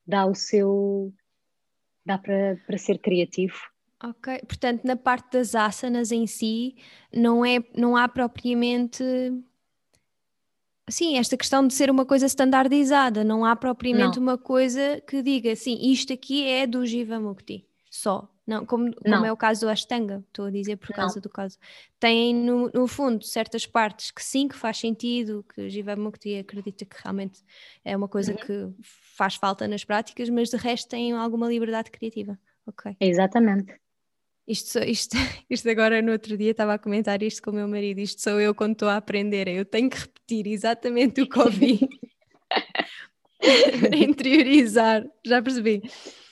dá 0.05 0.25
o 0.25 0.35
seu, 0.35 1.11
dá 2.05 2.17
para, 2.17 2.57
para 2.67 2.77
ser 2.77 2.99
criativo 2.99 3.70
Ok, 4.03 4.39
portanto, 4.47 4.83
na 4.83 4.95
parte 4.95 5.37
das 5.37 5.53
asanas 5.53 6.11
em 6.11 6.25
si, 6.25 6.75
não, 7.13 7.45
é, 7.45 7.59
não 7.75 7.95
há 7.95 8.07
propriamente. 8.07 9.03
Sim, 10.89 11.17
esta 11.17 11.37
questão 11.37 11.65
de 11.65 11.73
ser 11.73 11.89
uma 11.89 12.05
coisa 12.05 12.25
standardizada, 12.25 13.23
não 13.23 13.45
há 13.45 13.55
propriamente 13.55 14.19
não. 14.19 14.23
uma 14.23 14.37
coisa 14.37 15.01
que 15.07 15.21
diga 15.21 15.51
assim, 15.51 15.77
isto 15.79 16.11
aqui 16.11 16.45
é 16.45 16.65
do 16.65 16.85
Jivamukti, 16.85 17.65
só. 17.89 18.27
Não, 18.45 18.65
como, 18.65 18.93
como 18.93 19.15
não. 19.15 19.23
é 19.23 19.31
o 19.31 19.37
caso 19.37 19.61
do 19.61 19.69
Ashtanga, 19.69 20.25
estou 20.27 20.45
a 20.45 20.51
dizer 20.51 20.75
por 20.75 20.89
causa 20.89 21.15
não. 21.15 21.21
do 21.21 21.29
caso. 21.29 21.57
Tem, 21.99 22.35
no, 22.35 22.69
no, 22.73 22.87
fundo, 22.87 23.23
certas 23.23 23.65
partes 23.65 24.11
que 24.11 24.21
sim, 24.21 24.47
que 24.47 24.55
faz 24.55 24.77
sentido, 24.79 25.45
que 25.53 25.69
Jivamukti 25.69 26.37
acredita 26.39 26.83
que 26.83 26.97
realmente 27.01 27.41
é 27.85 27.95
uma 27.95 28.07
coisa 28.09 28.33
uhum. 28.33 28.37
que 28.39 28.69
faz 29.15 29.35
falta 29.35 29.67
nas 29.67 29.85
práticas, 29.85 30.27
mas 30.27 30.49
de 30.49 30.57
resto 30.57 30.89
tem 30.89 31.13
alguma 31.13 31.47
liberdade 31.47 31.91
criativa. 31.91 32.37
Ok. 32.65 32.95
Exatamente. 32.99 33.80
Isto, 34.51 34.79
isto, 34.79 35.15
isto 35.49 35.69
agora 35.69 36.01
no 36.01 36.11
outro 36.11 36.37
dia 36.37 36.51
estava 36.51 36.73
a 36.73 36.79
comentar 36.79 37.23
isto 37.23 37.41
com 37.41 37.51
o 37.51 37.53
meu 37.53 37.69
marido, 37.69 37.99
isto 37.99 38.21
sou 38.21 38.37
eu 38.37 38.53
quando 38.53 38.73
estou 38.73 38.89
a 38.89 38.97
aprender, 38.97 39.47
eu 39.47 39.63
tenho 39.63 39.89
que 39.89 39.97
repetir 39.97 40.45
exatamente 40.47 41.21
o 41.21 41.29
que 41.29 41.39
ouvi 41.39 41.79
para 43.39 43.95
interiorizar, 43.95 45.05
já 45.25 45.41
percebi. 45.41 45.81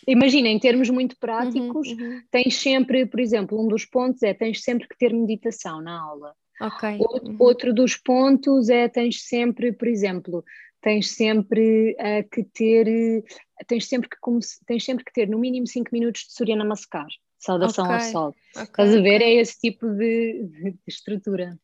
Imagina, 0.05 0.49
em 0.49 0.59
termos 0.59 0.89
muito 0.89 1.17
práticos, 1.17 1.87
uhum, 1.87 1.97
uhum. 1.97 2.21
tens 2.29 2.55
sempre, 2.57 3.05
por 3.05 3.21
exemplo, 3.21 3.63
um 3.63 3.69
dos 3.69 3.85
pontos 3.85 4.21
é 4.21 4.33
tens 4.33 4.61
sempre 4.63 4.85
que 4.85 4.97
ter 4.97 5.13
meditação 5.13 5.81
na 5.81 6.01
aula. 6.01 6.35
Ok. 6.59 6.97
Outro, 6.99 7.29
uhum. 7.29 7.37
outro 7.39 7.73
dos 7.73 7.95
pontos 7.95 8.67
é 8.67 8.89
tens 8.89 9.21
sempre, 9.21 9.71
por 9.71 9.87
exemplo, 9.87 10.43
tens 10.81 11.11
sempre 11.11 11.95
uh, 11.99 12.29
que 12.29 12.43
ter, 12.43 13.23
tens 13.65 13.87
sempre 13.87 14.09
que, 14.09 14.17
tens 14.65 14.83
sempre 14.83 15.05
que 15.05 15.13
ter 15.13 15.29
no 15.29 15.39
mínimo 15.39 15.67
5 15.67 15.89
minutos 15.93 16.23
de 16.23 16.33
Surya 16.33 16.57
Namaskar. 16.57 17.07
Saudação 17.39 17.85
okay. 17.85 17.95
ao 17.95 18.01
sol. 18.01 18.35
Okay. 18.51 18.63
Estás 18.63 18.95
a 18.95 19.01
ver? 19.01 19.21
É 19.21 19.33
esse 19.33 19.59
tipo 19.59 19.87
de, 19.87 20.43
de 20.43 20.77
estrutura. 20.87 21.57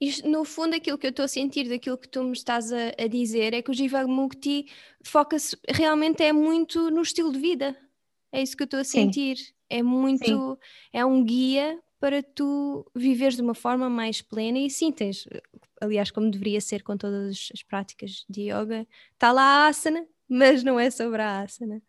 Isto, 0.00 0.28
no 0.28 0.44
fundo, 0.44 0.74
aquilo 0.74 0.96
que 0.96 1.06
eu 1.06 1.10
estou 1.10 1.24
a 1.24 1.28
sentir 1.28 1.68
daquilo 1.68 1.98
que 1.98 2.08
tu 2.08 2.22
me 2.22 2.32
estás 2.32 2.72
a, 2.72 2.92
a 2.98 3.06
dizer 3.06 3.52
é 3.52 3.60
que 3.60 3.70
o 3.70 3.74
Jivamukti 3.74 4.66
foca-se 5.04 5.56
realmente 5.68 6.22
é 6.22 6.32
muito 6.32 6.90
no 6.90 7.02
estilo 7.02 7.32
de 7.32 7.38
vida. 7.38 7.76
É 8.32 8.42
isso 8.42 8.56
que 8.56 8.62
eu 8.62 8.66
estou 8.66 8.80
a 8.80 8.84
sentir. 8.84 9.36
Sim. 9.36 9.52
É 9.68 9.82
muito, 9.82 10.24
sim. 10.24 10.56
é 10.92 11.04
um 11.04 11.24
guia 11.24 11.78
para 11.98 12.22
tu 12.22 12.88
viveres 12.94 13.34
de 13.34 13.42
uma 13.42 13.54
forma 13.54 13.90
mais 13.90 14.22
plena 14.22 14.58
e 14.58 14.70
sim, 14.70 14.92
tens, 14.92 15.26
aliás, 15.80 16.10
como 16.10 16.30
deveria 16.30 16.60
ser 16.60 16.82
com 16.82 16.96
todas 16.96 17.48
as 17.52 17.62
práticas 17.62 18.24
de 18.28 18.42
yoga, 18.42 18.86
está 19.14 19.32
lá 19.32 19.42
a 19.42 19.68
asana, 19.68 20.06
mas 20.28 20.62
não 20.62 20.78
é 20.78 20.88
sobre 20.90 21.20
a 21.20 21.40
asana. 21.40 21.82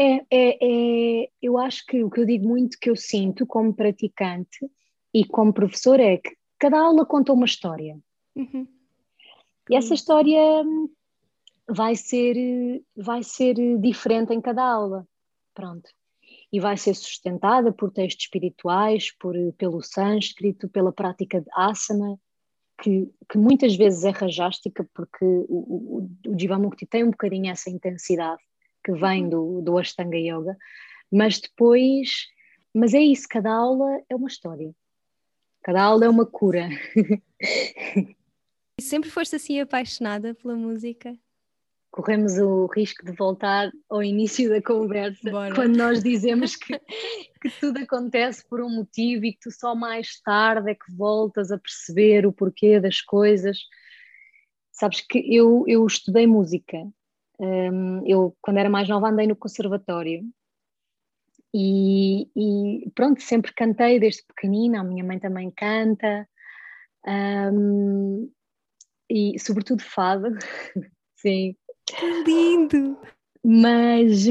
É, 0.00 0.24
é, 0.30 0.58
é, 0.62 1.30
eu 1.42 1.58
acho 1.58 1.84
que 1.84 2.04
o 2.04 2.10
que 2.10 2.20
eu 2.20 2.24
digo 2.24 2.46
muito 2.46 2.78
que 2.78 2.88
eu 2.88 2.94
sinto 2.94 3.44
como 3.44 3.74
praticante 3.74 4.70
e 5.12 5.24
como 5.24 5.52
professor 5.52 5.98
é 5.98 6.18
que 6.18 6.36
cada 6.56 6.78
aula 6.78 7.04
conta 7.04 7.32
uma 7.32 7.46
história. 7.46 7.98
Uhum. 8.36 8.68
E 9.68 9.74
essa 9.74 9.94
história 9.94 10.40
vai 11.68 11.96
ser, 11.96 12.36
vai 12.96 13.24
ser 13.24 13.54
diferente 13.80 14.32
em 14.32 14.40
cada 14.40 14.64
aula. 14.64 15.06
Pronto. 15.52 15.90
E 16.52 16.60
vai 16.60 16.76
ser 16.76 16.94
sustentada 16.94 17.72
por 17.72 17.90
textos 17.90 18.24
espirituais, 18.24 19.10
por, 19.18 19.34
pelo 19.58 19.82
sânscrito, 19.82 20.68
pela 20.68 20.92
prática 20.92 21.40
de 21.40 21.48
asana, 21.52 22.16
que, 22.80 23.10
que 23.28 23.36
muitas 23.36 23.74
vezes 23.74 24.04
é 24.04 24.10
rajástica, 24.10 24.88
porque 24.94 25.24
o, 25.24 26.06
o, 26.28 26.32
o 26.32 26.38
Jivamukti 26.38 26.86
tem 26.86 27.02
um 27.02 27.10
bocadinho 27.10 27.50
essa 27.50 27.68
intensidade 27.68 28.47
que 28.88 28.92
vem 28.92 29.24
uhum. 29.24 29.28
do, 29.28 29.60
do 29.60 29.78
Ashtanga 29.78 30.16
Yoga, 30.16 30.56
mas 31.12 31.38
depois, 31.38 32.26
mas 32.74 32.94
é 32.94 33.00
isso, 33.00 33.26
cada 33.28 33.52
aula 33.52 34.00
é 34.08 34.16
uma 34.16 34.28
história, 34.28 34.74
cada 35.62 35.82
aula 35.82 36.06
é 36.06 36.08
uma 36.08 36.24
cura. 36.24 36.70
Sempre 38.80 39.10
foste 39.10 39.36
assim 39.36 39.60
apaixonada 39.60 40.34
pela 40.34 40.54
música? 40.54 41.14
Corremos 41.90 42.38
o 42.38 42.66
risco 42.66 43.04
de 43.04 43.12
voltar 43.12 43.70
ao 43.90 44.02
início 44.02 44.48
da 44.48 44.62
conversa, 44.62 45.30
Bora. 45.30 45.54
quando 45.54 45.76
nós 45.76 46.02
dizemos 46.02 46.56
que, 46.56 46.78
que 47.42 47.50
tudo 47.60 47.78
acontece 47.80 48.46
por 48.48 48.62
um 48.62 48.70
motivo 48.70 49.24
e 49.24 49.32
que 49.32 49.40
tu 49.40 49.50
só 49.50 49.74
mais 49.74 50.20
tarde 50.20 50.70
é 50.70 50.74
que 50.74 50.94
voltas 50.94 51.50
a 51.50 51.58
perceber 51.58 52.26
o 52.26 52.32
porquê 52.32 52.80
das 52.80 53.00
coisas. 53.00 53.58
Sabes 54.70 55.00
que 55.00 55.18
eu, 55.34 55.64
eu 55.66 55.84
estudei 55.86 56.26
música 56.26 56.78
um, 57.38 58.06
eu, 58.06 58.36
quando 58.40 58.58
era 58.58 58.70
mais 58.70 58.88
nova, 58.88 59.08
andei 59.08 59.26
no 59.26 59.36
conservatório 59.36 60.24
e, 61.54 62.28
e, 62.36 62.90
pronto, 62.94 63.22
sempre 63.22 63.52
cantei 63.54 63.98
desde 63.98 64.22
pequenina. 64.24 64.80
A 64.80 64.84
minha 64.84 65.04
mãe 65.04 65.18
também 65.18 65.50
canta, 65.50 66.28
um, 67.52 68.30
e 69.10 69.38
sobretudo 69.38 69.82
fado, 69.82 70.28
sim. 71.16 71.56
Que 71.86 72.22
lindo! 72.24 72.98
Mas, 73.42 74.26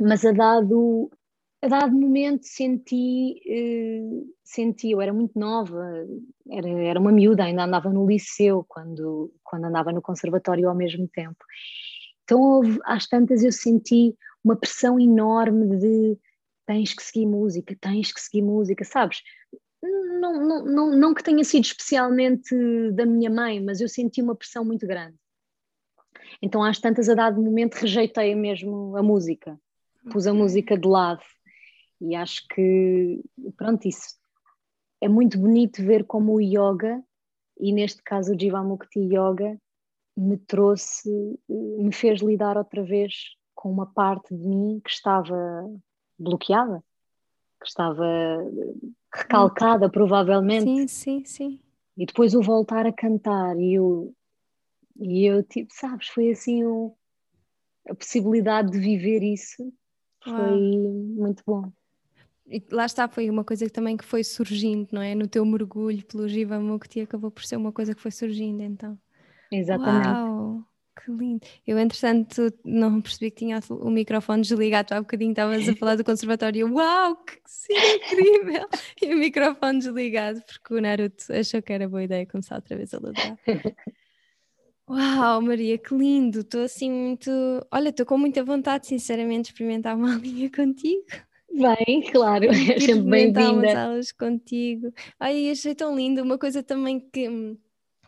mas 0.00 0.24
a 0.24 0.32
dado, 0.32 1.10
a 1.64 1.68
dado 1.68 1.96
momento 1.96 2.44
senti, 2.44 3.40
uh, 3.46 4.34
senti, 4.42 4.90
eu 4.90 5.00
era 5.00 5.12
muito 5.12 5.38
nova, 5.38 5.82
era, 6.50 6.68
era 6.68 7.00
uma 7.00 7.10
miúda, 7.10 7.44
ainda 7.44 7.64
andava 7.64 7.90
no 7.90 8.06
liceu 8.06 8.64
quando, 8.68 9.32
quando 9.42 9.64
andava 9.64 9.90
no 9.90 10.02
conservatório 10.02 10.68
ao 10.68 10.74
mesmo 10.74 11.08
tempo. 11.08 11.42
Então, 12.22 12.40
houve, 12.40 12.78
às 12.84 13.06
tantas, 13.06 13.42
eu 13.42 13.52
senti 13.52 14.14
uma 14.42 14.56
pressão 14.56 15.00
enorme 15.00 15.76
de 15.78 16.18
tens 16.66 16.92
que 16.92 17.02
seguir 17.02 17.26
música, 17.26 17.76
tens 17.80 18.12
que 18.12 18.20
seguir 18.20 18.42
música, 18.42 18.84
sabes? 18.84 19.22
não, 19.82 20.46
não, 20.46 20.64
não, 20.64 20.96
não 20.96 21.14
que 21.14 21.22
tenha 21.22 21.44
sido 21.44 21.64
especialmente 21.64 22.54
da 22.92 23.04
minha 23.04 23.30
mãe, 23.30 23.62
mas 23.62 23.80
eu 23.80 23.88
senti 23.88 24.22
uma 24.22 24.34
pressão 24.34 24.64
muito 24.64 24.86
grande. 24.86 25.16
Então, 26.40 26.62
às 26.62 26.78
tantas, 26.78 27.08
a 27.08 27.14
dado 27.14 27.40
momento, 27.40 27.74
rejeitei 27.74 28.34
mesmo 28.34 28.96
a 28.96 29.02
música, 29.02 29.58
pus 30.10 30.26
a 30.26 30.34
música 30.34 30.76
de 30.76 30.88
lado. 30.88 31.22
E 32.04 32.14
acho 32.14 32.46
que, 32.48 33.24
pronto, 33.56 33.88
isso 33.88 34.18
é 35.00 35.08
muito 35.08 35.38
bonito 35.38 35.82
ver 35.82 36.04
como 36.04 36.34
o 36.34 36.40
yoga, 36.40 37.02
e 37.58 37.72
neste 37.72 38.02
caso 38.02 38.34
o 38.34 38.38
Jivamukti 38.38 39.00
Yoga, 39.00 39.58
me 40.14 40.36
trouxe, 40.36 41.10
me 41.48 41.92
fez 41.92 42.20
lidar 42.20 42.58
outra 42.58 42.82
vez 42.82 43.36
com 43.54 43.70
uma 43.70 43.86
parte 43.86 44.34
de 44.34 44.46
mim 44.46 44.80
que 44.84 44.90
estava 44.90 45.34
bloqueada, 46.18 46.84
que 47.58 47.66
estava 47.66 48.06
recalcada, 49.12 49.88
provavelmente. 49.88 50.64
Sim, 50.64 50.86
sim, 50.86 51.24
sim. 51.24 51.60
E 51.96 52.04
depois 52.04 52.34
o 52.34 52.42
voltar 52.42 52.86
a 52.86 52.92
cantar 52.92 53.58
e 53.58 53.74
eu, 53.74 54.14
e 55.00 55.24
eu 55.24 55.42
tipo, 55.42 55.72
sabes, 55.72 56.08
foi 56.08 56.30
assim 56.30 56.64
o, 56.64 56.94
a 57.88 57.94
possibilidade 57.94 58.70
de 58.70 58.78
viver 58.78 59.22
isso 59.22 59.72
foi 60.22 60.32
Uau. 60.32 60.58
muito 60.58 61.42
bom. 61.46 61.72
E 62.46 62.62
lá 62.70 62.84
está, 62.84 63.08
foi 63.08 63.30
uma 63.30 63.44
coisa 63.44 63.64
que 63.64 63.72
também 63.72 63.96
que 63.96 64.04
foi 64.04 64.22
surgindo, 64.22 64.88
não 64.92 65.00
é? 65.00 65.14
No 65.14 65.26
teu 65.26 65.44
mergulho 65.44 66.04
pelo 66.04 66.28
Jiva 66.28 66.60
Mukti 66.60 67.00
acabou 67.00 67.30
por 67.30 67.44
ser 67.44 67.56
uma 67.56 67.72
coisa 67.72 67.94
que 67.94 68.00
foi 68.00 68.10
surgindo 68.10 68.62
então. 68.62 68.98
Exatamente. 69.50 70.08
Uau, 70.08 70.62
que 71.02 71.10
lindo. 71.10 71.46
Eu, 71.66 71.78
entretanto, 71.78 72.52
não 72.64 73.00
percebi 73.00 73.30
que 73.30 73.38
tinha 73.38 73.60
o 73.70 73.90
microfone 73.90 74.42
desligado, 74.42 74.94
há 74.94 75.00
bocadinho 75.00 75.30
estavas 75.30 75.68
a 75.68 75.74
falar 75.76 75.96
do 75.96 76.04
conservatório. 76.04 76.70
Uau, 76.72 77.16
que 77.16 77.40
cena 77.46 77.96
incrível! 77.96 78.68
e 79.02 79.14
o 79.14 79.18
microfone 79.18 79.78
desligado, 79.78 80.42
porque 80.42 80.74
o 80.74 80.80
Naruto 80.80 81.32
achou 81.32 81.62
que 81.62 81.72
era 81.72 81.88
boa 81.88 82.02
ideia 82.02 82.26
começar 82.26 82.56
outra 82.56 82.76
vez 82.76 82.92
a 82.92 83.00
ladrar. 83.00 83.38
Uau, 84.86 85.40
Maria, 85.40 85.78
que 85.78 85.94
lindo! 85.94 86.40
Estou 86.40 86.62
assim 86.62 86.90
muito. 86.90 87.30
Olha, 87.72 87.88
estou 87.88 88.04
com 88.04 88.18
muita 88.18 88.44
vontade, 88.44 88.86
sinceramente, 88.86 89.44
de 89.44 89.48
experimentar 89.48 89.96
uma 89.96 90.14
linha 90.20 90.50
contigo. 90.50 91.06
Bem, 91.54 92.02
claro, 92.10 92.46
é 92.50 92.80
sempre 92.80 93.10
bem-vinda. 93.10 93.84
aulas 93.84 94.10
contigo. 94.10 94.92
Ai, 95.20 95.50
achei 95.50 95.74
tão 95.74 95.94
lindo. 95.96 96.22
Uma 96.22 96.36
coisa 96.36 96.62
também 96.64 96.98
que 96.98 97.28
hum, 97.28 97.56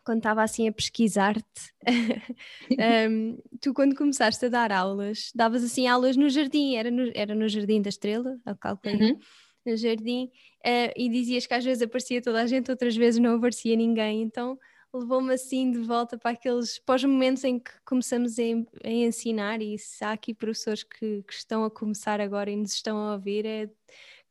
quando 0.04 0.18
estava 0.18 0.42
assim 0.42 0.68
a 0.68 0.72
pesquisar-te, 0.72 1.72
um, 3.10 3.38
tu 3.60 3.72
quando 3.72 3.94
começaste 3.94 4.46
a 4.46 4.48
dar 4.48 4.72
aulas, 4.72 5.30
davas 5.34 5.62
assim 5.62 5.86
aulas 5.86 6.16
no 6.16 6.28
jardim, 6.28 6.74
era 6.74 6.90
no, 6.90 7.10
era 7.14 7.34
no 7.34 7.48
Jardim 7.48 7.80
da 7.80 7.88
Estrela, 7.88 8.36
ao 8.44 8.56
cálculo 8.56 8.94
uhum. 8.94 9.18
no 9.64 9.76
jardim, 9.76 10.26
uh, 10.64 10.92
e 10.96 11.08
dizias 11.08 11.46
que 11.46 11.54
às 11.54 11.64
vezes 11.64 11.82
aparecia 11.82 12.20
toda 12.22 12.42
a 12.42 12.46
gente, 12.46 12.70
outras 12.70 12.96
vezes 12.96 13.20
não 13.20 13.36
aparecia 13.36 13.76
ninguém, 13.76 14.22
então 14.22 14.58
levou-me 14.92 15.34
assim 15.34 15.70
de 15.70 15.78
volta 15.78 16.18
para 16.18 16.30
aqueles 16.32 16.78
pós 16.78 17.02
momentos 17.04 17.44
em 17.44 17.58
que 17.58 17.70
começamos 17.84 18.38
a, 18.38 18.42
a, 18.84 18.90
ensinar 18.90 19.60
e 19.60 19.78
se 19.78 20.04
há 20.04 20.12
aqui 20.12 20.34
professores 20.34 20.82
que, 20.82 21.22
que, 21.22 21.34
estão 21.34 21.64
a 21.64 21.70
começar 21.70 22.20
agora 22.20 22.50
e 22.50 22.56
nos 22.56 22.72
estão 22.72 22.96
a 22.98 23.12
ouvir, 23.14 23.44
é, 23.44 23.68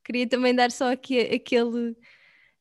queria 0.04 0.28
também 0.28 0.54
dar 0.54 0.72
só 0.72 0.92
aqui, 0.92 1.20
aquele, 1.20 1.96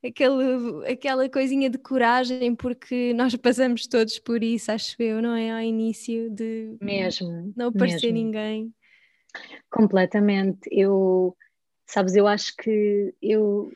aquele, 0.04 0.92
aquela 0.92 1.28
coisinha 1.28 1.70
de 1.70 1.78
coragem, 1.78 2.54
porque 2.54 3.12
nós 3.14 3.34
passamos 3.36 3.86
todos 3.86 4.18
por 4.18 4.42
isso, 4.42 4.70
acho 4.72 5.00
eu, 5.00 5.22
não 5.22 5.34
é? 5.34 5.50
Ao 5.50 5.60
início 5.60 6.30
de 6.30 6.76
mesmo, 6.80 7.52
não 7.56 7.68
aparecer 7.68 8.12
mesmo. 8.12 8.26
ninguém. 8.26 8.74
Completamente. 9.70 10.60
Eu, 10.70 11.36
sabes, 11.86 12.14
eu 12.14 12.26
acho 12.26 12.54
que 12.56 13.14
eu 13.20 13.72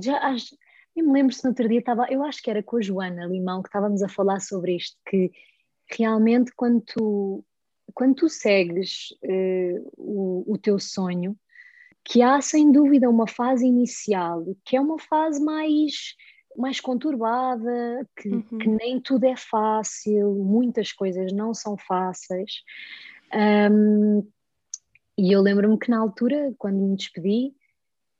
já 0.00 0.18
acho, 0.18 0.56
eu 0.94 1.06
me 1.06 1.12
lembro 1.12 1.34
se 1.34 1.42
no 1.44 1.50
outro 1.50 1.68
dia 1.68 1.78
estava, 1.78 2.06
eu 2.10 2.22
acho 2.22 2.42
que 2.42 2.50
era 2.50 2.62
com 2.62 2.76
a 2.76 2.80
Joana 2.80 3.26
Limão 3.26 3.62
que 3.62 3.68
estávamos 3.68 4.02
a 4.02 4.08
falar 4.08 4.40
sobre 4.40 4.76
isto, 4.76 4.96
que 5.08 5.30
realmente 5.90 6.52
quando 6.54 6.80
tu, 6.82 7.44
quando 7.94 8.14
tu 8.14 8.28
segues 8.28 9.10
uh, 9.24 9.92
o, 9.96 10.52
o 10.52 10.58
teu 10.58 10.78
sonho, 10.78 11.36
que 12.04 12.20
há 12.20 12.40
sem 12.40 12.70
dúvida 12.70 13.08
uma 13.08 13.28
fase 13.28 13.66
inicial, 13.66 14.44
que 14.64 14.76
é 14.76 14.80
uma 14.80 14.98
fase 14.98 15.42
mais, 15.42 16.14
mais 16.56 16.80
conturbada, 16.80 18.08
que, 18.16 18.28
uhum. 18.28 18.58
que 18.58 18.68
nem 18.68 19.00
tudo 19.00 19.24
é 19.24 19.36
fácil, 19.36 20.34
muitas 20.34 20.92
coisas 20.92 21.32
não 21.32 21.54
são 21.54 21.76
fáceis. 21.76 22.62
Um, 23.70 24.28
e 25.16 25.32
eu 25.32 25.40
lembro-me 25.40 25.78
que 25.78 25.90
na 25.90 26.00
altura, 26.00 26.52
quando 26.58 26.76
me 26.76 26.96
despedi, 26.96 27.54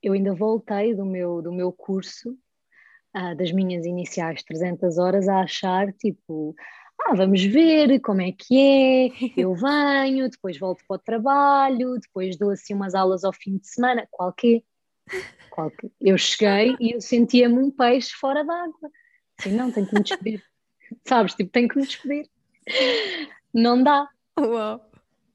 eu 0.02 0.12
ainda 0.12 0.34
voltei 0.34 0.94
do 0.94 1.04
meu, 1.04 1.42
do 1.42 1.52
meu 1.52 1.72
curso 1.72 2.38
ah, 3.14 3.34
das 3.34 3.52
minhas 3.52 3.84
iniciais 3.84 4.42
300 4.42 4.98
horas 4.98 5.28
a 5.28 5.40
achar 5.40 5.92
tipo, 5.92 6.54
ah, 7.00 7.14
vamos 7.14 7.42
ver 7.42 8.00
como 8.00 8.22
é 8.22 8.32
que 8.32 8.56
é, 8.56 9.08
eu 9.36 9.54
venho, 9.54 10.28
depois 10.28 10.58
volto 10.58 10.82
para 10.86 10.96
o 10.96 10.98
trabalho, 10.98 11.98
depois 12.00 12.36
dou 12.36 12.50
assim 12.50 12.74
umas 12.74 12.94
aulas 12.94 13.24
ao 13.24 13.32
fim 13.32 13.58
de 13.58 13.66
semana, 13.66 14.06
qualquer. 14.10 14.62
qualquer. 15.50 15.90
Eu 16.00 16.16
cheguei 16.16 16.76
e 16.80 16.94
eu 16.94 17.00
sentia-me 17.00 17.58
um 17.58 17.70
peixe 17.70 18.12
fora 18.14 18.44
d'água. 18.44 18.90
Assim, 19.38 19.52
não, 19.52 19.70
tenho 19.70 19.86
que 19.86 19.94
me 19.94 20.02
despedir. 20.02 20.42
Sabes, 21.06 21.34
tipo, 21.34 21.50
tenho 21.50 21.68
que 21.68 21.76
me 21.76 21.86
despedir. 21.86 22.28
Não 23.52 23.82
dá. 23.82 24.08
Uau. 24.38 24.88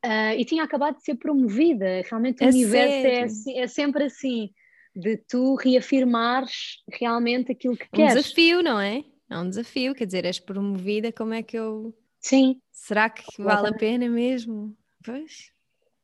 Uh, 0.05 0.37
e 0.37 0.45
tinha 0.45 0.63
acabado 0.63 0.97
de 0.97 1.03
ser 1.03 1.15
promovida. 1.15 2.01
Realmente 2.09 2.41
o 2.41 2.45
é 2.45 2.49
universo 2.49 3.49
é, 3.49 3.59
é 3.59 3.67
sempre 3.67 4.05
assim 4.05 4.51
de 4.97 5.15
tu 5.15 5.55
reafirmares 5.55 6.83
realmente 6.91 7.51
aquilo 7.51 7.77
que 7.77 7.85
um 7.85 7.97
queres. 7.97 8.13
Um 8.13 8.15
desafio, 8.15 8.63
não 8.63 8.79
é? 8.79 9.03
É 9.29 9.37
um 9.37 9.47
desafio, 9.47 9.93
quer 9.93 10.05
dizer, 10.05 10.25
és 10.25 10.39
promovida, 10.39 11.11
como 11.11 11.33
é 11.33 11.43
que 11.43 11.57
eu. 11.57 11.95
Sim. 12.19 12.59
Será 12.71 13.09
que 13.09 13.23
vale 13.41 13.67
a 13.67 13.73
pena 13.73 14.09
mesmo? 14.09 14.75
Pois. 15.05 15.51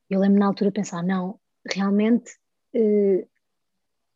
Eu 0.10 0.20
lembro 0.20 0.40
na 0.40 0.46
altura 0.46 0.72
pensar, 0.72 1.02
não, 1.02 1.40
realmente 1.66 2.34
uh, 2.76 3.28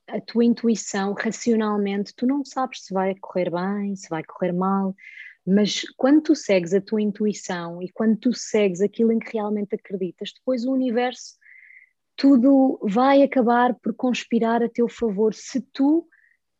a 0.07 0.21
tua 0.21 0.45
intuição, 0.45 1.13
racionalmente, 1.13 2.13
tu 2.15 2.27
não 2.27 2.45
sabes 2.45 2.85
se 2.85 2.93
vai 2.93 3.15
correr 3.15 3.49
bem, 3.49 3.95
se 3.95 4.07
vai 4.09 4.23
correr 4.23 4.51
mal, 4.51 4.95
mas 5.45 5.81
quando 5.95 6.21
tu 6.21 6.35
segues 6.35 6.73
a 6.73 6.81
tua 6.81 7.01
intuição 7.01 7.81
e 7.81 7.89
quando 7.89 8.17
tu 8.17 8.33
segues 8.33 8.81
aquilo 8.81 9.11
em 9.11 9.19
que 9.19 9.33
realmente 9.33 9.73
acreditas, 9.73 10.33
depois 10.33 10.65
o 10.65 10.71
universo 10.71 11.35
tudo 12.17 12.79
vai 12.81 13.21
acabar 13.21 13.75
por 13.75 13.93
conspirar 13.93 14.63
a 14.63 14.67
teu 14.67 14.89
favor 14.89 15.33
se 15.33 15.61
tu 15.61 16.05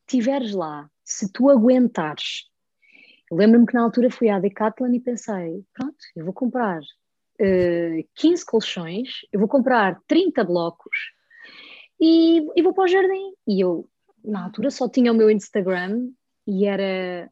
estiveres 0.08 0.54
lá, 0.54 0.90
se 1.04 1.32
tu 1.34 1.50
aguentares. 1.50 2.46
Lembro-me 3.32 3.66
que 3.66 3.74
na 3.74 3.82
altura 3.82 4.12
fui 4.12 4.30
à 4.30 4.40
Decathlon 4.40 4.94
e 4.94 5.02
pensei: 5.02 5.66
pronto, 5.74 5.98
eu 6.16 6.24
vou 6.24 6.34
comprar 6.34 6.80
uh, 6.80 6.84
eh, 7.42 8.06
15 8.16 8.46
colchões, 8.46 9.10
eu 9.34 9.40
vou 9.40 9.50
comprar 9.50 10.00
30 10.08 10.44
blocos 10.46 10.98
e, 12.00 12.48
e 12.56 12.62
vou 12.62 12.74
para 12.74 12.86
o 12.86 12.88
jardim. 12.88 13.34
E 13.46 13.60
eu, 13.60 13.90
na 14.24 14.46
altura, 14.46 14.70
só 14.70 14.88
tinha 14.88 15.12
o 15.12 15.16
meu 15.16 15.30
Instagram 15.30 16.10
e 16.46 16.66
era 16.66 17.30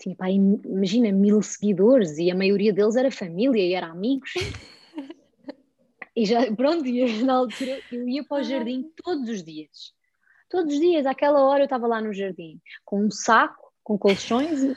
tinha, 0.00 0.16
pá, 0.16 0.30
imagina, 0.30 1.12
mil 1.12 1.42
seguidores 1.42 2.18
e 2.18 2.30
a 2.30 2.34
maioria 2.34 2.72
deles 2.72 2.96
era 2.96 3.10
família 3.10 3.62
e 3.62 3.74
era 3.74 3.88
amigos. 3.88 4.32
E 6.18 6.24
já, 6.26 6.40
pronto, 6.56 6.84
e 6.84 7.22
na 7.22 7.34
altura 7.34 7.80
eu 7.92 8.08
ia 8.08 8.24
para 8.24 8.40
o 8.40 8.42
jardim 8.42 8.90
todos 9.04 9.28
os 9.28 9.42
dias. 9.44 9.94
Todos 10.50 10.74
os 10.74 10.80
dias, 10.80 11.06
àquela 11.06 11.44
hora 11.44 11.60
eu 11.60 11.66
estava 11.66 11.86
lá 11.86 12.00
no 12.00 12.12
jardim, 12.12 12.60
com 12.84 13.04
um 13.04 13.10
saco, 13.10 13.72
com 13.84 13.96
colchões. 13.96 14.62
E, 14.62 14.74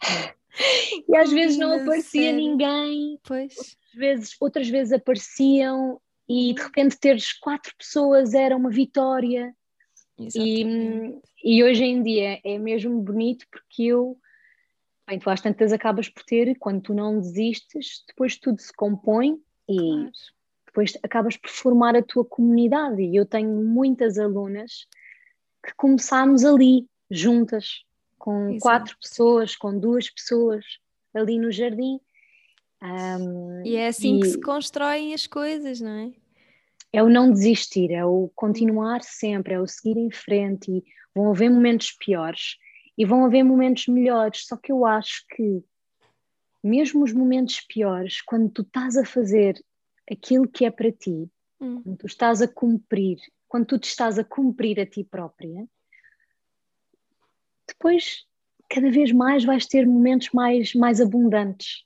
e 1.08 1.16
às 1.16 1.30
vezes 1.30 1.56
não 1.56 1.72
aparecia 1.72 2.32
ninguém. 2.32 3.18
Pois. 3.22 3.56
Outras 3.56 3.94
vezes, 3.94 4.36
outras 4.40 4.68
vezes 4.68 4.92
apareciam 4.92 6.00
e 6.28 6.52
de 6.52 6.60
repente 6.60 6.98
teres 6.98 7.32
quatro 7.32 7.74
pessoas 7.78 8.34
era 8.34 8.54
uma 8.54 8.70
vitória. 8.70 9.54
E, 10.34 10.64
e 11.44 11.62
hoje 11.62 11.84
em 11.84 12.02
dia 12.02 12.40
é 12.44 12.58
mesmo 12.58 13.00
bonito 13.00 13.46
porque 13.52 13.84
eu, 13.84 14.18
bem, 15.06 15.18
tu 15.18 15.30
às 15.30 15.40
tantas 15.40 15.72
acabas 15.72 16.08
por 16.08 16.24
ter, 16.24 16.58
quando 16.58 16.82
tu 16.82 16.92
não 16.92 17.20
desistes, 17.20 18.02
depois 18.08 18.36
tudo 18.36 18.60
se 18.60 18.72
compõe 18.72 19.40
e 19.68 19.76
claro 19.78 20.10
depois 20.78 20.92
acabas 21.02 21.36
por 21.36 21.50
formar 21.50 21.96
a 21.96 22.02
tua 22.02 22.24
comunidade. 22.24 23.02
E 23.02 23.16
eu 23.16 23.26
tenho 23.26 23.50
muitas 23.50 24.16
alunas 24.16 24.86
que 25.64 25.74
começámos 25.76 26.44
ali, 26.44 26.86
juntas, 27.10 27.82
com 28.16 28.50
Exato. 28.50 28.60
quatro 28.60 28.96
pessoas, 29.00 29.56
com 29.56 29.76
duas 29.76 30.08
pessoas, 30.08 30.64
ali 31.12 31.38
no 31.38 31.50
jardim. 31.50 31.98
Um, 32.80 33.66
e 33.66 33.74
é 33.74 33.88
assim 33.88 34.18
e 34.18 34.20
que 34.20 34.28
se 34.28 34.40
constroem 34.40 35.12
as 35.12 35.26
coisas, 35.26 35.80
não 35.80 35.90
é? 35.90 36.12
É 36.92 37.02
o 37.02 37.08
não 37.08 37.32
desistir, 37.32 37.90
é 37.90 38.04
o 38.04 38.30
continuar 38.34 39.02
sempre, 39.02 39.54
é 39.54 39.60
o 39.60 39.66
seguir 39.66 39.98
em 39.98 40.12
frente. 40.12 40.70
E 40.70 40.82
vão 41.12 41.30
haver 41.32 41.50
momentos 41.50 41.90
piores 41.98 42.56
e 42.96 43.04
vão 43.04 43.24
haver 43.24 43.42
momentos 43.42 43.88
melhores. 43.88 44.46
Só 44.46 44.56
que 44.56 44.70
eu 44.70 44.86
acho 44.86 45.24
que, 45.34 45.60
mesmo 46.62 47.02
os 47.02 47.12
momentos 47.12 47.60
piores, 47.68 48.22
quando 48.22 48.48
tu 48.48 48.62
estás 48.62 48.96
a 48.96 49.04
fazer 49.04 49.60
aquilo 50.10 50.48
que 50.48 50.64
é 50.64 50.70
para 50.70 50.92
ti, 50.92 51.30
hum. 51.60 51.82
quando 51.82 51.96
tu 51.98 52.06
estás 52.06 52.42
a 52.42 52.48
cumprir, 52.48 53.18
quando 53.46 53.66
tu 53.66 53.78
te 53.78 53.88
estás 53.88 54.18
a 54.18 54.24
cumprir 54.24 54.80
a 54.80 54.86
ti 54.86 55.04
própria, 55.04 55.66
depois 57.66 58.26
cada 58.68 58.90
vez 58.90 59.12
mais 59.12 59.44
vais 59.44 59.66
ter 59.66 59.86
momentos 59.86 60.30
mais, 60.32 60.74
mais 60.74 61.00
abundantes. 61.00 61.84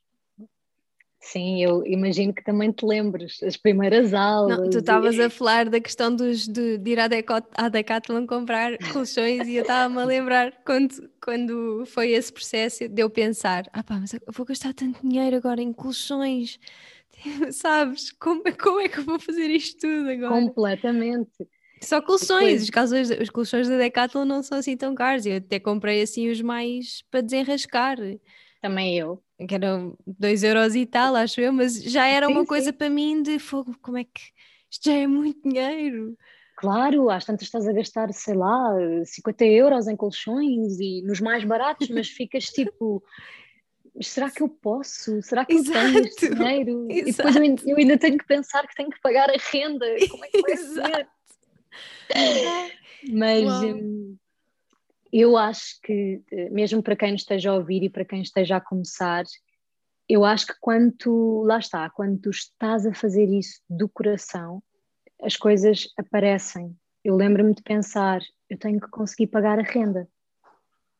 Sim, 1.22 1.62
eu 1.62 1.86
imagino 1.86 2.34
que 2.34 2.42
também 2.42 2.72
te 2.72 2.84
lembres, 2.84 3.40
as 3.44 3.56
primeiras 3.56 4.12
aulas. 4.12 4.58
Não, 4.58 4.68
tu 4.68 4.78
estavas 4.78 5.14
e... 5.14 5.22
a 5.22 5.30
falar 5.30 5.68
da 5.68 5.80
questão 5.80 6.14
dos, 6.14 6.48
de, 6.48 6.76
de 6.78 6.90
ir 6.90 6.98
à, 6.98 7.06
Decot, 7.06 7.46
à 7.54 7.68
Decathlon 7.68 8.26
comprar 8.26 8.76
colchões 8.92 9.46
e 9.46 9.54
eu 9.54 9.62
estava-me 9.62 10.00
a 10.00 10.04
lembrar 10.04 10.52
quando, 10.64 11.08
quando 11.22 11.84
foi 11.86 12.10
esse 12.10 12.32
processo 12.32 12.88
de 12.88 13.00
eu 13.00 13.08
pensar, 13.08 13.70
ah 13.72 13.84
pá, 13.84 13.98
mas 14.00 14.12
eu 14.12 14.20
vou 14.32 14.44
gastar 14.44 14.74
tanto 14.74 15.00
dinheiro 15.00 15.36
agora 15.36 15.62
em 15.62 15.72
colchões, 15.72 16.58
sabes? 17.52 18.12
Como, 18.12 18.42
como 18.56 18.80
é 18.80 18.88
que 18.88 18.98
eu 18.98 19.04
vou 19.04 19.18
fazer 19.18 19.50
isto 19.50 19.80
tudo 19.80 20.08
agora? 20.08 20.40
Completamente. 20.40 21.48
Só 21.80 22.00
colchões, 22.00 22.62
os 22.62 22.70
colchões, 22.70 23.10
os 23.10 23.30
colchões 23.30 23.68
da 23.68 23.76
Decathlon 23.76 24.24
não 24.24 24.42
são 24.42 24.58
assim 24.58 24.76
tão 24.76 24.94
caros, 24.94 25.26
eu 25.26 25.38
até 25.38 25.58
comprei 25.58 26.00
assim 26.02 26.30
os 26.30 26.40
mais 26.40 27.02
para 27.10 27.20
desenrascar. 27.20 27.98
Também 28.60 28.96
eu 28.96 29.20
que 29.46 29.54
eram 29.54 29.96
2 30.06 30.42
euros 30.42 30.74
e 30.74 30.86
tal, 30.86 31.16
acho 31.16 31.40
eu, 31.40 31.52
mas 31.52 31.82
já 31.82 32.06
era 32.06 32.26
sim, 32.26 32.32
uma 32.32 32.46
coisa 32.46 32.70
sim. 32.70 32.72
para 32.72 32.90
mim 32.90 33.22
de 33.22 33.38
fogo, 33.38 33.74
como 33.82 33.98
é 33.98 34.04
que 34.04 34.20
isto 34.70 34.88
já 34.88 34.96
é 34.96 35.06
muito 35.06 35.48
dinheiro. 35.48 36.16
Claro, 36.56 37.10
às 37.10 37.24
tantas 37.24 37.46
estás 37.46 37.66
a 37.66 37.72
gastar, 37.72 38.12
sei 38.12 38.34
lá, 38.34 38.72
50 39.04 39.44
euros 39.44 39.88
em 39.88 39.96
colchões 39.96 40.78
e 40.78 41.02
nos 41.02 41.20
mais 41.20 41.44
baratos, 41.44 41.88
mas 41.88 42.08
ficas 42.08 42.44
tipo, 42.44 43.02
será 44.01 44.30
que 44.30 44.43
eu 44.43 44.49
posso? 44.49 45.20
Será 45.22 45.45
que 45.45 45.55
Exato. 45.55 45.78
eu 45.78 45.93
tenho 45.93 46.05
este 46.07 46.34
dinheiro? 46.34 46.88
Exato. 46.90 47.28
E 47.28 47.32
depois 47.32 47.36
eu, 47.36 47.70
eu, 47.70 47.76
ainda 47.76 47.99
tenho 47.99 48.18
que 48.18 48.26
pensar 48.26 48.66
que 48.66 48.74
tenho 48.74 48.90
que 48.90 49.01
pagar 49.01 49.28
a 49.30 49.36
renda, 49.51 49.86
como 50.09 50.24
é 50.24 50.28
que 50.28 50.40
vai 50.40 50.57
ser? 50.57 51.09
mas 53.11 53.62
hum, 53.62 54.16
eu 55.12 55.36
acho 55.36 55.80
que, 55.82 56.22
eh, 56.30 56.51
mesmo 56.51 56.82
para 56.82 56.97
quem 56.97 57.14
esteja 57.14 57.51
a 57.51 57.55
ouvir 57.55 57.82
e 57.82 57.90
para 57.90 58.05
quem 58.05 58.22
esteja 58.22 58.57
a 58.57 58.61
começar, 58.61 59.24
eu 60.09 60.24
acho 60.24 60.47
que 60.47 60.55
quando 60.61 60.93
tu, 60.93 61.43
lá 61.45 61.59
está, 61.59 61.88
quando 61.90 62.18
tu 62.20 62.30
estás 62.30 62.86
a 62.86 62.95
fazer 62.95 63.24
isso 63.24 63.61
do 63.68 63.88
coração, 63.88 64.62
as 65.22 65.36
coisas 65.36 65.88
aparecem. 65.99 66.76
Eu 67.05 67.16
lembro-me 67.16 67.55
de 67.55 67.62
pensar, 67.62 68.20
eu 68.49 68.59
tenho 68.59 68.80
que 68.80 68.88
conseguir 68.88 69.28
pagar 69.28 69.59
a 69.59 69.62
renda. 69.62 70.09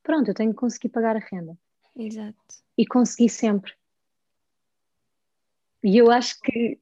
Pronto, 0.03 0.29
eu 0.29 0.35
tenho 0.35 0.51
que 0.51 0.57
conseguir 0.57 0.89
pagar 0.89 1.17
a 1.17 1.21
renda. 1.21 1.57
Exato. 1.97 2.39
E 2.83 2.87
consegui 2.87 3.29
sempre. 3.29 3.73
E 5.85 5.97
eu 5.97 6.11
acho 6.11 6.41
que 6.41 6.81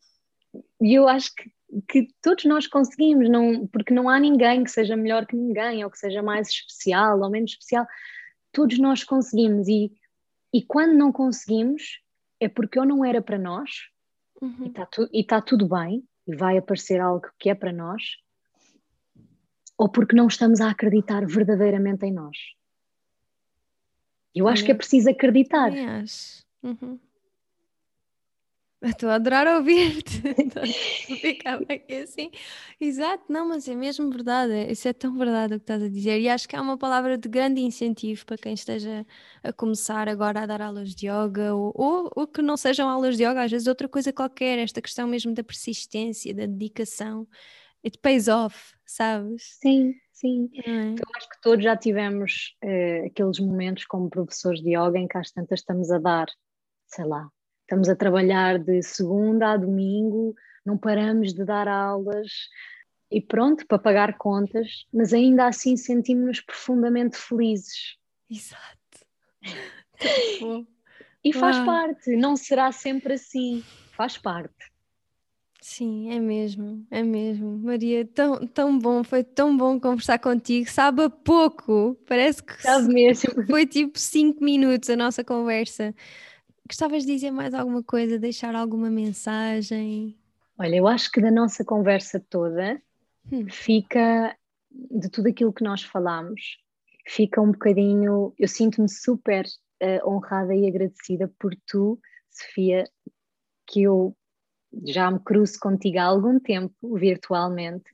eu 0.80 1.07
acho 1.07 1.34
que 1.34 1.53
que 1.86 2.09
todos 2.22 2.46
nós 2.46 2.66
conseguimos, 2.66 3.28
não, 3.28 3.66
porque 3.66 3.92
não 3.92 4.09
há 4.09 4.18
ninguém 4.18 4.64
que 4.64 4.70
seja 4.70 4.96
melhor 4.96 5.26
que 5.26 5.36
ninguém, 5.36 5.84
ou 5.84 5.90
que 5.90 5.98
seja 5.98 6.22
mais 6.22 6.48
especial 6.48 7.20
ou 7.20 7.30
menos 7.30 7.53
especial. 7.53 7.86
Todos 8.51 8.78
nós 8.78 9.05
conseguimos, 9.05 9.68
e, 9.68 9.92
e 10.53 10.62
quando 10.62 10.94
não 10.94 11.12
conseguimos, 11.12 12.01
é 12.40 12.48
porque 12.48 12.78
ou 12.78 12.86
não 12.86 13.05
era 13.05 13.22
para 13.22 13.38
nós, 13.38 13.70
uhum. 14.40 14.64
e 14.64 14.68
está 14.68 14.86
tu, 14.86 15.09
tá 15.28 15.40
tudo 15.42 15.68
bem, 15.68 16.03
e 16.26 16.34
vai 16.34 16.57
aparecer 16.59 16.98
algo 17.01 17.28
que 17.38 17.51
é 17.51 17.55
para 17.55 17.72
nós, 17.72 18.03
ou 19.78 19.88
porque 19.88 20.16
não 20.16 20.26
estamos 20.26 20.61
a 20.61 20.70
acreditar 20.70 21.24
verdadeiramente 21.26 22.05
em 22.05 22.12
nós. 22.12 22.36
Eu 24.35 24.47
acho 24.49 24.64
que 24.64 24.70
é 24.70 24.74
preciso 24.74 25.11
acreditar. 25.11 25.72
Uhum. 26.62 26.99
Estou 28.83 29.11
a 29.11 29.16
adorar 29.16 29.47
ouvir-te. 29.47 30.22
Ficava 31.20 31.62
aqui 31.68 31.97
assim. 31.97 32.31
Exato, 32.81 33.24
não, 33.28 33.47
mas 33.47 33.68
é 33.68 33.74
mesmo 33.74 34.11
verdade. 34.11 34.55
Isso 34.72 34.89
é 34.89 34.93
tão 34.95 35.18
verdade 35.18 35.55
o 35.55 35.59
que 35.59 35.64
estás 35.64 35.83
a 35.83 35.89
dizer. 35.89 36.18
E 36.18 36.31
acho 36.31 36.49
que 36.49 36.57
é 36.57 36.61
uma 36.61 36.78
palavra 36.78 37.18
de 37.18 37.28
grande 37.28 37.61
incentivo 37.61 38.24
para 38.24 38.39
quem 38.39 38.55
esteja 38.55 39.07
a 39.43 39.53
começar 39.53 40.09
agora 40.09 40.41
a 40.41 40.47
dar 40.47 40.62
aulas 40.62 40.95
de 40.95 41.09
yoga 41.09 41.55
ou, 41.55 41.72
ou, 41.74 42.11
ou 42.16 42.26
que 42.26 42.41
não 42.41 42.57
sejam 42.57 42.89
aulas 42.89 43.18
de 43.18 43.24
yoga, 43.24 43.43
às 43.43 43.51
vezes 43.51 43.66
outra 43.66 43.87
coisa 43.87 44.14
qualquer. 44.14 44.59
Esta 44.59 44.81
questão 44.81 45.07
mesmo 45.07 45.35
da 45.35 45.45
persistência, 45.45 46.33
da 46.33 46.47
dedicação. 46.47 47.28
It 47.85 47.99
pays 47.99 48.28
off, 48.28 48.74
sabes? 48.87 49.59
Sim, 49.61 49.95
sim. 50.21 50.51
É? 50.64 50.91
Eu 50.91 51.09
acho 51.16 51.29
que 51.29 51.41
todos 51.43 51.64
já 51.64 51.77
tivemos 51.77 52.57
uh, 52.62 53.07
aqueles 53.07 53.39
momentos 53.39 53.85
como 53.87 54.11
professores 54.11 54.61
de 54.61 54.77
yoga 54.77 54.99
em 54.99 55.09
que 55.09 55.18
às 55.18 55.31
tantas 55.31 55.61
estamos 55.61 55.91
a 55.91 55.99
dar, 55.99 56.27
sei 56.87 57.05
lá, 57.05 57.29
Estamos 57.71 57.89
a 57.89 57.95
trabalhar 57.95 58.59
de 58.59 58.83
segunda 58.83 59.53
a 59.53 59.57
domingo, 59.57 60.35
não 60.66 60.77
paramos 60.77 61.33
de 61.33 61.45
dar 61.45 61.68
aulas 61.68 62.27
e 63.09 63.21
pronto, 63.21 63.64
para 63.64 63.79
pagar 63.79 64.18
contas, 64.18 64.89
mas 64.93 65.12
ainda 65.12 65.47
assim 65.47 65.77
sentimos-nos 65.77 66.41
profundamente 66.41 67.16
felizes. 67.16 67.97
Exato. 68.29 69.07
e 71.23 71.33
faz 71.33 71.59
Uau. 71.59 71.66
parte, 71.66 72.16
não 72.16 72.35
será 72.35 72.73
sempre 72.73 73.14
assim, 73.14 73.62
faz 73.93 74.18
parte. 74.18 74.70
Sim, 75.71 76.11
é 76.11 76.18
mesmo, 76.18 76.85
é 76.91 77.01
mesmo. 77.01 77.57
Maria, 77.59 78.05
tão, 78.05 78.45
tão 78.45 78.77
bom, 78.77 79.05
foi 79.05 79.23
tão 79.23 79.57
bom 79.57 79.79
conversar 79.79 80.18
contigo. 80.18 80.68
Sabe 80.68 81.05
a 81.05 81.09
pouco, 81.09 81.97
parece 82.09 82.43
que 82.43 82.61
Sabe 82.61 82.93
mesmo. 82.93 83.31
foi 83.47 83.64
tipo 83.64 83.97
cinco 83.97 84.43
minutos 84.43 84.91
a 84.91 84.97
nossa 84.97 85.23
conversa. 85.23 85.95
Gostavas 86.68 87.07
de 87.07 87.14
dizer 87.14 87.31
mais 87.31 87.55
alguma 87.55 87.85
coisa, 87.85 88.18
deixar 88.18 88.57
alguma 88.57 88.91
mensagem? 88.91 90.18
Olha, 90.59 90.75
eu 90.75 90.89
acho 90.89 91.09
que 91.12 91.21
da 91.21 91.31
nossa 91.31 91.64
conversa 91.64 92.18
toda 92.18 92.83
hum. 93.31 93.47
fica, 93.49 94.37
de 94.73 95.09
tudo 95.09 95.29
aquilo 95.29 95.53
que 95.53 95.62
nós 95.62 95.85
falamos, 95.85 96.59
fica 97.07 97.41
um 97.41 97.53
bocadinho. 97.53 98.35
Eu 98.37 98.49
sinto-me 98.49 98.89
super 98.89 99.47
uh, 99.81 100.11
honrada 100.11 100.53
e 100.53 100.66
agradecida 100.66 101.33
por 101.39 101.55
tu, 101.64 101.97
Sofia, 102.29 102.91
que 103.68 103.85
eu 103.85 104.16
já 104.87 105.11
me 105.11 105.18
cruzo 105.21 105.59
contigo 105.61 105.99
há 105.99 106.05
algum 106.05 106.39
tempo, 106.39 106.75
virtualmente, 106.95 107.91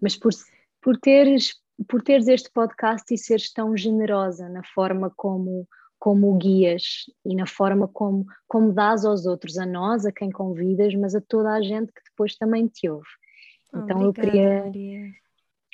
mas 0.00 0.16
por, 0.16 0.32
por, 0.80 0.98
teres, 0.98 1.54
por 1.88 2.02
teres 2.02 2.28
este 2.28 2.50
podcast 2.50 3.12
e 3.12 3.18
seres 3.18 3.52
tão 3.52 3.76
generosa 3.76 4.48
na 4.48 4.62
forma 4.62 5.10
como 5.16 5.66
como 6.00 6.34
guias 6.38 7.04
e 7.26 7.36
na 7.36 7.46
forma 7.46 7.86
como, 7.86 8.24
como 8.48 8.72
dás 8.72 9.04
aos 9.04 9.26
outros, 9.26 9.58
a 9.58 9.66
nós, 9.66 10.06
a 10.06 10.10
quem 10.10 10.30
convidas, 10.30 10.94
mas 10.94 11.14
a 11.14 11.20
toda 11.20 11.52
a 11.52 11.60
gente 11.60 11.92
que 11.92 12.02
depois 12.02 12.34
também 12.36 12.66
te 12.66 12.88
ouve. 12.88 13.06
Então 13.68 14.00
Obrigada, 14.00 14.06
eu 14.06 14.12
queria, 14.14 14.64
Maria. 14.64 15.12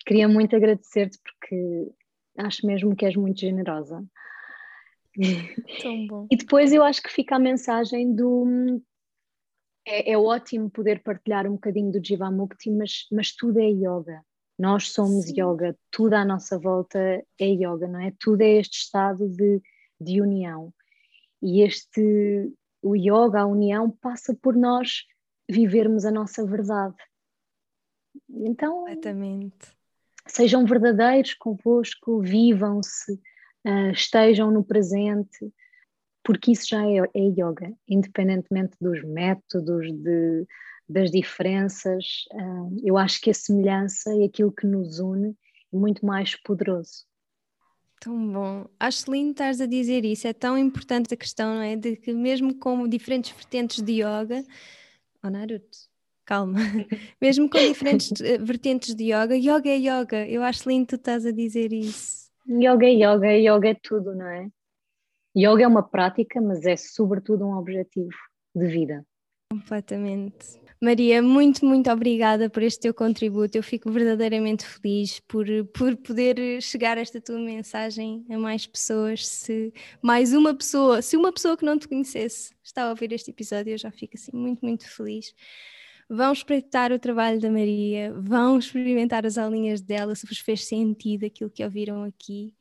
queria 0.05 0.29
muito 0.29 0.57
agradecer-te 0.57 1.17
porque 1.23 1.93
acho 2.39 2.67
mesmo 2.67 2.97
que 2.97 3.07
és 3.07 3.15
muito 3.15 3.41
generosa. 3.41 4.05
Tão 5.81 6.07
bom. 6.09 6.27
E 6.31 6.37
depois 6.37 6.73
eu 6.73 6.83
acho 6.83 7.01
que 7.03 7.11
fica 7.11 7.37
a 7.37 7.39
mensagem 7.39 8.13
do. 8.13 8.83
É, 9.87 10.13
é 10.13 10.19
ótimo 10.19 10.69
poder 10.69 11.03
partilhar 11.03 11.47
um 11.47 11.53
bocadinho 11.53 11.93
do 11.93 12.05
Jivamukti, 12.05 12.71
mas, 12.71 13.07
mas 13.13 13.35
tudo 13.35 13.61
é 13.61 13.69
yoga. 13.69 14.23
Nós 14.59 14.91
somos 14.91 15.27
Sim. 15.27 15.41
yoga, 15.41 15.77
tudo 15.91 16.15
à 16.15 16.25
nossa 16.25 16.59
volta 16.59 16.99
é 16.99 17.47
yoga, 17.47 17.87
não 17.87 18.01
é? 18.01 18.13
Tudo 18.19 18.41
é 18.43 18.59
este 18.59 18.79
estado 18.79 19.29
de 19.29 19.63
de 20.01 20.21
união. 20.21 20.73
E 21.43 21.63
este, 21.63 22.53
o 22.83 22.95
yoga, 22.95 23.41
a 23.41 23.47
união, 23.47 23.91
passa 23.91 24.35
por 24.35 24.55
nós 24.55 25.05
vivermos 25.49 26.05
a 26.05 26.11
nossa 26.11 26.45
verdade. 26.45 26.97
Então, 28.29 28.79
Completamente. 28.79 29.77
sejam 30.27 30.65
verdadeiros 30.65 31.35
convosco, 31.35 32.21
vivam-se, 32.21 33.13
uh, 33.67 33.91
estejam 33.93 34.51
no 34.51 34.65
presente, 34.65 35.53
porque 36.27 36.51
isso 36.51 36.67
já 36.69 36.85
é, 36.85 36.97
é 37.15 37.21
yoga, 37.21 37.73
independentemente 37.89 38.77
dos 38.81 39.01
métodos, 39.05 39.93
de, 39.93 40.45
das 40.89 41.13
diferenças. 41.13 42.25
Uh, 42.33 42.77
eu 42.83 42.99
acho 42.99 43.21
que 43.21 43.31
a 43.31 43.35
semelhança 43.35 44.11
é 44.11 44.25
aquilo 44.25 44.51
que 44.51 44.67
nos 44.67 44.99
une 44.99 45.37
é 45.73 45.77
muito 45.77 46.05
mais 46.05 46.35
poderoso. 46.35 47.07
Tão 48.01 48.33
bom. 48.33 48.67
Acho 48.81 49.11
lindo 49.13 49.31
estares 49.31 49.61
a 49.61 49.67
dizer 49.67 50.05
isso. 50.05 50.27
É 50.27 50.33
tão 50.33 50.59
importante 50.59 51.15
a 51.15 51.17
questão, 51.17 51.55
não 51.55 51.63
é? 51.63 51.77
De 51.77 51.95
que 51.95 52.13
mesmo 52.13 52.57
com 52.57 52.89
diferentes 52.89 53.31
vertentes 53.31 53.81
de 53.81 53.93
yoga. 53.93 54.43
Oh, 55.23 55.31
Naruto, 55.31 55.79
calma. 56.25 56.59
mesmo 57.23 57.49
com 57.49 57.59
diferentes 57.59 58.21
eh, 58.21 58.39
vertentes 58.39 58.97
de 58.97 59.13
yoga, 59.13 59.37
yoga 59.37 59.71
é 59.71 59.79
yoga. 59.79 60.27
Eu 60.29 60.43
acho 60.43 60.69
lindo 60.69 60.89
tu 60.89 60.97
estás 60.97 61.25
a 61.25 61.31
dizer 61.31 61.73
isso. 61.73 62.29
Yoga 62.49 62.85
é 62.85 62.91
yoga, 62.91 63.33
yoga 63.33 63.69
é 63.69 63.75
tudo, 63.75 64.13
não 64.13 64.27
é? 64.27 64.51
Yoga 65.37 65.65
é 65.65 65.67
uma 65.67 65.83
prática, 65.83 66.41
mas 66.41 66.65
é 66.65 66.77
sobretudo 66.77 67.45
um 67.45 67.59
objetivo 67.59 68.09
de 68.55 68.67
vida. 68.67 69.05
Completamente. 69.53 70.59
Maria, 70.83 71.23
muito, 71.23 71.65
muito 71.65 71.91
obrigada 71.91 72.51
por 72.51 72.63
este 72.63 72.81
teu 72.81 72.95
contributo. 72.95 73.57
Eu 73.57 73.63
fico 73.63 73.91
verdadeiramente 73.91 74.67
feliz 74.67 75.21
por, 75.21 75.47
por 75.75 75.97
poder 75.97 76.61
chegar 76.63 76.99
esta 76.99 77.21
tua 77.21 77.39
mensagem 77.39 78.25
a 78.31 78.39
mais 78.39 78.67
pessoas. 78.67 79.27
Se 79.27 79.73
mais 80.03 80.33
uma 80.33 80.55
pessoa, 80.55 81.01
se 81.03 81.17
uma 81.17 81.33
pessoa 81.33 81.57
que 81.57 81.65
não 81.65 81.79
te 81.79 81.87
conhecesse 81.87 82.55
está 82.63 82.85
a 82.85 82.91
ouvir 82.91 83.13
este 83.13 83.31
episódio, 83.31 83.73
eu 83.73 83.79
já 83.79 83.91
fico 83.91 84.17
assim 84.17 84.35
muito, 84.35 84.65
muito 84.65 84.89
feliz. 84.89 85.35
Vão 86.09 86.33
espreitar 86.33 86.93
o 86.93 86.99
trabalho 86.99 87.41
da 87.41 87.51
Maria, 87.51 88.13
vão 88.15 88.59
experimentar 88.59 89.27
as 89.27 89.37
aulinhas 89.37 89.81
dela, 89.81 90.15
se 90.15 90.27
vos 90.27 90.39
fez 90.39 90.65
sentido 90.65 91.27
aquilo 91.27 91.51
que 91.51 91.65
ouviram 91.65 92.05
aqui. 92.05 92.55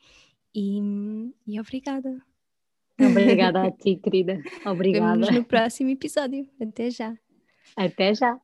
E, 0.53 0.79
e 1.47 1.59
obrigada. 1.59 2.21
Obrigada 2.99 3.63
a 3.63 3.71
ti, 3.75 3.97
querida. 3.97 4.41
Obrigada. 4.65 5.13
Vemo-nos 5.13 5.31
no 5.31 5.43
próximo 5.43 5.89
episódio. 5.89 6.47
Até 6.61 6.89
já. 6.89 7.13
Até 7.75 8.13
já. 8.13 8.39